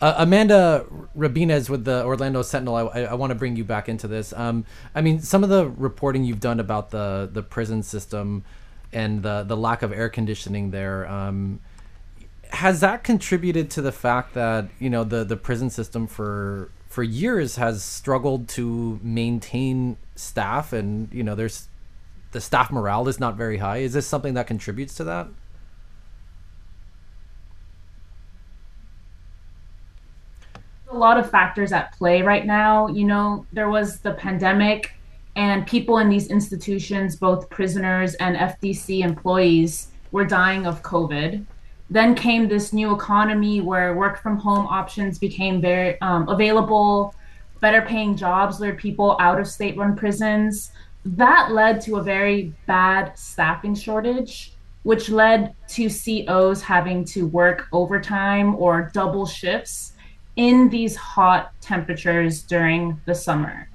uh, 0.00 0.14
Amanda 0.18 0.84
Rabines 1.14 1.70
with 1.70 1.84
the 1.84 2.04
Orlando 2.04 2.42
Sentinel. 2.42 2.74
I, 2.74 2.82
I, 2.82 3.00
I 3.02 3.14
want 3.14 3.30
to 3.30 3.34
bring 3.34 3.56
you 3.56 3.64
back 3.64 3.88
into 3.88 4.08
this. 4.08 4.32
Um, 4.32 4.64
I 4.94 5.02
mean, 5.02 5.20
some 5.20 5.44
of 5.44 5.50
the 5.50 5.68
reporting 5.68 6.24
you've 6.24 6.40
done 6.40 6.58
about 6.58 6.90
the 6.90 7.28
the 7.30 7.42
prison 7.42 7.82
system 7.82 8.44
and 8.92 9.22
the 9.22 9.42
the 9.42 9.56
lack 9.56 9.82
of 9.82 9.92
air 9.92 10.08
conditioning 10.08 10.70
there. 10.70 11.06
Um, 11.06 11.60
has 12.50 12.80
that 12.80 13.04
contributed 13.04 13.70
to 13.72 13.82
the 13.82 13.92
fact 13.92 14.32
that 14.34 14.68
you 14.78 14.88
know 14.88 15.04
the 15.04 15.22
the 15.22 15.36
prison 15.36 15.68
system 15.68 16.06
for 16.06 16.70
for 16.88 17.02
years 17.02 17.56
has 17.56 17.84
struggled 17.84 18.48
to 18.48 18.98
maintain 19.02 19.98
staff 20.14 20.72
and 20.72 21.12
you 21.12 21.22
know 21.22 21.34
there's 21.34 21.68
the 22.36 22.40
staff 22.42 22.70
morale 22.70 23.08
is 23.08 23.18
not 23.18 23.34
very 23.34 23.56
high. 23.56 23.78
Is 23.78 23.94
this 23.94 24.06
something 24.06 24.34
that 24.34 24.46
contributes 24.46 24.94
to 24.96 25.04
that? 25.04 25.26
A 30.90 30.94
lot 30.94 31.16
of 31.16 31.30
factors 31.30 31.72
at 31.72 31.92
play 31.96 32.20
right 32.20 32.44
now. 32.44 32.88
You 32.88 33.06
know, 33.06 33.46
there 33.54 33.70
was 33.70 34.00
the 34.00 34.12
pandemic, 34.12 34.92
and 35.34 35.66
people 35.66 35.96
in 35.96 36.10
these 36.10 36.28
institutions, 36.28 37.16
both 37.16 37.48
prisoners 37.48 38.12
and 38.16 38.36
FDC 38.36 39.02
employees, 39.02 39.88
were 40.12 40.26
dying 40.26 40.66
of 40.66 40.82
COVID. 40.82 41.42
Then 41.88 42.14
came 42.14 42.48
this 42.48 42.70
new 42.70 42.94
economy 42.94 43.62
where 43.62 43.94
work 43.94 44.20
from 44.20 44.36
home 44.36 44.66
options 44.66 45.18
became 45.18 45.62
very 45.62 45.98
um, 46.02 46.28
available, 46.28 47.14
better 47.60 47.80
paying 47.80 48.14
jobs 48.14 48.60
lured 48.60 48.76
people 48.76 49.16
out 49.20 49.40
of 49.40 49.48
state 49.48 49.74
run 49.78 49.96
prisons 49.96 50.72
that 51.14 51.52
led 51.52 51.80
to 51.82 51.96
a 51.96 52.02
very 52.02 52.52
bad 52.66 53.16
staffing 53.16 53.74
shortage, 53.74 54.52
which 54.82 55.08
led 55.08 55.54
to 55.68 55.88
COs 55.88 56.62
having 56.62 57.04
to 57.04 57.26
work 57.28 57.66
overtime 57.72 58.56
or 58.56 58.90
double 58.92 59.24
shifts 59.24 59.92
in 60.34 60.68
these 60.68 60.96
hot 60.96 61.52
temperatures 61.60 62.42
during 62.42 63.00
the 63.06 63.14
summer. 63.14 63.68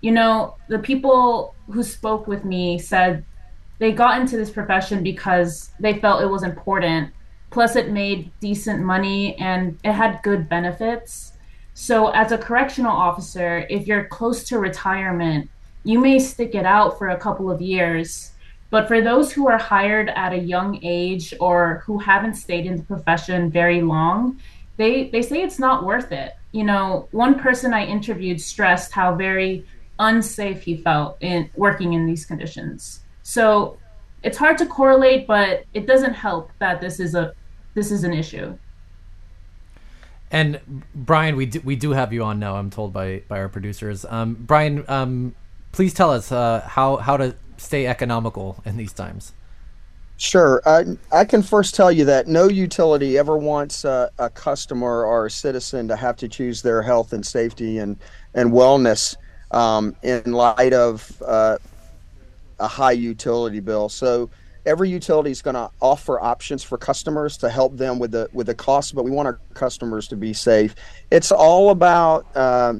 You 0.00 0.12
know, 0.12 0.56
the 0.68 0.80
people 0.80 1.54
who 1.70 1.82
spoke 1.82 2.26
with 2.26 2.44
me 2.44 2.78
said 2.78 3.24
they 3.78 3.92
got 3.92 4.20
into 4.20 4.36
this 4.36 4.50
profession 4.50 5.02
because 5.02 5.70
they 5.80 5.98
felt 5.98 6.22
it 6.22 6.26
was 6.26 6.42
important. 6.42 7.12
Plus, 7.50 7.76
it 7.76 7.90
made 7.90 8.32
decent 8.40 8.82
money 8.82 9.36
and 9.36 9.78
it 9.84 9.92
had 9.92 10.20
good 10.22 10.48
benefits. 10.48 11.32
So, 11.72 12.08
as 12.08 12.32
a 12.32 12.38
correctional 12.38 12.92
officer, 12.92 13.66
if 13.70 13.86
you're 13.86 14.06
close 14.06 14.44
to 14.48 14.58
retirement, 14.58 15.50
you 15.84 16.00
may 16.00 16.18
stick 16.18 16.54
it 16.54 16.66
out 16.66 16.98
for 16.98 17.08
a 17.08 17.18
couple 17.18 17.50
of 17.50 17.60
years. 17.60 18.32
But 18.70 18.88
for 18.88 19.00
those 19.00 19.32
who 19.32 19.48
are 19.48 19.58
hired 19.58 20.08
at 20.08 20.32
a 20.32 20.38
young 20.38 20.80
age 20.82 21.32
or 21.38 21.82
who 21.86 21.98
haven't 21.98 22.34
stayed 22.34 22.66
in 22.66 22.76
the 22.76 22.82
profession 22.82 23.50
very 23.50 23.82
long, 23.82 24.40
they, 24.76 25.10
they 25.10 25.22
say 25.22 25.42
it's 25.42 25.60
not 25.60 25.84
worth 25.84 26.10
it. 26.10 26.32
You 26.50 26.64
know, 26.64 27.08
one 27.12 27.38
person 27.38 27.72
I 27.72 27.84
interviewed 27.84 28.40
stressed 28.40 28.90
how 28.90 29.14
very 29.14 29.64
unsafe 29.98 30.62
he 30.62 30.76
felt 30.76 31.18
in 31.20 31.50
working 31.54 31.92
in 31.92 32.06
these 32.06 32.26
conditions. 32.26 33.00
So 33.22 33.78
it's 34.24 34.38
hard 34.38 34.58
to 34.58 34.66
correlate, 34.66 35.26
but 35.26 35.64
it 35.74 35.86
doesn't 35.86 36.14
help 36.14 36.50
that 36.58 36.80
this 36.80 36.98
is 36.98 37.14
a 37.14 37.32
this 37.74 37.90
is 37.90 38.04
an 38.04 38.12
issue. 38.12 38.56
And 40.30 40.82
Brian, 40.94 41.36
we 41.36 41.46
do, 41.46 41.60
we 41.60 41.76
do 41.76 41.90
have 41.90 42.12
you 42.12 42.24
on 42.24 42.38
now. 42.38 42.56
I'm 42.56 42.70
told 42.70 42.92
by 42.92 43.22
by 43.28 43.38
our 43.38 43.48
producers. 43.48 44.04
Um, 44.04 44.34
Brian, 44.34 44.84
um, 44.88 45.34
please 45.74 45.92
tell 45.92 46.10
us 46.10 46.32
uh, 46.32 46.60
how 46.66 46.96
how 46.96 47.16
to 47.16 47.34
stay 47.56 47.86
economical 47.86 48.62
in 48.64 48.76
these 48.76 48.92
times. 48.92 49.32
Sure. 50.16 50.62
I, 50.64 50.84
I 51.10 51.24
can 51.24 51.42
first 51.42 51.74
tell 51.74 51.90
you 51.90 52.04
that 52.04 52.28
no 52.28 52.48
utility 52.48 53.18
ever 53.18 53.36
wants 53.36 53.84
a 53.84 54.30
customer 54.34 55.04
or 55.04 55.26
a 55.26 55.30
citizen 55.30 55.88
to 55.88 55.96
have 55.96 56.16
to 56.18 56.28
choose 56.28 56.62
their 56.62 56.82
health 56.82 57.12
and 57.12 57.26
safety 57.26 57.78
and, 57.78 57.96
and 58.32 58.52
wellness 58.52 59.16
um, 59.50 59.96
in 60.02 60.32
light 60.32 60.72
of 60.72 61.20
uh, 61.26 61.58
a 62.60 62.68
high 62.68 62.92
utility 62.92 63.58
bill. 63.58 63.88
So 63.88 64.30
every 64.64 64.88
utility 64.88 65.32
is 65.32 65.42
going 65.42 65.54
to 65.54 65.68
offer 65.80 66.20
options 66.20 66.62
for 66.62 66.78
customers 66.78 67.36
to 67.38 67.50
help 67.50 67.76
them 67.76 67.98
with 67.98 68.12
the 68.12 68.28
with 68.32 68.46
the 68.46 68.54
cost, 68.54 68.94
but 68.94 69.04
we 69.04 69.10
want 69.10 69.26
our 69.26 69.40
customers 69.54 70.06
to 70.08 70.16
be 70.16 70.32
safe. 70.32 70.76
It's 71.10 71.32
all 71.32 71.70
about 71.70 72.26
uh, 72.36 72.74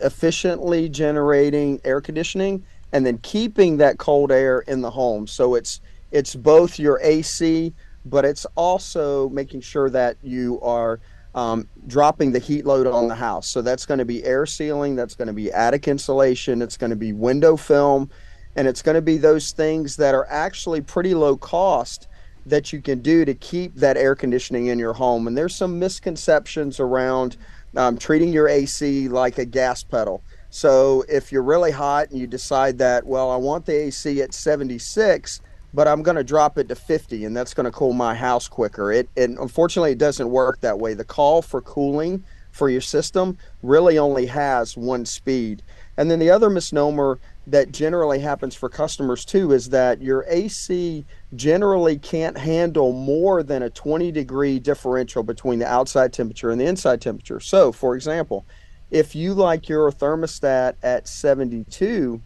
efficiently 0.00 0.88
generating 0.88 1.80
air 1.84 2.00
conditioning 2.00 2.64
and 2.92 3.04
then 3.04 3.18
keeping 3.18 3.78
that 3.78 3.98
cold 3.98 4.30
air 4.32 4.60
in 4.60 4.80
the 4.80 4.90
home. 4.90 5.26
So 5.26 5.54
it's 5.54 5.80
it's 6.12 6.34
both 6.34 6.78
your 6.78 7.00
AC, 7.02 7.74
but 8.04 8.24
it's 8.24 8.46
also 8.54 9.28
making 9.30 9.60
sure 9.60 9.90
that 9.90 10.16
you 10.22 10.60
are 10.60 11.00
um, 11.34 11.68
dropping 11.86 12.32
the 12.32 12.38
heat 12.38 12.64
load 12.64 12.86
on 12.86 13.08
the 13.08 13.14
house. 13.14 13.48
So 13.48 13.60
that's 13.60 13.84
going 13.84 13.98
to 13.98 14.04
be 14.04 14.24
air 14.24 14.46
sealing, 14.46 14.96
that's 14.96 15.14
going 15.14 15.28
to 15.28 15.34
be 15.34 15.52
attic 15.52 15.86
insulation, 15.86 16.62
it's 16.62 16.76
going 16.78 16.90
to 16.90 16.96
be 16.96 17.12
window 17.12 17.56
film, 17.56 18.10
And 18.54 18.66
it's 18.66 18.80
going 18.80 18.94
to 18.94 19.02
be 19.02 19.18
those 19.18 19.50
things 19.50 19.96
that 19.96 20.14
are 20.14 20.26
actually 20.30 20.80
pretty 20.80 21.14
low 21.14 21.36
cost 21.36 22.08
that 22.46 22.72
you 22.72 22.80
can 22.80 23.00
do 23.00 23.24
to 23.24 23.34
keep 23.34 23.74
that 23.74 23.98
air 23.98 24.14
conditioning 24.14 24.68
in 24.68 24.78
your 24.78 24.94
home. 24.94 25.26
And 25.26 25.36
there's 25.36 25.54
some 25.54 25.78
misconceptions 25.78 26.80
around 26.80 27.36
um, 27.76 27.98
treating 27.98 28.32
your 28.32 28.48
AC 28.48 29.08
like 29.08 29.38
a 29.38 29.44
gas 29.44 29.82
pedal. 29.82 30.22
So 30.50 31.04
if 31.08 31.30
you're 31.30 31.42
really 31.42 31.70
hot 31.70 32.10
and 32.10 32.18
you 32.18 32.26
decide 32.26 32.78
that, 32.78 33.04
well, 33.04 33.30
I 33.30 33.36
want 33.36 33.66
the 33.66 33.74
AC 33.74 34.22
at 34.22 34.32
76, 34.32 35.40
but 35.74 35.86
I'm 35.86 36.02
going 36.02 36.16
to 36.16 36.24
drop 36.24 36.56
it 36.56 36.68
to 36.68 36.74
50 36.74 37.24
and 37.24 37.36
that's 37.36 37.52
going 37.52 37.64
to 37.64 37.70
cool 37.70 37.92
my 37.92 38.14
house 38.14 38.48
quicker. 38.48 38.92
It, 38.92 39.08
it 39.16 39.30
unfortunately 39.30 39.92
it 39.92 39.98
doesn't 39.98 40.30
work 40.30 40.60
that 40.60 40.78
way. 40.78 40.94
The 40.94 41.04
call 41.04 41.42
for 41.42 41.60
cooling 41.60 42.24
for 42.52 42.70
your 42.70 42.80
system 42.80 43.36
really 43.62 43.98
only 43.98 44.24
has 44.26 44.76
one 44.76 45.04
speed. 45.04 45.62
And 45.98 46.10
then 46.10 46.18
the 46.18 46.30
other 46.30 46.48
misnomer 46.48 47.18
that 47.46 47.70
generally 47.70 48.18
happens 48.18 48.54
for 48.54 48.68
customers 48.68 49.24
too 49.24 49.52
is 49.52 49.68
that 49.68 50.00
your 50.00 50.24
AC 50.28 51.04
generally 51.36 51.98
can't 51.98 52.36
handle 52.36 52.92
more 52.92 53.42
than 53.42 53.62
a 53.62 53.70
20 53.70 54.10
degree 54.12 54.58
differential 54.58 55.22
between 55.22 55.58
the 55.58 55.66
outside 55.66 56.12
temperature 56.12 56.50
and 56.50 56.60
the 56.60 56.66
inside 56.66 57.00
temperature. 57.00 57.40
So, 57.40 57.72
for 57.72 57.94
example, 57.94 58.44
if 58.90 59.14
you 59.14 59.34
like 59.34 59.68
your 59.68 59.90
thermostat 59.90 60.74
at 60.82 61.08
72 61.08 62.20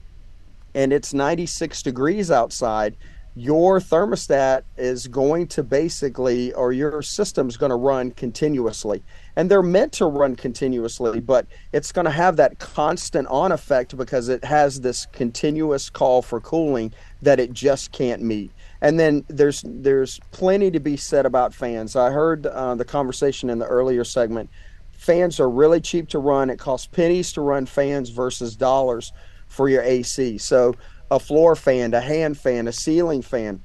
and 0.74 0.92
it's 0.92 1.14
96 1.14 1.82
degrees 1.82 2.30
outside, 2.30 2.96
your 3.36 3.78
thermostat 3.80 4.62
is 4.76 5.06
going 5.06 5.46
to 5.46 5.62
basically, 5.62 6.52
or 6.52 6.72
your 6.72 7.00
system's 7.00 7.56
going 7.56 7.70
to 7.70 7.76
run 7.76 8.11
continuously. 8.11 9.02
And 9.36 9.50
they're 9.50 9.62
meant 9.62 9.92
to 9.94 10.06
run 10.06 10.34
continuously, 10.36 11.20
but 11.20 11.46
it's 11.72 11.92
going 11.92 12.06
to 12.06 12.11
have 12.11 12.36
that 12.36 12.58
constant 12.58 13.28
on 13.28 13.52
effect 13.52 13.96
because 13.96 14.28
it 14.28 14.44
has 14.44 14.80
this 14.80 15.06
continuous 15.12 15.88
call 15.88 16.22
for 16.22 16.40
cooling 16.40 16.92
that 17.22 17.38
it 17.38 17.52
just 17.52 17.92
can't 17.92 18.20
meet. 18.20 18.50
And 18.83 18.99
then 18.99 19.24
there's 19.28 19.62
there's 19.66 20.18
plenty 20.31 20.70
to 20.70 20.81
be 20.81 20.97
said 20.97 21.26
about 21.26 21.55
fans. 21.55 21.97
I 21.97 22.11
heard 22.11 22.47
uh, 22.47 22.74
the 22.74 22.85
conversation 22.85 23.51
in 23.51 23.59
the 23.59 23.66
earlier 23.66 24.05
segment. 24.05 24.49
Fans 24.93 25.41
are 25.41 25.51
really 25.51 25.81
cheap 25.81 26.09
to 26.11 26.18
run. 26.18 26.51
It 26.51 26.59
costs 26.59 26.87
pennies 26.87 27.33
to 27.33 27.41
run 27.41 27.66
fans 27.66 28.11
versus 28.11 28.57
dollars 28.57 29.12
for 29.49 29.68
your 29.68 29.83
AC. 29.83 30.39
So 30.39 30.74
a 31.11 31.18
floor 31.18 31.57
fan, 31.57 31.93
a 31.93 32.01
hand 32.01 32.39
fan, 32.39 32.68
a 32.68 32.72
ceiling 32.72 33.22
fan. 33.22 33.62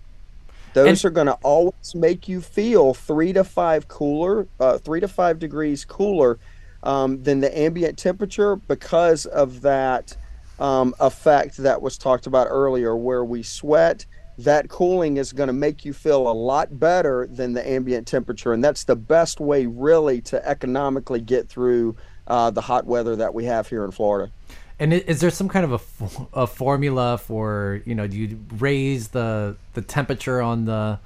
Those 0.74 1.04
and, 1.04 1.06
are 1.06 1.14
going 1.14 1.28
to 1.28 1.38
always 1.44 1.96
make 1.96 2.28
you 2.28 2.42
feel 2.42 2.94
three 2.94 3.32
to 3.34 3.46
five 3.46 3.88
cooler, 3.88 4.48
uh, 4.60 4.78
three 4.80 5.00
to 5.00 5.08
five 5.08 5.40
degrees 5.40 5.86
cooler 5.86 6.38
um, 6.84 7.24
than 7.24 7.40
the 7.40 7.58
ambient 7.58 7.98
temperature 7.98 8.58
because 8.58 9.26
of 9.26 9.62
that 9.62 10.18
um, 10.60 10.94
effect 11.00 11.58
that 11.58 11.82
was 11.82 11.98
talked 11.98 12.28
about 12.28 12.48
earlier, 12.50 12.96
where 12.96 13.24
we 13.24 13.42
sweat. 13.42 14.06
That 14.38 14.70
cooling 14.70 15.18
is 15.18 15.32
going 15.32 15.48
to 15.48 15.54
make 15.54 15.86
you 15.86 15.94
feel 15.94 16.30
a 16.30 16.34
lot 16.34 16.80
better 16.80 17.28
than 17.28 17.54
the 17.54 17.68
ambient 17.68 18.06
temperature, 18.06 18.52
and 18.52 18.64
that's 18.64 18.84
the 18.84 18.96
best 18.96 19.40
way, 19.40 19.66
really, 19.66 20.22
to 20.22 20.46
economically 20.46 21.22
get 21.22 21.48
through 21.48 21.96
uh, 22.28 22.52
the 22.52 22.62
hot 22.62 22.86
weather 22.86 23.16
that 23.16 23.34
we 23.34 23.46
have 23.46 23.70
here 23.70 23.86
in 23.86 23.92
Florida. 23.92 24.32
And 24.78 24.94
is 24.94 25.22
there 25.22 25.30
some 25.30 25.48
kind 25.48 25.72
of 25.72 25.74
a, 26.34 26.42
a 26.42 26.48
formula 26.48 27.18
for 27.18 27.82
you 27.86 27.96
know 27.96 28.08
do 28.08 28.18
you 28.18 28.40
raise 28.58 29.10
the 29.10 29.56
the 29.74 29.82
temperature 29.82 30.42
on 30.42 30.66
the 30.66 31.00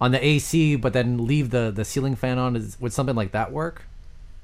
on 0.00 0.10
the 0.10 0.24
AC 0.24 0.74
but 0.74 0.92
then 0.92 1.24
leave 1.24 1.50
the 1.50 1.70
the 1.70 1.84
ceiling 1.84 2.16
fan 2.16 2.38
on? 2.38 2.56
Is, 2.56 2.80
would 2.80 2.92
something 2.92 3.14
like 3.14 3.30
that 3.30 3.52
work? 3.52 3.82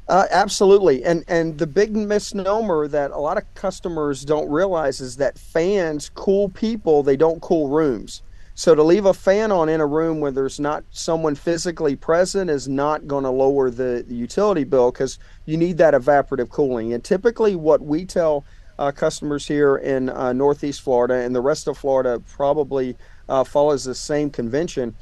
Uh, 0.09 0.27
absolutely, 0.31 1.05
and 1.05 1.25
and 1.29 1.59
the 1.59 1.67
big 1.67 1.95
misnomer 1.95 2.89
that 2.89 3.11
a 3.11 3.19
lot 3.19 3.37
of 3.37 3.55
customers 3.55 4.25
don't 4.25 4.49
realize 4.49 5.01
is 5.01 5.17
that 5.17 5.39
fans 5.39 6.11
cool 6.15 6.49
people; 6.49 7.03
they 7.03 7.17
don't 7.17 7.43
cool 7.43 7.69
rooms. 7.69 8.23
So 8.59 8.75
to 8.75 8.83
leave 8.83 9.05
a 9.05 9.15
fan 9.15 9.53
on 9.53 9.69
in 9.69 9.81
a 9.81 9.87
room 9.87 10.19
where 10.19 10.33
there's 10.33 10.59
not 10.59 10.83
someone 10.91 11.37
physically 11.37 11.95
present 11.95 12.51
is 12.51 12.67
not 12.67 13.07
going 13.07 13.23
to 13.23 13.31
lower 13.31 13.71
the, 13.71 14.05
utility 14.09 14.65
bill 14.65 14.91
because 14.91 15.21
you 15.47 15.57
need 15.57 15.79
that 15.79 15.95
evaporative 15.95 16.49
cooling. 16.49 16.93
And 16.93 17.05
typically, 17.05 17.55
what 17.55 17.81
we 17.81 18.05
tell 18.05 18.45
uh, 18.77 18.91
customers 18.91 19.47
here 19.47 19.77
in 19.77 20.09
uh, 20.09 20.33
Northeast 20.33 20.81
Florida, 20.81 21.15
and 21.15 21.37
the 21.37 21.41
rest 21.41 21.69
of 21.69 21.79
Florida 21.79 22.21
probably 22.33 22.97
uh, 23.29 23.45
follows 23.45 23.85
the 23.85 23.95
same 23.95 24.29
convention. 24.29 24.97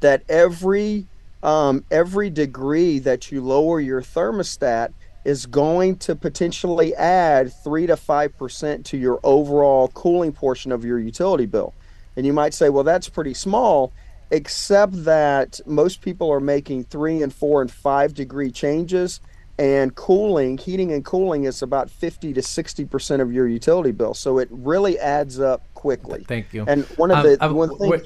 That 0.00 0.22
every 0.30 1.06
um, 1.42 1.84
every 1.90 2.30
degree 2.30 2.98
that 3.00 3.30
you 3.30 3.42
lower 3.42 3.80
your 3.80 4.00
thermostat 4.00 4.94
is 5.26 5.44
going 5.44 5.96
to 5.96 6.16
potentially 6.16 6.94
add 6.94 7.52
three 7.52 7.86
to 7.86 7.98
five 7.98 8.34
percent 8.38 8.86
to 8.86 8.96
your 8.96 9.20
overall 9.24 9.88
cooling 9.88 10.32
portion 10.32 10.72
of 10.72 10.86
your 10.86 10.98
utility 10.98 11.44
bill. 11.44 11.74
And 12.16 12.26
you 12.26 12.32
might 12.32 12.54
say, 12.54 12.68
well, 12.68 12.84
that's 12.84 13.08
pretty 13.08 13.34
small, 13.34 13.92
except 14.30 15.04
that 15.04 15.60
most 15.66 16.00
people 16.00 16.30
are 16.30 16.40
making 16.40 16.84
three 16.84 17.22
and 17.22 17.32
four 17.34 17.60
and 17.62 17.70
five 17.70 18.14
degree 18.14 18.50
changes 18.50 19.20
and 19.58 19.94
cooling, 19.94 20.56
heating 20.56 20.92
and 20.92 21.04
cooling 21.04 21.44
is 21.44 21.62
about 21.62 21.90
50 21.90 22.32
to 22.32 22.42
60 22.42 22.84
percent 22.86 23.22
of 23.22 23.32
your 23.32 23.46
utility 23.46 23.92
bill. 23.92 24.14
So 24.14 24.38
it 24.38 24.48
really 24.50 24.98
adds 24.98 25.38
up 25.38 25.62
quickly. 25.74 26.24
Thank 26.26 26.54
you. 26.54 26.64
And 26.66 26.84
one 26.96 27.10
of 27.10 27.18
um, 27.18 27.22
the 27.24 27.44
um, 27.44 27.54
one 27.54 27.78
thing, 27.78 28.02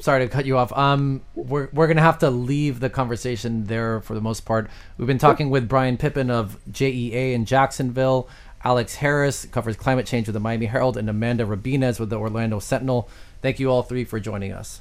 sorry 0.00 0.24
to 0.24 0.32
cut 0.32 0.46
you 0.46 0.56
off. 0.56 0.72
Um, 0.72 1.22
we're 1.34 1.68
we're 1.72 1.86
gonna 1.86 2.00
have 2.00 2.18
to 2.20 2.30
leave 2.30 2.80
the 2.80 2.88
conversation 2.88 3.64
there 3.64 4.00
for 4.00 4.14
the 4.14 4.20
most 4.20 4.40
part. 4.40 4.70
We've 4.96 5.06
been 5.06 5.18
talking 5.18 5.50
with 5.50 5.68
Brian 5.68 5.98
Pippin 5.98 6.30
of 6.30 6.58
JEA 6.70 7.34
in 7.34 7.44
Jacksonville. 7.44 8.28
Alex 8.64 8.96
Harris 8.96 9.44
covers 9.46 9.76
climate 9.76 10.06
change 10.06 10.28
with 10.28 10.34
the 10.34 10.40
Miami 10.40 10.66
Herald, 10.66 10.96
and 10.96 11.10
Amanda 11.10 11.44
Rabines 11.44 11.98
with 11.98 12.10
the 12.10 12.18
Orlando 12.18 12.60
Sentinel. 12.60 13.08
Thank 13.40 13.58
you 13.58 13.70
all 13.70 13.82
three 13.82 14.04
for 14.04 14.20
joining 14.20 14.52
us. 14.52 14.80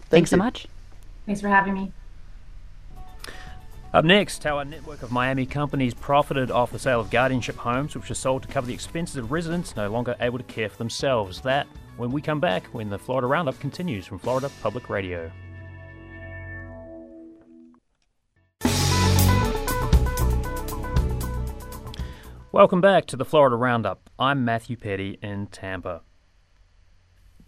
Thank 0.00 0.10
Thanks 0.10 0.32
you. 0.32 0.36
so 0.36 0.42
much. 0.42 0.66
Thanks 1.26 1.40
for 1.40 1.48
having 1.48 1.74
me. 1.74 1.92
Up 3.92 4.04
next, 4.04 4.42
how 4.42 4.58
a 4.58 4.64
network 4.64 5.02
of 5.04 5.12
Miami 5.12 5.46
companies 5.46 5.94
profited 5.94 6.50
off 6.50 6.72
the 6.72 6.80
sale 6.80 6.98
of 6.98 7.10
guardianship 7.10 7.56
homes, 7.56 7.94
which 7.94 8.08
were 8.08 8.14
sold 8.16 8.42
to 8.42 8.48
cover 8.48 8.66
the 8.66 8.74
expenses 8.74 9.16
of 9.16 9.30
residents 9.30 9.76
no 9.76 9.88
longer 9.88 10.16
able 10.18 10.38
to 10.38 10.44
care 10.44 10.68
for 10.68 10.78
themselves. 10.78 11.40
That 11.42 11.68
when 11.96 12.10
we 12.10 12.20
come 12.20 12.40
back, 12.40 12.66
when 12.74 12.90
the 12.90 12.98
Florida 12.98 13.28
Roundup 13.28 13.60
continues 13.60 14.04
from 14.04 14.18
Florida 14.18 14.50
Public 14.60 14.90
Radio. 14.90 15.30
Welcome 22.54 22.80
back 22.80 23.06
to 23.06 23.16
the 23.16 23.24
Florida 23.24 23.56
Roundup. 23.56 24.08
I'm 24.16 24.44
Matthew 24.44 24.76
Peddie 24.76 25.18
in 25.20 25.48
Tampa. 25.48 26.02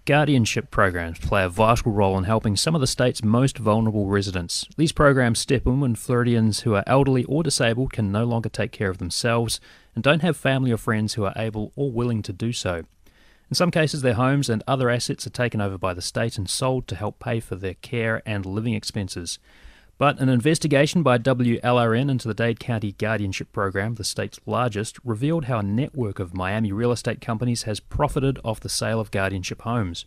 Guardianship 0.04 0.72
programs 0.72 1.20
play 1.20 1.44
a 1.44 1.48
vital 1.48 1.92
role 1.92 2.18
in 2.18 2.24
helping 2.24 2.56
some 2.56 2.74
of 2.74 2.80
the 2.80 2.88
state's 2.88 3.22
most 3.22 3.56
vulnerable 3.56 4.08
residents. 4.08 4.66
These 4.76 4.90
programs 4.90 5.38
step 5.38 5.64
in 5.64 5.78
when 5.78 5.94
Floridians 5.94 6.62
who 6.62 6.74
are 6.74 6.82
elderly 6.88 7.22
or 7.26 7.44
disabled 7.44 7.92
can 7.92 8.10
no 8.10 8.24
longer 8.24 8.48
take 8.48 8.72
care 8.72 8.90
of 8.90 8.98
themselves 8.98 9.60
and 9.94 10.02
don't 10.02 10.22
have 10.22 10.36
family 10.36 10.72
or 10.72 10.76
friends 10.76 11.14
who 11.14 11.24
are 11.24 11.34
able 11.36 11.70
or 11.76 11.92
willing 11.92 12.20
to 12.22 12.32
do 12.32 12.52
so. 12.52 12.82
In 13.48 13.54
some 13.54 13.70
cases, 13.70 14.02
their 14.02 14.14
homes 14.14 14.48
and 14.48 14.64
other 14.66 14.90
assets 14.90 15.24
are 15.24 15.30
taken 15.30 15.60
over 15.60 15.78
by 15.78 15.94
the 15.94 16.02
state 16.02 16.36
and 16.36 16.50
sold 16.50 16.88
to 16.88 16.96
help 16.96 17.20
pay 17.20 17.38
for 17.38 17.54
their 17.54 17.74
care 17.74 18.22
and 18.26 18.44
living 18.44 18.74
expenses. 18.74 19.38
But 19.98 20.20
an 20.20 20.28
investigation 20.28 21.02
by 21.02 21.16
WLRN 21.16 22.10
into 22.10 22.28
the 22.28 22.34
Dade 22.34 22.60
County 22.60 22.92
Guardianship 22.92 23.50
Program, 23.50 23.94
the 23.94 24.04
state's 24.04 24.38
largest, 24.44 24.98
revealed 25.02 25.46
how 25.46 25.60
a 25.60 25.62
network 25.62 26.18
of 26.18 26.34
Miami 26.34 26.70
real 26.70 26.92
estate 26.92 27.22
companies 27.22 27.62
has 27.62 27.80
profited 27.80 28.38
off 28.44 28.60
the 28.60 28.68
sale 28.68 29.00
of 29.00 29.10
guardianship 29.10 29.62
homes. 29.62 30.04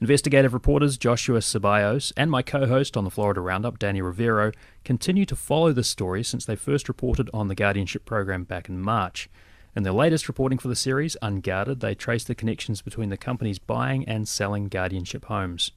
Investigative 0.00 0.52
reporters 0.52 0.98
Joshua 0.98 1.38
Ceballos 1.38 2.12
and 2.16 2.28
my 2.28 2.42
co 2.42 2.66
host 2.66 2.96
on 2.96 3.04
the 3.04 3.10
Florida 3.10 3.40
Roundup, 3.40 3.78
Danny 3.78 4.02
Rivero, 4.02 4.50
continue 4.84 5.24
to 5.26 5.36
follow 5.36 5.72
this 5.72 5.88
story 5.88 6.24
since 6.24 6.44
they 6.44 6.56
first 6.56 6.88
reported 6.88 7.30
on 7.32 7.46
the 7.46 7.54
guardianship 7.54 8.04
program 8.04 8.42
back 8.42 8.68
in 8.68 8.80
March. 8.80 9.30
In 9.76 9.84
their 9.84 9.92
latest 9.92 10.26
reporting 10.26 10.58
for 10.58 10.66
the 10.66 10.74
series, 10.74 11.16
Unguarded, 11.22 11.78
they 11.78 11.94
trace 11.94 12.24
the 12.24 12.34
connections 12.34 12.82
between 12.82 13.10
the 13.10 13.16
companies 13.16 13.60
buying 13.60 14.04
and 14.06 14.26
selling 14.26 14.66
guardianship 14.66 15.26
homes. 15.26 15.70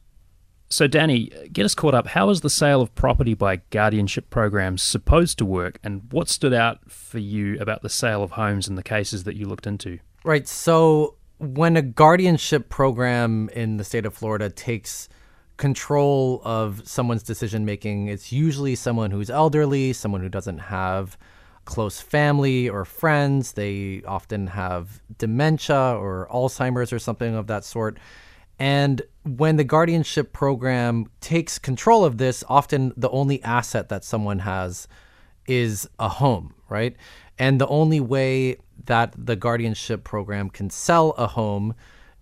So, 0.74 0.88
Danny, 0.88 1.30
get 1.51 1.65
us 1.65 1.76
caught 1.76 1.93
up. 1.93 2.07
How 2.07 2.32
is 2.32 2.41
the 2.41 2.49
sale 2.49 2.82
of 2.82 2.95
property 2.95 3.36
by 3.36 3.57
guardianship 3.69 4.32
programs 4.32 4.82
supposed 4.82 5.38
to 5.38 5.45
work, 5.45 5.78
and 5.84 6.11
what 6.11 6.30
stood 6.30 6.51
out 6.51 6.89
for 6.89 7.19
you 7.19 7.59
about 7.59 7.84
the 7.84 7.89
sale 7.89 8.24
of 8.24 8.32
homes 8.32 8.67
and 8.67 8.76
the 8.76 8.82
cases 8.82 9.24
that 9.26 9.36
you 9.36 9.45
looked 9.45 9.67
into? 9.67 9.99
Right. 10.24 10.47
So, 10.47 11.13
when 11.38 11.78
a 11.78 11.84
guardianship 11.84 12.69
program 12.69 13.51
in 13.53 13.78
the 13.78 13.84
state 13.84 14.03
of 14.03 14.15
Florida 14.15 14.49
takes 14.49 15.09
control 15.57 16.41
of 16.43 16.82
someone's 16.89 17.21
decision 17.21 17.65
making, 17.65 18.07
it's 18.07 18.32
usually 18.32 18.74
someone 18.74 19.11
who's 19.11 19.30
elderly, 19.30 19.93
someone 19.93 20.21
who 20.21 20.30
doesn't 20.30 20.57
have 20.57 21.19
close 21.65 22.01
family 22.01 22.67
or 22.67 22.84
friends. 22.84 23.51
They 23.51 24.01
often 24.07 24.47
have 24.47 25.03
dementia 25.19 25.95
or 25.99 26.28
Alzheimer's 26.34 26.91
or 26.91 26.97
something 26.97 27.36
of 27.36 27.45
that 27.45 27.63
sort. 27.63 27.99
And 28.59 29.01
when 29.23 29.55
the 29.55 29.63
guardianship 29.63 30.33
program 30.33 31.07
takes 31.21 31.57
control 31.57 32.05
of 32.05 32.17
this, 32.17 32.43
often 32.47 32.93
the 32.95 33.09
only 33.09 33.41
asset 33.43 33.89
that 33.89 34.03
someone 34.03 34.39
has 34.39 34.87
is 35.47 35.89
a 35.99 36.09
home, 36.09 36.53
right? 36.69 36.95
And 37.39 37.59
the 37.59 37.67
only 37.67 37.99
way 37.99 38.57
that 38.85 39.13
the 39.17 39.35
guardianship 39.35 40.03
program 40.03 40.49
can 40.49 40.69
sell 40.69 41.11
a 41.11 41.27
home 41.27 41.73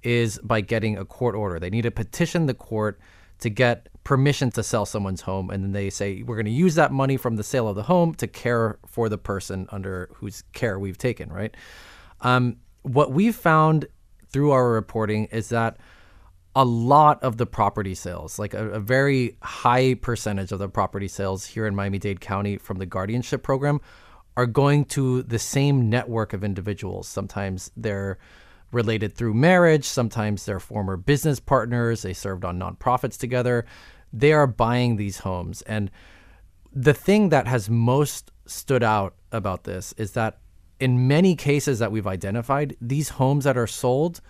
is 0.03 0.39
by 0.39 0.61
getting 0.61 0.97
a 0.97 1.05
court 1.05 1.35
order. 1.35 1.59
They 1.59 1.69
need 1.69 1.83
to 1.83 1.91
petition 1.91 2.45
the 2.45 2.53
court 2.53 2.99
to 3.39 3.49
get 3.49 3.89
permission 4.03 4.51
to 4.51 4.63
sell 4.63 4.85
someone's 4.85 5.21
home. 5.21 5.49
And 5.49 5.63
then 5.63 5.71
they 5.73 5.89
say, 5.89 6.23
we're 6.23 6.35
going 6.35 6.45
to 6.45 6.51
use 6.51 6.75
that 6.75 6.91
money 6.91 7.17
from 7.17 7.35
the 7.35 7.43
sale 7.43 7.67
of 7.67 7.75
the 7.75 7.83
home 7.83 8.13
to 8.15 8.27
care 8.27 8.79
for 8.87 9.09
the 9.09 9.17
person 9.17 9.67
under 9.71 10.09
whose 10.15 10.43
care 10.53 10.79
we've 10.79 10.97
taken, 10.97 11.31
right? 11.31 11.55
Um, 12.21 12.57
what 12.83 13.11
we've 13.11 13.35
found 13.35 13.87
through 14.31 14.51
our 14.51 14.71
reporting 14.71 15.25
is 15.25 15.49
that 15.49 15.77
a 16.55 16.65
lot 16.65 17.23
of 17.23 17.37
the 17.37 17.45
property 17.45 17.95
sales, 17.95 18.37
like 18.37 18.53
a, 18.53 18.71
a 18.71 18.79
very 18.79 19.37
high 19.41 19.93
percentage 19.93 20.51
of 20.51 20.59
the 20.59 20.67
property 20.67 21.07
sales 21.07 21.45
here 21.45 21.65
in 21.65 21.75
Miami 21.75 21.99
Dade 21.99 22.19
County 22.19 22.57
from 22.57 22.77
the 22.77 22.85
guardianship 22.85 23.41
program, 23.41 23.79
are 24.35 24.45
going 24.45 24.85
to 24.85 25.23
the 25.23 25.39
same 25.39 25.89
network 25.89 26.33
of 26.33 26.43
individuals. 26.43 27.07
Sometimes 27.07 27.71
they're 27.75 28.17
related 28.71 29.15
through 29.15 29.33
marriage, 29.33 29.85
sometimes 29.85 30.45
they're 30.45 30.59
former 30.59 30.97
business 30.97 31.39
partners, 31.39 32.01
they 32.01 32.13
served 32.13 32.45
on 32.45 32.59
nonprofits 32.59 33.17
together. 33.17 33.65
They 34.13 34.33
are 34.33 34.47
buying 34.47 34.95
these 34.95 35.19
homes. 35.19 35.61
And 35.63 35.91
the 36.73 36.93
thing 36.93 37.29
that 37.29 37.47
has 37.47 37.69
most 37.69 38.31
stood 38.45 38.83
out 38.83 39.15
about 39.31 39.63
this 39.63 39.93
is 39.97 40.13
that 40.13 40.39
in 40.79 41.07
many 41.07 41.35
cases 41.35 41.79
that 41.79 41.91
we've 41.91 42.07
identified, 42.07 42.75
these 42.81 43.09
homes 43.09 43.43
that 43.43 43.57
are 43.57 43.67
sold 43.67 44.21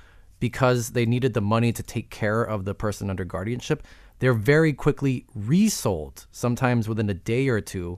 because 0.42 0.90
they 0.90 1.06
needed 1.06 1.34
the 1.34 1.42
money 1.42 1.72
to 1.72 1.82
take 1.82 2.10
care 2.10 2.44
of 2.44 2.66
the 2.66 2.76
person 2.76 3.10
under 3.10 3.24
guardianship, 3.24 3.88
they're 4.20 4.34
very 4.34 4.74
quickly 4.74 5.26
resold, 5.34 6.28
sometimes 6.32 6.90
within 6.90 7.10
a 7.10 7.14
day 7.14 7.48
or 7.48 7.62
two 7.62 7.98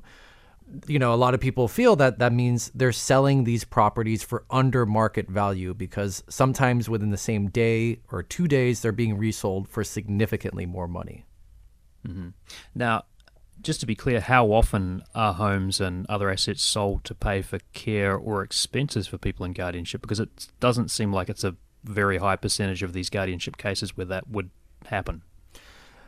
you 0.88 1.00
know, 1.00 1.14
a 1.14 1.16
lot 1.16 1.34
of 1.34 1.40
people 1.40 1.68
feel 1.68 1.96
that 1.98 2.20
that 2.20 2.34
means 2.34 2.72
they're 2.74 2.92
selling 2.92 3.44
these 3.44 3.64
properties 3.64 4.24
for 4.24 4.46
under 4.50 4.86
market 4.86 5.30
value 5.30 5.74
because 5.74 6.24
sometimes 6.30 6.90
within 6.90 7.12
the 7.12 7.18
same 7.18 7.50
day 7.50 8.00
or 8.12 8.24
two 8.24 8.48
days, 8.48 8.82
they're 8.82 8.92
being 8.92 9.18
resold 9.18 9.68
for 9.68 9.84
significantly 9.84 10.66
more 10.66 10.88
money. 10.88 11.26
Mm-hmm. 12.08 12.30
Now, 12.76 13.04
just 13.62 13.80
to 13.82 13.86
be 13.86 13.96
clear, 13.96 14.20
how 14.20 14.52
often 14.52 15.04
are 15.16 15.34
homes 15.34 15.80
and 15.80 16.06
other 16.10 16.30
assets 16.30 16.64
sold 16.64 17.04
to 17.06 17.16
pay 17.16 17.42
for 17.42 17.60
care 17.74 18.16
or 18.16 18.44
expenses 18.44 19.08
for 19.08 19.18
people 19.18 19.46
in 19.46 19.54
guardianship? 19.54 20.02
Because 20.02 20.20
it 20.20 20.48
doesn't 20.60 20.92
seem 20.92 21.14
like 21.14 21.30
it's 21.30 21.44
a 21.44 21.56
very 21.84 22.18
high 22.18 22.36
percentage 22.36 22.84
of 22.84 22.94
these 22.94 23.10
guardianship 23.10 23.58
cases 23.58 23.96
where 23.96 24.06
that 24.06 24.30
would 24.30 24.50
happen. 24.86 25.22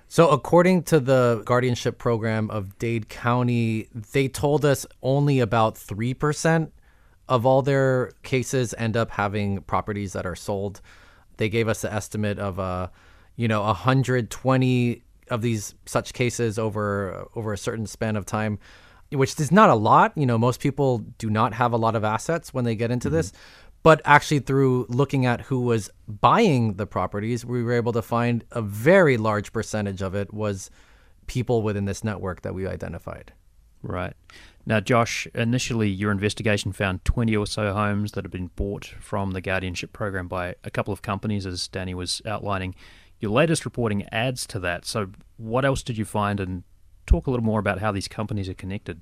So, 0.08 0.30
according 0.30 0.84
to 0.84 1.00
the 1.00 1.42
guardianship 1.46 1.98
program 1.98 2.50
of 2.52 2.78
Dade 2.78 3.10
County, 3.10 3.90
they 3.94 4.28
told 4.28 4.64
us 4.64 4.86
only 5.02 5.40
about 5.40 5.76
3% 5.76 6.72
of 7.28 7.46
all 7.46 7.62
their 7.62 8.12
cases 8.24 8.76
end 8.78 8.96
up 8.96 9.12
having 9.12 9.62
properties 9.62 10.14
that 10.14 10.26
are 10.26 10.36
sold. 10.36 10.82
They 11.38 11.50
gave 11.50 11.68
us 11.68 11.82
the 11.82 11.92
estimate 11.92 12.38
of, 12.38 12.60
uh, 12.60 12.90
you 13.36 13.48
know, 13.48 13.64
120 13.64 15.02
of 15.32 15.42
these 15.42 15.74
such 15.88 16.14
cases 16.14 16.60
over 16.60 17.28
over 17.36 17.52
a 17.52 17.58
certain 17.58 17.88
span 17.88 18.16
of 18.16 18.28
time, 18.28 18.60
which 19.12 19.40
is 19.40 19.52
not 19.52 19.70
a 19.70 19.76
lot. 19.76 20.14
You 20.16 20.28
know, 20.28 20.38
most 20.38 20.60
people 20.60 21.00
do 21.18 21.32
not 21.32 21.54
have 21.56 21.74
a 21.74 21.78
lot 21.78 21.96
of 21.96 22.04
assets 22.04 22.54
when 22.54 22.64
they 22.64 22.76
get 22.76 22.92
into 22.92 23.08
mm-hmm. 23.08 23.18
this. 23.18 23.34
But 23.86 24.02
actually, 24.04 24.40
through 24.40 24.88
looking 24.90 25.28
at 25.28 25.42
who 25.42 25.62
was 25.62 25.92
buying 26.08 26.74
the 26.74 26.88
properties, 26.88 27.46
we 27.46 27.62
were 27.62 27.74
able 27.74 27.94
to 27.94 28.02
find 28.02 28.44
a 28.52 28.60
very 28.60 29.16
large 29.16 29.54
percentage 29.54 30.02
of 30.02 30.16
it 30.16 30.34
was 30.34 30.72
people 31.28 31.62
within 31.62 31.86
this 31.86 32.04
network 32.04 32.42
that 32.42 32.56
we 32.56 32.66
identified. 32.66 33.32
Right. 33.84 34.16
Now, 34.66 34.80
Josh, 34.80 35.28
initially 35.36 35.88
your 35.88 36.10
investigation 36.10 36.72
found 36.72 37.06
20 37.06 37.36
or 37.36 37.46
so 37.46 37.74
homes 37.74 38.14
that 38.14 38.24
had 38.24 38.32
been 38.32 38.50
bought 38.56 38.86
from 39.00 39.34
the 39.34 39.42
guardianship 39.42 39.94
program 39.94 40.28
by 40.28 40.56
a 40.64 40.72
couple 40.72 40.92
of 40.92 41.04
companies, 41.04 41.46
as 41.46 41.68
Danny 41.68 41.94
was 41.94 42.24
outlining. 42.26 42.74
Your 43.20 43.30
latest 43.30 43.66
reporting 43.66 44.08
adds 44.12 44.48
to 44.48 44.60
that. 44.62 44.86
So, 44.86 45.12
what 45.38 45.64
else 45.64 45.84
did 45.84 45.96
you 45.96 46.06
find? 46.06 46.40
And 46.40 46.64
talk 47.06 47.28
a 47.28 47.30
little 47.30 47.46
more 47.46 47.60
about 47.60 47.82
how 47.82 47.92
these 47.92 48.08
companies 48.08 48.50
are 48.50 48.56
connected. 48.56 49.02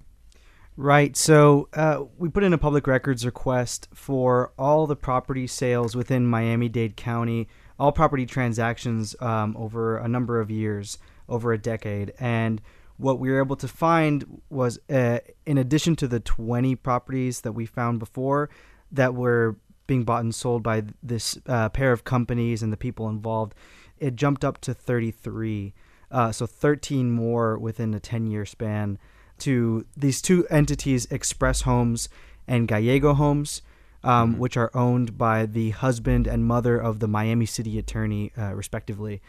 Right. 0.76 1.16
So 1.16 1.70
uh, 1.74 2.04
we 2.18 2.30
put 2.30 2.44
in 2.44 2.52
a 2.52 2.58
public 2.58 2.88
records 2.88 3.26
request 3.26 3.88
for 3.94 4.52
all 4.58 4.88
the 4.88 4.96
property 4.96 5.46
sales 5.46 5.96
within 5.96 6.26
Miami 6.26 6.68
Dade 6.68 6.96
County, 6.96 7.48
all 7.78 7.92
property 7.92 8.26
transactions 8.26 9.16
um, 9.20 9.56
over 9.56 9.98
a 9.98 10.08
number 10.08 10.40
of 10.40 10.50
years, 10.50 10.98
over 11.30 11.54
a 11.54 11.60
decade. 11.60 12.14
And 12.20 12.60
what 12.98 13.20
we 13.20 13.30
were 13.30 13.40
able 13.40 13.56
to 13.58 13.68
find 13.68 14.42
was, 14.50 14.80
uh, 14.90 15.20
in 15.46 15.60
addition 15.60 15.96
to 15.98 16.08
the 16.08 16.20
20 16.20 16.76
properties 16.76 17.42
that 17.42 17.52
we 17.52 17.68
found 17.68 18.00
before 18.00 18.50
that 18.92 19.14
were 19.14 19.58
being 19.86 20.04
bought 20.04 20.24
and 20.24 20.34
sold 20.34 20.64
by 20.64 20.84
this 21.04 21.38
uh, 21.46 21.70
pair 21.70 21.92
of 21.92 22.04
companies 22.04 22.64
and 22.64 22.74
the 22.74 22.78
people 22.78 23.10
involved, 23.10 23.54
it 24.00 24.16
jumped 24.16 24.44
up 24.44 24.60
to 24.62 24.74
33. 24.74 25.74
Uh, 26.10 26.32
so 26.32 26.48
13 26.48 27.12
more 27.12 27.60
within 27.60 27.94
a 27.94 28.00
10 28.00 28.26
year 28.26 28.46
span 28.46 28.98
to 29.40 29.86
these 29.96 30.22
two 30.22 30.48
entities, 30.50 31.06
Express 31.12 31.62
Homes 31.62 32.10
and 32.48 32.68
Gallego 32.68 33.14
Homes, 33.14 33.62
um, 34.04 34.32
mm-hmm. 34.32 34.40
which 34.40 34.58
are 34.58 34.72
owned 34.74 35.18
by 35.18 35.46
the 35.46 35.72
husband 35.72 36.28
and 36.28 36.46
mother 36.46 36.78
of 36.78 37.00
the 37.00 37.08
Miami 37.08 37.46
City 37.46 37.80
Attorney, 37.80 38.32
uh, 38.38 38.54
respectively. 38.54 39.22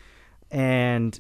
And 0.51 1.19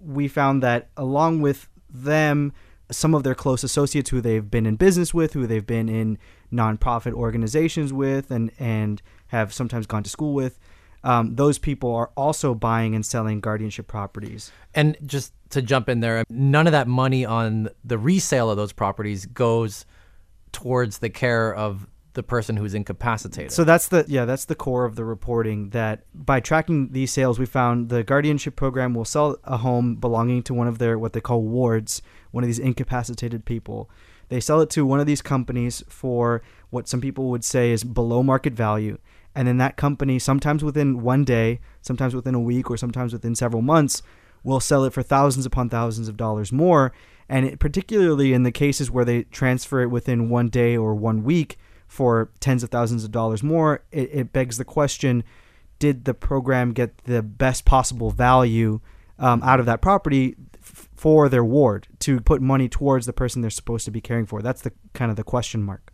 we 0.00 0.28
found 0.28 0.62
that 0.62 0.88
along 0.96 1.40
with 1.40 1.68
them, 1.88 2.52
some 2.90 3.14
of 3.14 3.22
their 3.22 3.34
close 3.34 3.64
associates 3.64 4.10
who 4.10 4.20
they've 4.20 4.50
been 4.50 4.66
in 4.66 4.76
business 4.76 5.14
with, 5.14 5.32
who 5.32 5.46
they've 5.46 5.66
been 5.66 5.88
in 5.88 6.18
nonprofit 6.52 7.12
organizations 7.12 7.92
with, 7.92 8.30
and, 8.30 8.50
and 8.58 9.00
have 9.28 9.52
sometimes 9.52 9.86
gone 9.86 10.02
to 10.02 10.10
school 10.10 10.34
with, 10.34 10.58
um, 11.04 11.34
those 11.34 11.58
people 11.58 11.94
are 11.94 12.10
also 12.16 12.54
buying 12.54 12.94
and 12.94 13.04
selling 13.04 13.40
guardianship 13.40 13.86
properties. 13.86 14.52
And 14.74 14.96
just 15.04 15.32
to 15.50 15.62
jump 15.62 15.88
in 15.88 16.00
there, 16.00 16.24
none 16.30 16.66
of 16.66 16.72
that 16.72 16.88
money 16.88 17.24
on 17.24 17.68
the 17.84 17.98
resale 17.98 18.50
of 18.50 18.56
those 18.56 18.72
properties 18.72 19.26
goes 19.26 19.84
towards 20.52 20.98
the 20.98 21.10
care 21.10 21.54
of 21.54 21.86
the 22.14 22.22
person 22.22 22.56
who's 22.56 22.74
incapacitated. 22.74 23.52
So 23.52 23.64
that's 23.64 23.88
the 23.88 24.04
yeah, 24.06 24.26
that's 24.26 24.44
the 24.44 24.54
core 24.54 24.84
of 24.84 24.96
the 24.96 25.04
reporting 25.04 25.70
that 25.70 26.04
by 26.14 26.40
tracking 26.40 26.92
these 26.92 27.10
sales 27.10 27.38
we 27.38 27.46
found 27.46 27.88
the 27.88 28.04
guardianship 28.04 28.54
program 28.54 28.94
will 28.94 29.06
sell 29.06 29.38
a 29.44 29.56
home 29.56 29.96
belonging 29.96 30.42
to 30.44 30.54
one 30.54 30.68
of 30.68 30.78
their 30.78 30.98
what 30.98 31.14
they 31.14 31.20
call 31.20 31.42
wards, 31.42 32.02
one 32.30 32.44
of 32.44 32.48
these 32.48 32.58
incapacitated 32.58 33.44
people. 33.44 33.90
They 34.28 34.40
sell 34.40 34.60
it 34.60 34.70
to 34.70 34.86
one 34.86 35.00
of 35.00 35.06
these 35.06 35.22
companies 35.22 35.82
for 35.88 36.42
what 36.70 36.88
some 36.88 37.00
people 37.00 37.30
would 37.30 37.44
say 37.44 37.70
is 37.70 37.82
below 37.82 38.22
market 38.22 38.52
value 38.52 38.98
and 39.34 39.48
then 39.48 39.58
that 39.58 39.76
company 39.76 40.18
sometimes 40.18 40.62
within 40.62 41.02
one 41.02 41.24
day 41.24 41.60
sometimes 41.80 42.14
within 42.14 42.34
a 42.34 42.40
week 42.40 42.70
or 42.70 42.76
sometimes 42.76 43.12
within 43.12 43.34
several 43.34 43.62
months 43.62 44.02
will 44.44 44.60
sell 44.60 44.84
it 44.84 44.92
for 44.92 45.02
thousands 45.02 45.46
upon 45.46 45.68
thousands 45.68 46.08
of 46.08 46.16
dollars 46.16 46.52
more. 46.52 46.92
And 47.28 47.46
it, 47.46 47.58
particularly 47.60 48.32
in 48.32 48.42
the 48.42 48.52
cases 48.52 48.90
where 48.90 49.04
they 49.04 49.22
transfer 49.24 49.80
it 49.80 49.86
within 49.88 50.28
one 50.28 50.48
day 50.48 50.76
or 50.76 50.94
one 50.94 51.22
week 51.22 51.56
for 51.86 52.30
tens 52.40 52.62
of 52.62 52.70
thousands 52.70 53.04
of 53.04 53.10
dollars 53.10 53.42
more 53.42 53.84
it, 53.90 54.08
it 54.12 54.32
begs 54.32 54.56
the 54.56 54.64
question 54.64 55.22
did 55.78 56.04
the 56.04 56.14
program 56.14 56.72
get 56.72 56.96
the 57.04 57.22
best 57.22 57.64
possible 57.64 58.10
value 58.10 58.80
um, 59.18 59.42
out 59.42 59.60
of 59.60 59.66
that 59.66 59.82
property 59.82 60.34
f- 60.58 60.88
for 60.94 61.28
their 61.28 61.44
ward 61.44 61.88
to 61.98 62.20
put 62.20 62.40
money 62.40 62.68
towards 62.68 63.04
the 63.04 63.12
person 63.12 63.42
they're 63.42 63.50
supposed 63.50 63.84
to 63.84 63.90
be 63.90 64.00
caring 64.00 64.24
for? 64.24 64.40
That's 64.40 64.62
the 64.62 64.72
kind 64.94 65.10
of 65.10 65.16
the 65.16 65.24
question 65.24 65.62
mark 65.62 65.91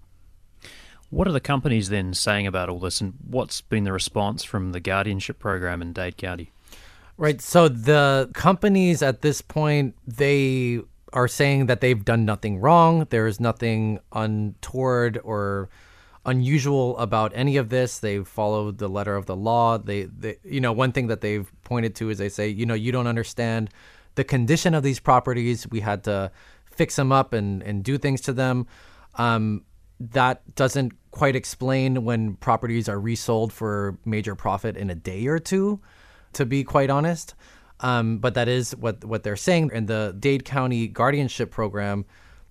what 1.11 1.27
are 1.27 1.33
the 1.33 1.41
companies 1.41 1.89
then 1.89 2.15
saying 2.15 2.47
about 2.47 2.69
all 2.69 2.79
this, 2.79 3.01
and 3.01 3.15
what's 3.27 3.61
been 3.61 3.85
the 3.85 3.93
response 3.93 4.45
from 4.45 4.73
the 4.73 4.81
guardianship 4.81 5.39
program 5.39 5.81
in 5.83 5.93
Dade 5.93 6.17
County? 6.17 6.53
Right. 7.17 7.41
So 7.41 7.69
the 7.69 8.31
companies 8.33 9.03
at 9.03 9.23
this 9.23 9.43
point, 9.43 9.97
they 10.07 10.81
are 11.13 11.27
saying 11.27 11.67
that 11.67 11.81
they've 11.81 12.05
done 12.05 12.25
nothing 12.25 12.61
wrong. 12.61 13.07
There 13.11 13.27
is 13.27 13.41
nothing 13.41 13.99
untoward 14.13 15.19
or 15.25 15.69
unusual 16.27 16.97
about 16.99 17.33
any 17.35 17.57
of 17.57 17.71
this. 17.71 17.99
They've 17.99 18.29
followed 18.29 18.79
the 18.79 18.89
letter 18.89 19.17
of 19.17 19.27
the 19.27 19.35
law. 19.35 19.79
They, 19.79 20.05
they, 20.05 20.37
you 20.45 20.61
know, 20.61 20.73
one 20.73 20.93
thing 20.93 21.07
that 21.07 21.23
they've 21.23 21.51
pointed 21.65 21.95
to 21.97 22.11
is 22.11 22.19
they 22.19 22.29
say, 22.29 22.49
you 22.49 22.67
know, 22.67 22.75
you 22.75 22.93
don't 22.93 23.07
understand 23.07 23.71
the 24.15 24.25
condition 24.25 24.75
of 24.75 24.83
these 24.83 25.01
properties. 25.01 25.67
We 25.69 25.81
had 25.81 26.05
to 26.05 26.31
fix 26.67 26.97
them 26.97 27.11
up 27.11 27.33
and, 27.33 27.63
and 27.63 27.83
do 27.83 27.99
things 27.99 28.21
to 28.23 28.33
them. 28.33 28.67
Um, 29.15 29.65
that 30.01 30.55
doesn't 30.55 30.93
quite 31.11 31.35
explain 31.35 32.05
when 32.05 32.35
properties 32.37 32.89
are 32.89 33.01
resold 33.01 33.53
for 33.53 33.99
major 34.05 34.35
profit 34.35 34.77
in 34.77 34.91
a 34.91 34.95
day 34.95 35.27
or 35.27 35.39
two, 35.39 35.81
to 36.35 36.47
be 36.47 36.63
quite 36.65 36.91
honest. 36.91 37.35
Um, 37.81 38.19
but 38.19 38.35
that 38.35 38.49
is 38.49 38.75
what 38.77 39.05
what 39.05 39.23
they're 39.23 39.37
saying. 39.37 39.71
And 39.73 39.89
the 39.89 40.15
Dade 40.19 40.45
County 40.45 40.89
Guardianship 40.89 41.51
Program 41.51 42.05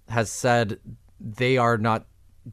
has 0.10 0.32
said 0.32 0.80
they 1.20 1.58
are 1.58 1.78
not 1.78 2.06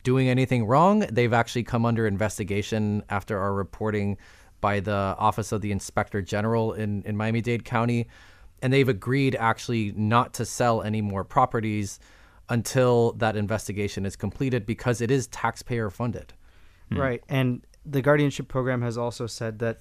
doing 0.03 0.28
anything 0.28 0.64
wrong. 0.66 1.01
They've 1.11 1.32
actually 1.32 1.62
come 1.62 1.86
under 1.86 2.07
investigation 2.07 3.05
after 3.09 3.38
our 3.38 3.55
reporting 3.55 4.18
by 4.61 4.80
the 4.80 5.14
Office 5.18 5.53
of 5.53 5.61
the 5.61 5.70
Inspector 5.70 6.20
General 6.22 6.72
in, 6.72 7.03
in 7.03 7.16
Miami 7.16 7.40
Dade 7.40 7.64
County. 7.64 8.09
And 8.62 8.72
they've 8.72 8.88
agreed 8.88 9.36
actually 9.36 9.92
not 9.95 10.34
to 10.34 10.45
sell 10.45 10.82
any 10.82 11.03
more 11.03 11.22
properties 11.22 12.01
until 12.49 13.12
that 13.12 13.36
investigation 13.36 14.05
is 14.05 14.16
completed 14.16 14.66
because 14.66 15.01
it 15.01 15.11
is 15.11 15.26
taxpayer 15.28 15.90
funded. 15.90 16.34
Hmm. 16.90 17.01
Right. 17.01 17.22
And 17.28 17.66
the 17.86 18.03
guardianship 18.03 18.49
program 18.49 18.82
has 18.82 18.99
also 18.99 19.26
said 19.26 19.59
that 19.61 19.80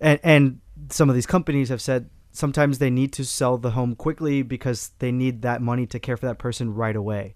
and 0.00 0.20
and 0.22 0.60
some 0.90 1.08
of 1.08 1.14
these 1.14 1.26
companies 1.26 1.68
have 1.70 1.80
said 1.80 2.10
sometimes 2.32 2.78
they 2.78 2.90
need 2.90 3.12
to 3.14 3.24
sell 3.24 3.56
the 3.56 3.70
home 3.70 3.94
quickly 3.94 4.42
because 4.42 4.90
they 4.98 5.10
need 5.10 5.42
that 5.42 5.62
money 5.62 5.86
to 5.86 5.98
care 5.98 6.16
for 6.16 6.26
that 6.26 6.38
person 6.38 6.74
right 6.74 6.96
away. 6.96 7.34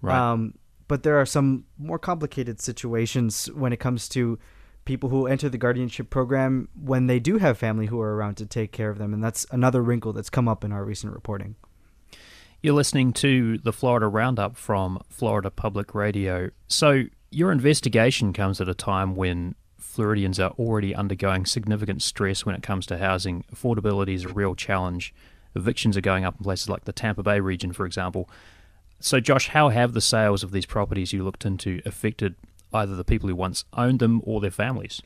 Right. 0.00 0.16
Um, 0.16 0.54
but 0.88 1.04
there 1.04 1.20
are 1.20 1.26
some 1.26 1.64
more 1.78 1.98
complicated 1.98 2.60
situations 2.60 3.46
when 3.52 3.72
it 3.72 3.78
comes 3.78 4.08
to 4.10 4.38
people 4.84 5.08
who 5.10 5.26
enter 5.28 5.48
the 5.48 5.58
guardianship 5.58 6.10
program 6.10 6.68
when 6.74 7.06
they 7.06 7.20
do 7.20 7.38
have 7.38 7.56
family 7.56 7.86
who 7.86 8.00
are 8.00 8.16
around 8.16 8.34
to 8.36 8.46
take 8.46 8.72
care 8.72 8.90
of 8.90 8.98
them, 8.98 9.14
and 9.14 9.22
that's 9.22 9.46
another 9.52 9.80
wrinkle 9.80 10.12
that's 10.12 10.28
come 10.28 10.48
up 10.48 10.64
in 10.64 10.72
our 10.72 10.84
recent 10.84 11.14
reporting. 11.14 11.54
You're 12.62 12.74
listening 12.74 13.12
to 13.14 13.58
the 13.58 13.72
Florida 13.72 14.06
Roundup 14.06 14.56
from 14.56 15.02
Florida 15.08 15.50
Public 15.50 15.96
Radio. 15.96 16.50
So, 16.68 17.06
your 17.28 17.50
investigation 17.50 18.32
comes 18.32 18.60
at 18.60 18.68
a 18.68 18.74
time 18.74 19.16
when 19.16 19.56
Floridians 19.78 20.38
are 20.38 20.52
already 20.52 20.94
undergoing 20.94 21.44
significant 21.44 22.02
stress 22.02 22.46
when 22.46 22.54
it 22.54 22.62
comes 22.62 22.86
to 22.86 22.98
housing. 22.98 23.44
Affordability 23.52 24.14
is 24.14 24.26
a 24.26 24.28
real 24.28 24.54
challenge. 24.54 25.12
Evictions 25.56 25.96
are 25.96 26.02
going 26.02 26.24
up 26.24 26.36
in 26.38 26.44
places 26.44 26.68
like 26.68 26.84
the 26.84 26.92
Tampa 26.92 27.24
Bay 27.24 27.40
region, 27.40 27.72
for 27.72 27.84
example. 27.84 28.30
So, 29.00 29.18
Josh, 29.18 29.48
how 29.48 29.70
have 29.70 29.92
the 29.92 30.00
sales 30.00 30.44
of 30.44 30.52
these 30.52 30.66
properties 30.66 31.12
you 31.12 31.24
looked 31.24 31.44
into 31.44 31.82
affected 31.84 32.36
either 32.72 32.94
the 32.94 33.02
people 33.02 33.28
who 33.28 33.34
once 33.34 33.64
owned 33.72 33.98
them 33.98 34.20
or 34.22 34.40
their 34.40 34.52
families? 34.52 35.02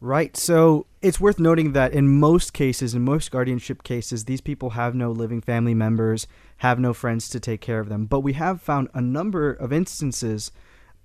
Right. 0.00 0.36
So 0.36 0.86
it's 1.00 1.20
worth 1.20 1.38
noting 1.38 1.72
that 1.72 1.92
in 1.94 2.20
most 2.20 2.52
cases, 2.52 2.94
in 2.94 3.02
most 3.02 3.30
guardianship 3.30 3.82
cases, 3.82 4.26
these 4.26 4.42
people 4.42 4.70
have 4.70 4.94
no 4.94 5.10
living 5.10 5.40
family 5.40 5.72
members, 5.72 6.26
have 6.58 6.78
no 6.78 6.92
friends 6.92 7.30
to 7.30 7.40
take 7.40 7.62
care 7.62 7.80
of 7.80 7.88
them. 7.88 8.04
But 8.04 8.20
we 8.20 8.34
have 8.34 8.60
found 8.60 8.88
a 8.92 9.00
number 9.00 9.52
of 9.52 9.72
instances, 9.72 10.52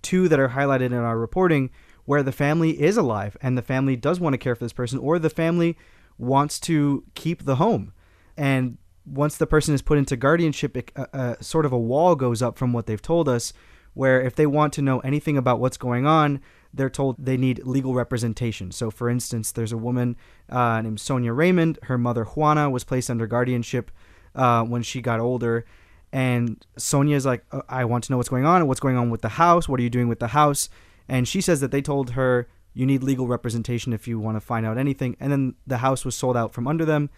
two 0.01 0.27
that 0.27 0.39
are 0.39 0.49
highlighted 0.49 0.87
in 0.87 0.93
our 0.95 1.17
reporting, 1.17 1.69
where 2.03 2.21
the 2.21 2.33
family 2.33 2.81
is 2.81 2.97
alive 2.97 3.37
and 3.41 3.57
the 3.57 3.61
family 3.61 3.95
does 3.95 4.19
want 4.19 4.33
to 4.33 4.37
care 4.37 4.55
for 4.55 4.65
this 4.65 4.73
person, 4.73 4.99
or 4.99 5.19
the 5.19 5.29
family 5.29 5.77
wants 6.17 6.59
to 6.59 7.05
keep 7.15 7.45
the 7.45 7.55
home. 7.55 7.93
And 8.35 8.77
once 9.05 9.37
the 9.37 9.47
person 9.47 9.73
is 9.73 9.81
put 9.81 9.97
into 9.97 10.17
guardianship, 10.17 10.91
uh, 10.97 11.05
uh, 11.13 11.35
sort 11.39 11.65
of 11.65 11.71
a 11.71 11.79
wall 11.79 12.15
goes 12.15 12.41
up 12.41 12.57
from 12.57 12.73
what 12.73 12.87
they've 12.87 13.01
told 13.01 13.29
us, 13.29 13.53
where 13.93 14.21
if 14.21 14.35
they 14.35 14.45
want 14.45 14.73
to 14.73 14.81
know 14.81 14.99
anything 14.99 15.37
about 15.37 15.59
what's 15.59 15.77
going 15.77 16.05
on, 16.05 16.41
they're 16.73 16.89
told 16.89 17.17
they 17.19 17.37
need 17.37 17.65
legal 17.65 17.93
representation. 17.93 18.71
So, 18.71 18.89
for 18.91 19.09
instance, 19.09 19.51
there's 19.51 19.71
a 19.71 19.77
woman 19.77 20.15
uh, 20.49 20.81
named 20.81 20.99
Sonia 20.99 21.33
Raymond. 21.33 21.79
Her 21.83 21.97
mother, 21.97 22.23
Juana, 22.23 22.69
was 22.69 22.83
placed 22.83 23.09
under 23.09 23.27
guardianship 23.27 23.91
uh, 24.35 24.63
when 24.63 24.83
she 24.83 25.01
got 25.01 25.19
older. 25.19 25.65
And 26.13 26.65
Sonia 26.77 27.15
is 27.15 27.25
like, 27.25 27.43
uh, 27.51 27.61
I 27.69 27.85
want 27.85 28.05
to 28.05 28.11
know 28.11 28.17
what's 28.17 28.29
going 28.29 28.45
on. 28.45 28.67
What's 28.67 28.79
going 28.79 28.97
on 28.97 29.09
with 29.09 29.21
the 29.21 29.29
house? 29.29 29.67
What 29.67 29.79
are 29.79 29.83
you 29.83 29.89
doing 29.89 30.07
with 30.07 30.19
the 30.19 30.27
house? 30.27 30.69
And 31.07 31.27
she 31.27 31.41
says 31.41 31.59
that 31.61 31.71
they 31.71 31.81
told 31.81 32.11
her, 32.11 32.47
you 32.73 32.85
need 32.85 33.03
legal 33.03 33.27
representation 33.27 33.91
if 33.91 34.07
you 34.07 34.19
want 34.19 34.37
to 34.37 34.41
find 34.41 34.65
out 34.65 34.77
anything. 34.77 35.17
And 35.19 35.31
then 35.31 35.55
the 35.67 35.79
house 35.79 36.05
was 36.05 36.15
sold 36.15 36.37
out 36.37 36.53
from 36.53 36.67
under 36.67 36.85
them. 36.85 37.09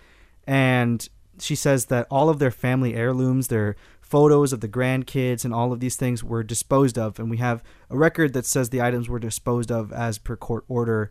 And 0.48 1.08
she 1.40 1.56
says 1.56 1.86
that 1.86 2.08
all 2.10 2.30
of 2.30 2.40
their 2.40 2.52
family 2.52 2.96
heirlooms, 2.96 3.48
their 3.48 3.76
photos 4.14 4.54
of 4.54 4.60
the 4.60 4.70
grandkids 4.70 5.44
and 5.44 5.56
all 5.56 5.74
of 5.74 5.80
these 5.80 5.96
things 5.96 6.24
were 6.24 6.44
disposed 6.44 7.00
of. 7.00 7.18
And 7.18 7.32
we 7.32 7.38
have 7.38 7.64
a 7.90 7.98
record 7.98 8.34
that 8.34 8.46
says 8.46 8.70
the 8.70 8.80
items 8.80 9.10
were 9.10 9.18
disposed 9.18 9.72
of 9.72 9.92
as 9.92 10.20
per 10.20 10.36
court 10.36 10.66
order. 10.68 11.10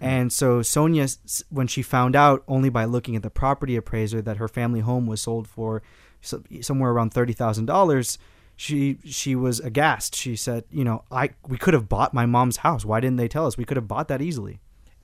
And 0.00 0.32
so 0.32 0.62
Sonia 0.62 1.08
when 1.48 1.66
she 1.66 1.82
found 1.82 2.14
out 2.14 2.44
only 2.46 2.68
by 2.68 2.84
looking 2.84 3.16
at 3.16 3.24
the 3.24 3.30
property 3.30 3.74
appraiser 3.74 4.22
that 4.22 4.36
her 4.36 4.46
family 4.46 4.78
home 4.78 5.08
was 5.08 5.20
sold 5.20 5.48
for 5.48 5.82
somewhere 6.20 6.92
around 6.92 7.12
$30,000 7.12 8.18
she 8.58 8.98
she 9.04 9.34
was 9.34 9.58
aghast. 9.58 10.14
She 10.14 10.36
said 10.36 10.62
you 10.70 10.84
know 10.84 11.02
I 11.10 11.30
we 11.48 11.58
could 11.58 11.74
have 11.74 11.88
bought 11.88 12.14
my 12.14 12.26
mom's 12.26 12.58
house. 12.58 12.84
Why 12.84 13.00
didn't 13.00 13.16
they 13.16 13.28
tell 13.28 13.46
us? 13.48 13.58
We 13.58 13.64
could 13.64 13.76
have 13.76 13.88
bought 13.88 14.06
that 14.06 14.22
easily. 14.22 14.60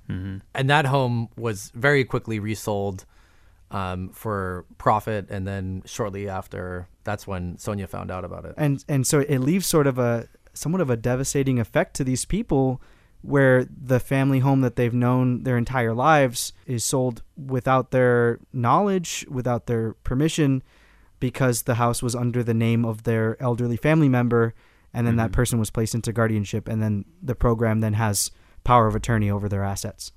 Mm-hmm. 0.09 0.39
and 0.55 0.69
that 0.69 0.87
home 0.87 1.29
was 1.37 1.71
very 1.75 2.05
quickly 2.05 2.39
resold 2.41 3.05
um, 3.73 4.11
for 4.11 4.65
profit, 4.79 5.29
and 5.31 5.47
then 5.47 5.83
shortly 5.87 6.29
after, 6.29 6.87
that's 7.05 7.27
when 7.27 7.59
Sonia 7.59 7.89
found 7.89 8.11
out 8.11 8.25
about 8.25 8.45
it. 8.45 8.55
And 8.57 8.85
and 8.89 9.07
so 9.07 9.21
it 9.21 9.39
leaves 9.39 9.67
sort 9.67 9.87
of 9.87 9.99
a 9.99 10.29
somewhat 10.55 10.83
of 10.83 10.91
a 10.91 10.97
devastating 10.97 11.59
effect 11.59 11.97
to 11.97 12.05
these 12.05 12.25
people, 12.25 12.81
where 13.23 13.65
the 13.65 13.99
family 13.99 14.41
home 14.41 14.61
that 14.61 14.77
they've 14.77 14.93
known 14.95 15.45
their 15.45 15.57
entire 15.57 15.95
lives 15.95 16.53
is 16.67 16.85
sold 16.85 17.23
without 17.37 17.91
their 17.91 18.39
knowledge, 18.53 19.25
without 19.31 19.67
their 19.67 19.95
permission, 20.05 20.63
because 21.19 21.63
the 21.63 21.77
house 21.77 22.03
was 22.03 22.15
under 22.15 22.43
the 22.43 22.55
name 22.55 22.85
of 22.85 23.05
their 23.05 23.43
elderly 23.43 23.77
family 23.77 24.09
member, 24.09 24.55
and 24.93 25.07
then 25.07 25.13
mm-hmm. 25.13 25.25
that 25.25 25.33
person 25.33 25.59
was 25.59 25.71
placed 25.71 25.95
into 25.95 26.13
guardianship, 26.13 26.69
and 26.69 26.83
then 26.83 27.05
the 27.23 27.35
program 27.35 27.81
then 27.81 27.95
has 27.95 28.31
power 28.65 28.87
of 28.87 28.95
attorney 28.95 29.31
over 29.31 29.49
their 29.49 29.65
assets. 29.65 30.13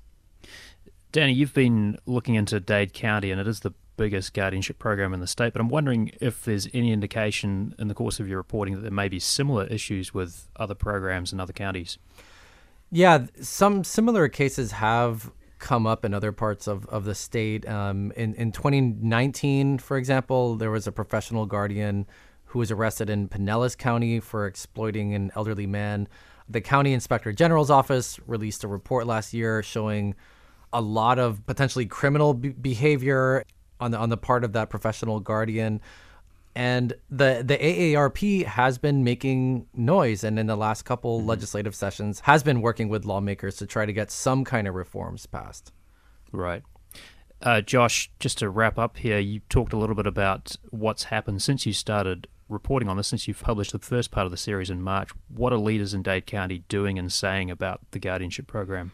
Danny, 1.16 1.32
you've 1.32 1.54
been 1.54 1.96
looking 2.04 2.34
into 2.34 2.60
Dade 2.60 2.92
County, 2.92 3.30
and 3.30 3.40
it 3.40 3.48
is 3.48 3.60
the 3.60 3.72
biggest 3.96 4.34
guardianship 4.34 4.78
program 4.78 5.14
in 5.14 5.20
the 5.20 5.26
state. 5.26 5.54
But 5.54 5.60
I'm 5.62 5.70
wondering 5.70 6.10
if 6.20 6.44
there's 6.44 6.68
any 6.74 6.92
indication 6.92 7.74
in 7.78 7.88
the 7.88 7.94
course 7.94 8.20
of 8.20 8.28
your 8.28 8.36
reporting 8.36 8.74
that 8.74 8.82
there 8.82 8.90
may 8.90 9.08
be 9.08 9.18
similar 9.18 9.64
issues 9.64 10.12
with 10.12 10.46
other 10.56 10.74
programs 10.74 11.32
in 11.32 11.40
other 11.40 11.54
counties. 11.54 11.96
Yeah, 12.90 13.28
some 13.40 13.82
similar 13.82 14.28
cases 14.28 14.72
have 14.72 15.32
come 15.58 15.86
up 15.86 16.04
in 16.04 16.12
other 16.12 16.32
parts 16.32 16.66
of, 16.66 16.84
of 16.88 17.06
the 17.06 17.14
state. 17.14 17.66
Um, 17.66 18.12
in, 18.14 18.34
in 18.34 18.52
2019, 18.52 19.78
for 19.78 19.96
example, 19.96 20.56
there 20.56 20.70
was 20.70 20.86
a 20.86 20.92
professional 20.92 21.46
guardian 21.46 22.06
who 22.44 22.58
was 22.58 22.70
arrested 22.70 23.08
in 23.08 23.30
Pinellas 23.30 23.74
County 23.74 24.20
for 24.20 24.46
exploiting 24.46 25.14
an 25.14 25.32
elderly 25.34 25.66
man. 25.66 26.08
The 26.46 26.60
county 26.60 26.92
inspector 26.92 27.32
general's 27.32 27.70
office 27.70 28.20
released 28.26 28.64
a 28.64 28.68
report 28.68 29.06
last 29.06 29.32
year 29.32 29.62
showing 29.62 30.14
a 30.72 30.80
lot 30.80 31.18
of 31.18 31.44
potentially 31.46 31.86
criminal 31.86 32.34
b- 32.34 32.50
behavior 32.50 33.44
on 33.80 33.90
the 33.90 33.98
on 33.98 34.08
the 34.08 34.16
part 34.16 34.44
of 34.44 34.52
that 34.52 34.70
professional 34.70 35.20
guardian 35.20 35.80
and 36.56 36.94
the 37.10 37.42
the 37.44 37.58
AARP 37.58 38.46
has 38.46 38.78
been 38.78 39.04
making 39.04 39.66
noise 39.74 40.24
and 40.24 40.38
in 40.38 40.46
the 40.46 40.56
last 40.56 40.82
couple 40.82 41.18
mm-hmm. 41.18 41.28
legislative 41.28 41.74
sessions 41.74 42.20
has 42.20 42.42
been 42.42 42.62
working 42.62 42.88
with 42.88 43.04
lawmakers 43.04 43.56
to 43.56 43.66
try 43.66 43.84
to 43.84 43.92
get 43.92 44.10
some 44.10 44.42
kind 44.42 44.66
of 44.66 44.74
reforms 44.74 45.26
passed. 45.26 45.70
Right. 46.32 46.62
Uh, 47.42 47.60
Josh, 47.60 48.10
just 48.18 48.38
to 48.38 48.48
wrap 48.48 48.78
up 48.78 48.96
here, 48.96 49.18
you 49.18 49.40
talked 49.50 49.74
a 49.74 49.76
little 49.76 49.94
bit 49.94 50.06
about 50.06 50.56
what's 50.70 51.04
happened 51.04 51.42
since 51.42 51.66
you 51.66 51.74
started 51.74 52.26
reporting 52.48 52.88
on 52.88 52.96
this, 52.96 53.08
since 53.08 53.28
you've 53.28 53.42
published 53.42 53.72
the 53.72 53.78
first 53.78 54.10
part 54.10 54.24
of 54.24 54.30
the 54.30 54.38
series 54.38 54.70
in 54.70 54.80
March. 54.80 55.10
What 55.28 55.52
are 55.52 55.58
leaders 55.58 55.92
in 55.92 56.02
Dade 56.02 56.24
County 56.24 56.64
doing 56.68 56.98
and 56.98 57.12
saying 57.12 57.50
about 57.50 57.80
the 57.90 57.98
guardianship 57.98 58.46
program? 58.46 58.92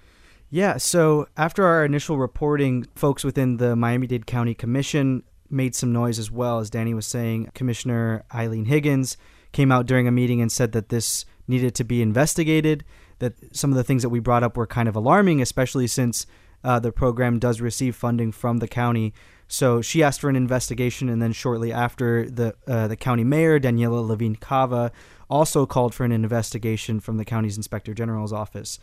Yeah, 0.54 0.76
so 0.76 1.28
after 1.34 1.64
our 1.64 1.82
initial 1.82 2.18
reporting, 2.18 2.86
folks 2.94 3.24
within 3.24 3.56
the 3.56 3.74
Miami 3.74 4.06
Dade 4.06 4.26
County 4.26 4.52
Commission 4.52 5.22
made 5.48 5.74
some 5.74 5.94
noise 5.94 6.18
as 6.18 6.30
well. 6.30 6.58
As 6.58 6.68
Danny 6.68 6.92
was 6.92 7.06
saying, 7.06 7.50
Commissioner 7.54 8.22
Eileen 8.34 8.66
Higgins 8.66 9.16
came 9.52 9.72
out 9.72 9.86
during 9.86 10.06
a 10.06 10.12
meeting 10.12 10.42
and 10.42 10.52
said 10.52 10.72
that 10.72 10.90
this 10.90 11.24
needed 11.48 11.74
to 11.76 11.84
be 11.84 12.02
investigated, 12.02 12.84
that 13.18 13.32
some 13.56 13.70
of 13.70 13.78
the 13.78 13.82
things 13.82 14.02
that 14.02 14.10
we 14.10 14.20
brought 14.20 14.42
up 14.42 14.58
were 14.58 14.66
kind 14.66 14.90
of 14.90 14.94
alarming, 14.94 15.40
especially 15.40 15.86
since 15.86 16.26
uh, 16.62 16.78
the 16.78 16.92
program 16.92 17.38
does 17.38 17.62
receive 17.62 17.96
funding 17.96 18.30
from 18.30 18.58
the 18.58 18.68
county. 18.68 19.14
So 19.48 19.80
she 19.80 20.02
asked 20.02 20.20
for 20.20 20.28
an 20.28 20.36
investigation, 20.36 21.08
and 21.08 21.22
then 21.22 21.32
shortly 21.32 21.72
after, 21.72 22.28
the 22.28 22.54
uh, 22.68 22.88
the 22.88 22.96
county 22.96 23.24
mayor 23.24 23.58
Daniela 23.58 24.06
Levine 24.06 24.36
Cava 24.36 24.92
also 25.30 25.64
called 25.64 25.94
for 25.94 26.04
an 26.04 26.12
investigation 26.12 27.00
from 27.00 27.16
the 27.16 27.24
county's 27.24 27.56
inspector 27.56 27.94
general's 27.94 28.34
office. 28.34 28.78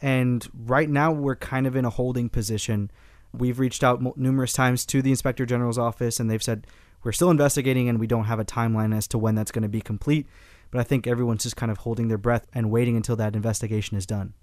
And 0.00 0.46
right 0.54 0.88
now, 0.88 1.12
we're 1.12 1.36
kind 1.36 1.66
of 1.66 1.74
in 1.74 1.84
a 1.84 1.90
holding 1.90 2.28
position. 2.28 2.90
We've 3.32 3.58
reached 3.58 3.82
out 3.82 4.16
numerous 4.16 4.52
times 4.52 4.86
to 4.86 5.02
the 5.02 5.10
inspector 5.10 5.44
general's 5.44 5.78
office, 5.78 6.20
and 6.20 6.30
they've 6.30 6.42
said 6.42 6.66
we're 7.02 7.12
still 7.12 7.30
investigating 7.30 7.88
and 7.88 7.98
we 7.98 8.06
don't 8.06 8.24
have 8.24 8.40
a 8.40 8.44
timeline 8.44 8.96
as 8.96 9.06
to 9.08 9.18
when 9.18 9.34
that's 9.34 9.52
going 9.52 9.62
to 9.62 9.68
be 9.68 9.80
complete. 9.80 10.26
But 10.70 10.80
I 10.80 10.84
think 10.84 11.06
everyone's 11.06 11.44
just 11.44 11.56
kind 11.56 11.72
of 11.72 11.78
holding 11.78 12.08
their 12.08 12.18
breath 12.18 12.46
and 12.52 12.70
waiting 12.70 12.96
until 12.96 13.16
that 13.16 13.34
investigation 13.34 13.96
is 13.96 14.06
done. 14.06 14.34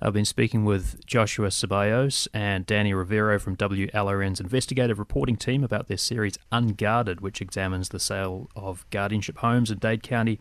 I've 0.00 0.12
been 0.12 0.24
speaking 0.24 0.64
with 0.64 1.04
Joshua 1.06 1.48
Ceballos 1.48 2.28
and 2.32 2.64
Danny 2.64 2.94
Rivero 2.94 3.38
from 3.40 3.56
WLRN's 3.56 4.38
investigative 4.38 4.98
reporting 4.98 5.36
team 5.36 5.64
about 5.64 5.88
their 5.88 5.96
series 5.96 6.38
Unguarded, 6.52 7.20
which 7.20 7.40
examines 7.40 7.88
the 7.88 7.98
sale 7.98 8.48
of 8.54 8.88
guardianship 8.90 9.38
homes 9.38 9.72
in 9.72 9.78
Dade 9.78 10.04
County. 10.04 10.38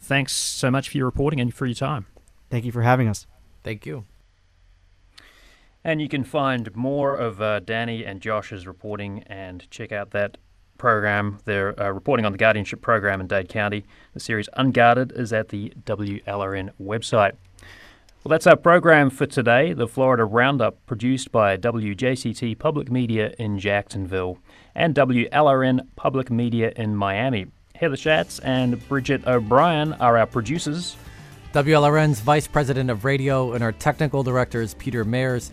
Thanks 0.00 0.32
so 0.32 0.72
much 0.72 0.88
for 0.88 0.96
your 0.96 1.06
reporting 1.06 1.40
and 1.40 1.54
for 1.54 1.66
your 1.66 1.74
time. 1.74 2.06
Thank 2.50 2.64
you 2.64 2.72
for 2.72 2.82
having 2.82 3.06
us. 3.06 3.26
Thank 3.62 3.86
you. 3.86 4.04
And 5.82 6.00
you 6.02 6.08
can 6.08 6.24
find 6.24 6.74
more 6.76 7.16
of 7.16 7.40
uh, 7.40 7.60
Danny 7.60 8.04
and 8.04 8.20
Josh's 8.20 8.66
reporting 8.66 9.22
and 9.26 9.70
check 9.70 9.92
out 9.92 10.10
that 10.10 10.36
program. 10.76 11.38
They're 11.44 11.78
uh, 11.80 11.90
reporting 11.90 12.26
on 12.26 12.32
the 12.32 12.38
guardianship 12.38 12.80
program 12.80 13.20
in 13.20 13.26
Dade 13.26 13.48
County. 13.48 13.84
The 14.14 14.20
series 14.20 14.48
Unguarded 14.54 15.12
is 15.12 15.32
at 15.32 15.48
the 15.48 15.72
WLRN 15.84 16.70
website. 16.80 17.32
Well, 18.22 18.30
that's 18.30 18.46
our 18.46 18.56
program 18.56 19.08
for 19.08 19.24
today, 19.24 19.72
the 19.72 19.88
Florida 19.88 20.26
Roundup, 20.26 20.84
produced 20.84 21.32
by 21.32 21.56
WJCT 21.56 22.58
Public 22.58 22.90
Media 22.90 23.32
in 23.38 23.58
Jacksonville 23.58 24.38
and 24.74 24.94
WLRN 24.94 25.86
Public 25.96 26.30
Media 26.30 26.72
in 26.76 26.94
Miami. 26.94 27.46
Heather 27.74 27.96
Schatz 27.96 28.38
and 28.40 28.86
Bridget 28.88 29.26
O'Brien 29.26 29.94
are 29.94 30.18
our 30.18 30.26
producers. 30.26 30.96
WLRN's 31.52 32.20
Vice 32.20 32.46
President 32.46 32.90
of 32.90 33.04
Radio 33.04 33.54
and 33.54 33.64
our 33.64 33.72
technical 33.72 34.22
director 34.22 34.62
is 34.62 34.74
Peter 34.74 35.04
Mayers. 35.04 35.50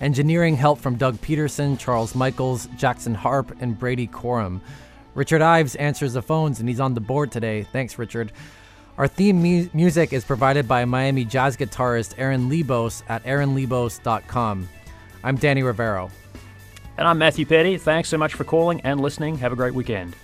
Engineering 0.00 0.56
help 0.56 0.80
from 0.80 0.96
Doug 0.96 1.20
Peterson, 1.20 1.76
Charles 1.76 2.16
Michaels, 2.16 2.66
Jackson 2.76 3.14
Harp, 3.14 3.56
and 3.60 3.78
Brady 3.78 4.08
Corum. 4.08 4.60
Richard 5.14 5.42
Ives 5.42 5.76
answers 5.76 6.14
the 6.14 6.20
phones, 6.20 6.58
and 6.58 6.68
he's 6.68 6.80
on 6.80 6.94
the 6.94 7.00
board 7.00 7.30
today. 7.30 7.62
Thanks, 7.62 7.96
Richard. 7.96 8.32
Our 8.98 9.06
theme 9.06 9.40
mu- 9.40 9.68
music 9.72 10.12
is 10.12 10.24
provided 10.24 10.66
by 10.66 10.84
Miami 10.84 11.24
jazz 11.24 11.56
guitarist 11.56 12.14
Aaron 12.18 12.50
Lebos 12.50 13.04
at 13.08 13.22
aaronlebos.com. 13.22 14.68
I'm 15.22 15.36
Danny 15.36 15.62
Rivero. 15.62 16.10
And 16.98 17.06
I'm 17.06 17.18
Matthew 17.18 17.46
Peddie. 17.46 17.78
Thanks 17.78 18.08
so 18.08 18.18
much 18.18 18.34
for 18.34 18.42
calling 18.42 18.80
and 18.80 19.00
listening. 19.00 19.38
Have 19.38 19.52
a 19.52 19.56
great 19.56 19.74
weekend. 19.74 20.16